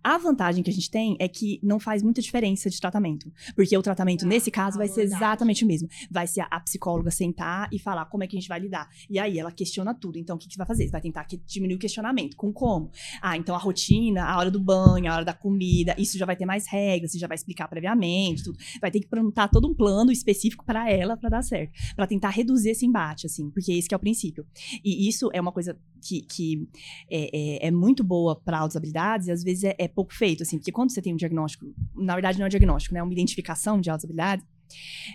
A 0.03 0.19
vantagem 0.19 0.63
que 0.63 0.71
a 0.71 0.73
gente 0.73 0.91
tem 0.91 1.17
é 1.19 1.29
que 1.29 1.59
não 1.63 1.79
faz 1.81 2.03
muita 2.03 2.21
diferença 2.21 2.69
de 2.71 2.81
tratamento. 2.81 3.33
Porque 3.55 3.77
o 3.77 3.83
tratamento, 3.83 4.25
Ah, 4.25 4.29
nesse 4.29 4.51
caso, 4.51 4.79
vai 4.79 4.87
ser 4.89 5.03
abordagem. 5.03 5.17
exatamente 5.19 5.65
o 5.65 5.67
mesmo. 5.69 5.89
Vai 6.11 6.27
ser 6.27 6.47
a, 6.51 6.61
psicóloga 6.61 7.11
sentar 7.11 7.69
e 7.73 7.79
falar 7.79 8.05
como 8.07 8.23
é 8.25 8.27
que 8.27 8.37
a 8.37 8.41
gente 8.41 8.49
vai 8.49 8.59
lidar. 8.61 8.89
E 9.09 9.19
aí 9.19 9.39
ela 9.39 9.53
questiona 9.53 9.95
tudo. 9.95 10.19
Então, 10.19 10.37
o 10.37 10.39
que, 10.39 10.47
que 10.49 10.55
você 10.55 10.59
vai 10.59 10.67
fazer? 10.67 10.85
Você 10.87 10.91
vai 10.93 11.01
tentar 11.01 11.25
que- 11.25 11.41
diminuir 11.47 11.77
o 11.77 11.79
questionamento. 11.79 12.37
Com 12.37 12.53
como? 12.53 12.91
Ah, 13.21 13.37
então 13.37 13.55
a 13.55 13.59
rotina, 13.59 14.25
a 14.25 14.39
hora 14.39 14.51
do 14.51 14.61
banho, 14.61 15.11
a 15.11 15.15
hora 15.17 15.25
da 15.25 15.35
comida, 15.35 15.95
isso 15.99 16.17
já 16.19 16.27
vai 16.27 16.37
ter 16.37 16.47
mais 16.47 16.67
regras, 16.67 17.13
você 17.13 17.19
já 17.19 17.27
vai 17.27 17.35
explicar 17.35 17.69
previamente, 17.69 18.45
tudo. 18.45 18.59
Vai 18.81 18.91
ter 18.91 19.01
que 19.01 19.07
plantar 19.07 19.49
todo 19.49 19.69
um 19.69 19.75
plano 19.75 20.11
específico 20.11 20.65
para 20.65 20.91
ela 20.91 21.17
para 21.17 21.29
dar 21.31 21.43
certo. 21.43 21.73
Para 21.97 22.07
tentar 22.07 22.31
reduzir 22.31 22.71
esse 22.71 22.87
embate, 22.87 23.27
assim, 23.27 23.51
porque 23.51 23.73
esse 23.73 23.89
que 23.89 23.95
é 23.95 23.97
o 23.97 24.01
princípio. 24.01 24.47
E 24.85 25.09
isso 25.09 25.31
é 25.33 25.41
uma 25.41 25.53
coisa 25.53 25.79
que, 26.05 26.21
que 26.23 26.69
é, 27.11 27.31
é- 27.65 27.67
é 27.69 27.71
muito 27.71 28.05
boa 28.05 28.35
para 28.39 28.59
aulas 28.59 28.77
habilidades 28.77 29.29
e 29.29 29.33
às 29.33 29.43
vezes 29.43 29.65
é, 29.65 29.75
é 29.79 29.89
pouco 29.89 30.13
feito, 30.15 30.43
assim, 30.43 30.59
porque 30.59 30.73
quando 30.73 30.91
você 30.93 31.01
tem 31.03 31.13
um 31.13 31.17
diagnóstico, 31.17 31.67
na 31.95 32.15
verdade 32.15 32.39
não 32.39 32.45
é 32.45 32.47
um 32.47 32.51
diagnóstico, 32.51 32.95
né? 32.95 33.01
É 33.01 33.03
uma 33.03 33.13
identificação 33.13 33.81
de 33.81 33.91
aulas 33.91 34.05
habilidades, 34.05 34.45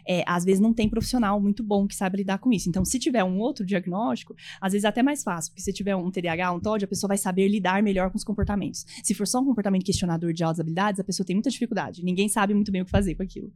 é, 0.07 0.23
às 0.27 0.43
vezes 0.45 0.59
não 0.59 0.73
tem 0.73 0.89
profissional 0.89 1.39
muito 1.39 1.63
bom 1.63 1.87
que 1.87 1.95
saiba 1.95 2.17
lidar 2.17 2.37
com 2.39 2.51
isso. 2.51 2.69
Então, 2.69 2.83
se 2.85 2.99
tiver 2.99 3.23
um 3.23 3.39
outro 3.39 3.65
diagnóstico, 3.65 4.35
às 4.59 4.73
vezes 4.73 4.85
é 4.85 4.87
até 4.87 5.01
mais 5.03 5.23
fácil, 5.23 5.51
porque 5.51 5.61
se 5.61 5.73
tiver 5.73 5.95
um 5.95 6.09
TDAH, 6.11 6.51
um 6.53 6.59
TOD, 6.59 6.85
a 6.85 6.87
pessoa 6.87 7.07
vai 7.09 7.17
saber 7.17 7.47
lidar 7.47 7.81
melhor 7.83 8.09
com 8.11 8.17
os 8.17 8.23
comportamentos. 8.23 8.85
Se 9.03 9.13
for 9.13 9.27
só 9.27 9.39
um 9.39 9.45
comportamento 9.45 9.83
questionador 9.83 10.33
de 10.33 10.43
altas 10.43 10.59
habilidades, 10.59 10.99
a 10.99 11.03
pessoa 11.03 11.25
tem 11.25 11.35
muita 11.35 11.49
dificuldade. 11.49 12.03
Ninguém 12.03 12.27
sabe 12.29 12.53
muito 12.53 12.71
bem 12.71 12.81
o 12.81 12.85
que 12.85 12.91
fazer 12.91 13.15
com 13.15 13.23
aquilo. 13.23 13.51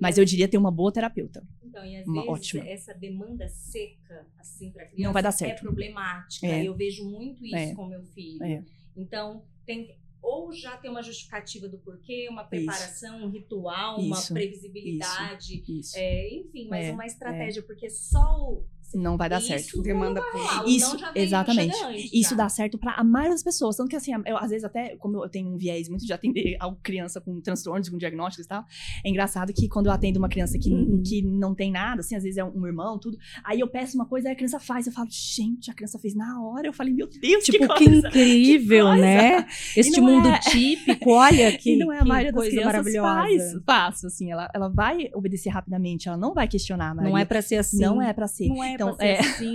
Mas 0.00 0.18
eu 0.18 0.24
diria 0.24 0.48
ter 0.48 0.58
uma 0.58 0.70
boa 0.70 0.92
terapeuta. 0.92 1.42
Então, 1.62 1.84
e 1.84 1.96
às 1.96 2.06
Uma 2.06 2.14
vezes 2.22 2.28
ótima. 2.30 2.68
essa 2.68 2.94
demanda 2.94 3.48
seca, 3.48 4.26
assim, 4.38 4.70
para 4.70 4.86
criança 4.86 5.04
Não 5.04 5.12
vai 5.12 5.22
dar 5.22 5.28
é 5.28 5.32
certo. 5.32 5.60
problemática. 5.60 6.46
É. 6.46 6.64
Eu 6.64 6.74
vejo 6.74 7.08
muito 7.08 7.44
isso 7.44 7.54
É. 7.56 7.74
com 7.74 7.86
meu 7.86 8.02
filho. 8.06 8.42
É. 8.42 8.62
Então, 8.96 9.42
tem 9.64 9.94
ou 10.22 10.52
já 10.52 10.76
tem 10.76 10.90
uma 10.90 11.02
justificativa 11.02 11.68
do 11.68 11.78
porquê, 11.78 12.28
uma 12.30 12.44
preparação, 12.44 13.24
um 13.24 13.30
ritual, 13.30 13.98
uma 14.00 14.16
Isso. 14.18 14.32
previsibilidade, 14.34 15.62
Isso. 15.68 15.96
é, 15.96 16.34
enfim, 16.34 16.68
mas 16.68 16.86
É, 16.86 16.92
uma 16.92 17.06
estratégia, 17.06 17.62
porque 17.62 17.88
só 17.88 18.20
o 18.50 18.64
Não 18.94 19.16
vai 19.16 19.28
dar 19.28 19.38
isso 19.38 19.48
certo. 19.48 19.82
Demanda 19.82 20.20
por- 20.22 20.68
Isso, 20.68 20.92
não 20.92 20.98
já 20.98 21.10
vem, 21.12 21.22
exatamente. 21.22 21.76
antes, 21.84 22.10
Isso 22.12 22.30
já. 22.30 22.36
dá 22.36 22.48
certo 22.48 22.78
pra 22.78 22.92
a 22.92 23.04
maioria 23.04 23.34
das 23.34 23.42
pessoas. 23.42 23.76
Tanto 23.76 23.88
que, 23.88 23.96
assim, 23.96 24.12
eu, 24.26 24.36
às 24.36 24.50
vezes, 24.50 24.64
até 24.64 24.96
como 24.96 25.22
eu 25.24 25.28
tenho 25.28 25.48
um 25.48 25.56
viés 25.56 25.88
muito 25.88 26.04
de 26.04 26.12
atender 26.12 26.56
a 26.60 26.74
criança 26.82 27.20
com 27.20 27.40
transtornos, 27.40 27.88
com 27.88 27.96
diagnósticos 27.98 28.46
e 28.46 28.48
tal, 28.48 28.64
é 29.04 29.08
engraçado 29.08 29.52
que 29.52 29.68
quando 29.68 29.86
eu 29.86 29.92
atendo 29.92 30.18
uma 30.18 30.28
criança 30.28 30.58
que, 30.58 30.70
Uhum. 30.72 31.02
que 31.04 31.22
não 31.22 31.54
tem 31.54 31.70
nada, 31.70 32.00
assim, 32.00 32.16
às 32.16 32.22
vezes 32.22 32.36
é 32.38 32.44
um 32.44 32.66
irmão, 32.66 32.98
tudo, 32.98 33.16
aí 33.44 33.60
eu 33.60 33.68
peço 33.68 33.96
uma 33.96 34.06
coisa, 34.06 34.28
aí 34.28 34.32
a 34.32 34.36
criança 34.36 34.58
faz. 34.58 34.86
Eu 34.86 34.92
falo, 34.92 35.08
gente, 35.10 35.70
a 35.70 35.74
criança 35.74 35.98
fez 35.98 36.14
na 36.14 36.42
hora. 36.42 36.66
Eu 36.66 36.72
falei, 36.72 36.92
meu 36.92 37.08
Deus, 37.08 37.44
Tipo, 37.44 37.68
que 37.74 37.74
que, 37.74 37.84
coisa. 37.86 38.08
incrível, 38.08 38.86
coisa. 38.86 39.00
né? 39.02 39.46
Este 39.76 40.00
não 40.00 40.08
mundo 40.10 40.28
é- 40.28 40.38
típico, 40.40 41.10
olha 41.10 41.52
que, 41.52 41.58
Que 41.70 41.76
não 41.76 41.92
é 41.92 41.98
a 41.98 42.02
que 42.02 42.08
maioria 42.08 42.32
das 42.32 42.48
crianças 42.48 42.64
maravilhosa. 42.66 43.08
faz 43.14 43.62
fácil, 43.64 44.06
assim. 44.08 44.30
Ela, 44.32 44.48
ela 44.54 44.68
vai 44.68 45.10
obedecer 45.14 45.50
rapidamente, 45.50 46.08
ela 46.08 46.16
não 46.16 46.34
vai 46.34 46.48
questionar, 46.48 46.94
Não 46.94 47.16
é 47.16 47.24
pra 47.24 47.40
ser 47.42 47.56
assim. 47.56 47.78
Não 47.80 48.00
é 48.02 48.12
pra 48.12 48.26
ser. 48.26 48.48
Não 48.48 48.62
é 48.64 48.76
Então, 48.86 48.96
pra 48.96 49.06
ser 49.06 49.12
é. 49.12 49.18
assim. 49.20 49.54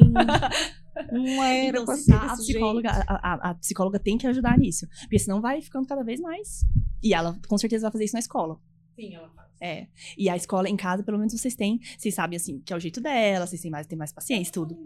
Não 1.12 1.44
era 1.44 1.80
Então, 1.82 2.06
tá, 2.06 2.32
a 2.34 2.38
psicóloga, 2.38 2.90
a, 3.08 3.34
a- 3.34 3.50
a 3.50 3.54
psicóloga 3.56 4.00
tem 4.00 4.18
que 4.18 4.26
ajudar 4.28 4.58
nisso. 4.58 4.88
Porque 5.02 5.20
senão 5.20 5.42
vai 5.42 5.62
ficando 5.62 5.86
cada 5.88 6.04
vez 6.04 6.20
mais. 6.22 6.64
E 7.04 7.14
ela 7.14 7.38
com 7.48 7.58
certeza 7.58 7.84
vai 7.84 7.92
fazer 7.92 8.06
isso 8.06 8.14
na 8.16 8.20
escola. 8.20 8.58
Sim, 8.96 9.14
ela 9.16 9.30
faz. 9.30 9.46
É. 9.60 9.88
E 10.18 10.30
a 10.30 10.36
escola 10.38 10.70
em 10.70 10.76
casa, 10.78 11.04
pelo 11.04 11.18
menos 11.18 11.34
vocês 11.34 11.56
têm, 11.56 11.80
vocês 11.98 12.14
sabem 12.14 12.38
assim, 12.38 12.60
que 12.62 12.72
é 12.72 12.76
o 12.76 12.80
jeito 12.80 13.02
dela, 13.02 13.46
vocês 13.48 13.62
têm 13.62 13.72
mais, 13.72 13.86
têm 13.88 13.98
mais 13.98 14.14
paciência, 14.14 14.54
tudo. 14.54 14.78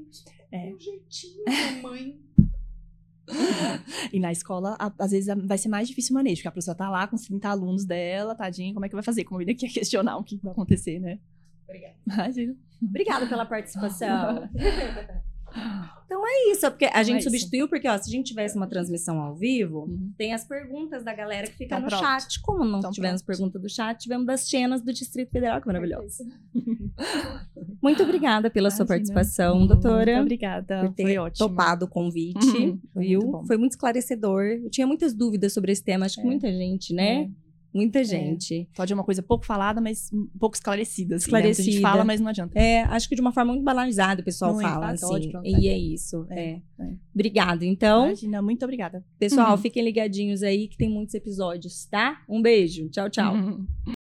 É. 0.52 0.70
É 0.70 0.74
um 0.74 0.80
jeitinho 0.80 1.44
da 1.46 1.82
mãe. 1.90 2.20
E 4.12 4.20
na 4.20 4.32
escola, 4.32 4.76
a- 4.80 4.92
às 4.98 5.12
vezes, 5.12 5.30
a- 5.30 5.36
vai 5.36 5.58
ser 5.58 5.70
mais 5.70 5.88
difícil 5.88 6.14
o 6.14 6.16
manejo, 6.16 6.38
porque 6.38 6.48
a 6.48 6.52
professora 6.52 6.78
tá 6.78 6.90
lá 6.90 7.06
com 7.08 7.16
os 7.16 7.22
30 7.24 7.48
alunos 7.50 7.86
dela, 7.86 8.34
tadinho, 8.34 8.74
como 8.74 8.86
é 8.86 8.90
que 8.90 8.96
vai 8.96 9.04
fazer? 9.04 9.24
Como 9.24 9.40
ele 9.42 9.54
quer 9.54 9.70
questionar 9.70 10.18
o 10.18 10.24
que 10.24 10.36
vai 10.38 10.52
acontecer, 10.52 11.00
né? 11.00 11.20
Obrigada. 11.66 11.96
Imagina. 12.08 12.56
Obrigada 12.82 13.26
pela 13.28 13.46
participação. 13.46 14.50
Então 16.06 16.24
é 16.28 16.52
isso. 16.52 16.60
isso, 16.66 16.72
porque 16.72 16.86
a 16.86 16.90
Então 16.90 17.04
gente 17.06 17.18
é 17.20 17.22
substituiu, 17.22 17.68
porque 17.68 17.88
ó, 17.88 17.98
se 17.98 18.08
a 18.08 18.12
gente 18.12 18.28
tivesse 18.28 18.56
uma 18.56 18.68
transmissão 18.68 19.20
ao 19.20 19.36
vivo, 19.36 19.86
Uhum. 19.86 20.12
tem 20.16 20.32
as 20.32 20.44
perguntas 20.46 21.04
da 21.04 21.12
galera 21.14 21.48
que 21.48 21.54
fica 21.54 21.76
Então, 21.76 21.80
no 21.82 21.88
pronto. 21.88 22.02
chat. 22.04 22.40
Como 22.42 22.64
não 22.64 22.78
Então, 22.80 22.92
tivemos 22.92 23.24
pronto. 23.24 23.36
pergunta 23.38 23.58
do 23.60 23.68
chat, 23.68 24.00
tivemos 24.00 24.28
das 24.28 24.48
cenas 24.48 24.82
do 24.84 24.94
Distrito 24.94 25.32
Federal, 25.32 25.60
que 25.60 25.66
maravilhoso. 25.66 26.24
Muito 27.82 28.04
obrigada 28.04 28.50
pela 28.50 28.70
sua 28.70 28.86
Imagina. 28.86 28.88
participação, 28.88 29.66
doutora. 29.66 30.12
Muito 30.14 30.22
obrigada. 30.22 30.82
por 30.82 30.94
ter 30.94 31.04
Foi 31.04 31.18
ótimo. 31.18 31.48
topado 31.50 31.86
o 31.86 31.88
convite, 31.88 32.46
Uhum, 32.46 32.80
foi 32.94 33.06
viu? 33.08 33.22
muito. 33.22 33.48
Foi 33.48 33.58
muito 33.58 33.72
esclarecedor. 33.72 34.44
Eu 34.44 34.70
tinha 34.70 34.86
muitas 34.86 35.14
dúvidas 35.14 35.52
sobre 35.54 35.72
esse 35.72 35.84
tema, 35.84 36.06
acho 36.06 36.16
que 36.16 36.22
É. 36.22 36.26
muita 36.26 36.52
gente, 36.52 36.94
né? 36.94 37.24
É. 37.24 37.30
Muita 37.74 38.04
gente. 38.04 38.68
Pode 38.76 38.92
é 38.92 38.96
uma 38.96 39.04
coisa 39.04 39.22
pouco 39.22 39.46
falada, 39.46 39.80
mas 39.80 40.10
um 40.12 40.28
pouco 40.40 40.56
esclarecida. 40.56 41.16
Assim, 41.16 41.32
né? 41.32 41.38
A 41.38 41.40
Esclarecida. 41.42 41.72
gente 41.72 41.82
fala, 41.82 42.04
mas 42.04 42.20
não 42.20 42.28
adianta. 42.30 42.58
É, 42.60 42.82
acho 42.84 43.08
que 43.08 43.16
de 43.16 43.22
uma 43.22 43.32
forma 43.32 43.54
muito 43.54 43.64
banalizada 43.64 44.22
o 44.22 44.26
pessoal 44.26 44.54
Muito, 44.54 44.68
fala, 44.68 44.88
ah, 44.88 44.92
assim. 44.92 45.30
pronto, 45.30 45.46
e 45.46 45.68
é 45.68 45.78
isso, 45.78 46.26
É, 46.32 46.40
é. 46.42 46.62
é. 46.80 46.94
Obrigado. 47.14 47.64
Então, 47.64 48.08
Imagina, 48.08 48.42
muito 48.42 48.64
obrigada. 48.64 49.06
pessoal, 49.20 49.52
Uhum. 49.52 49.58
fiquem 49.58 49.84
ligadinhos 49.84 50.42
aí 50.44 50.68
que 50.68 50.78
tem 50.78 50.90
muitos 50.90 51.14
episódios, 51.14 51.86
tá? 51.86 52.24
Um 52.28 52.42
beijo. 52.42 52.90
Tchau, 52.90 53.10
tchau. 53.10 53.34
Uhum. 53.36 53.68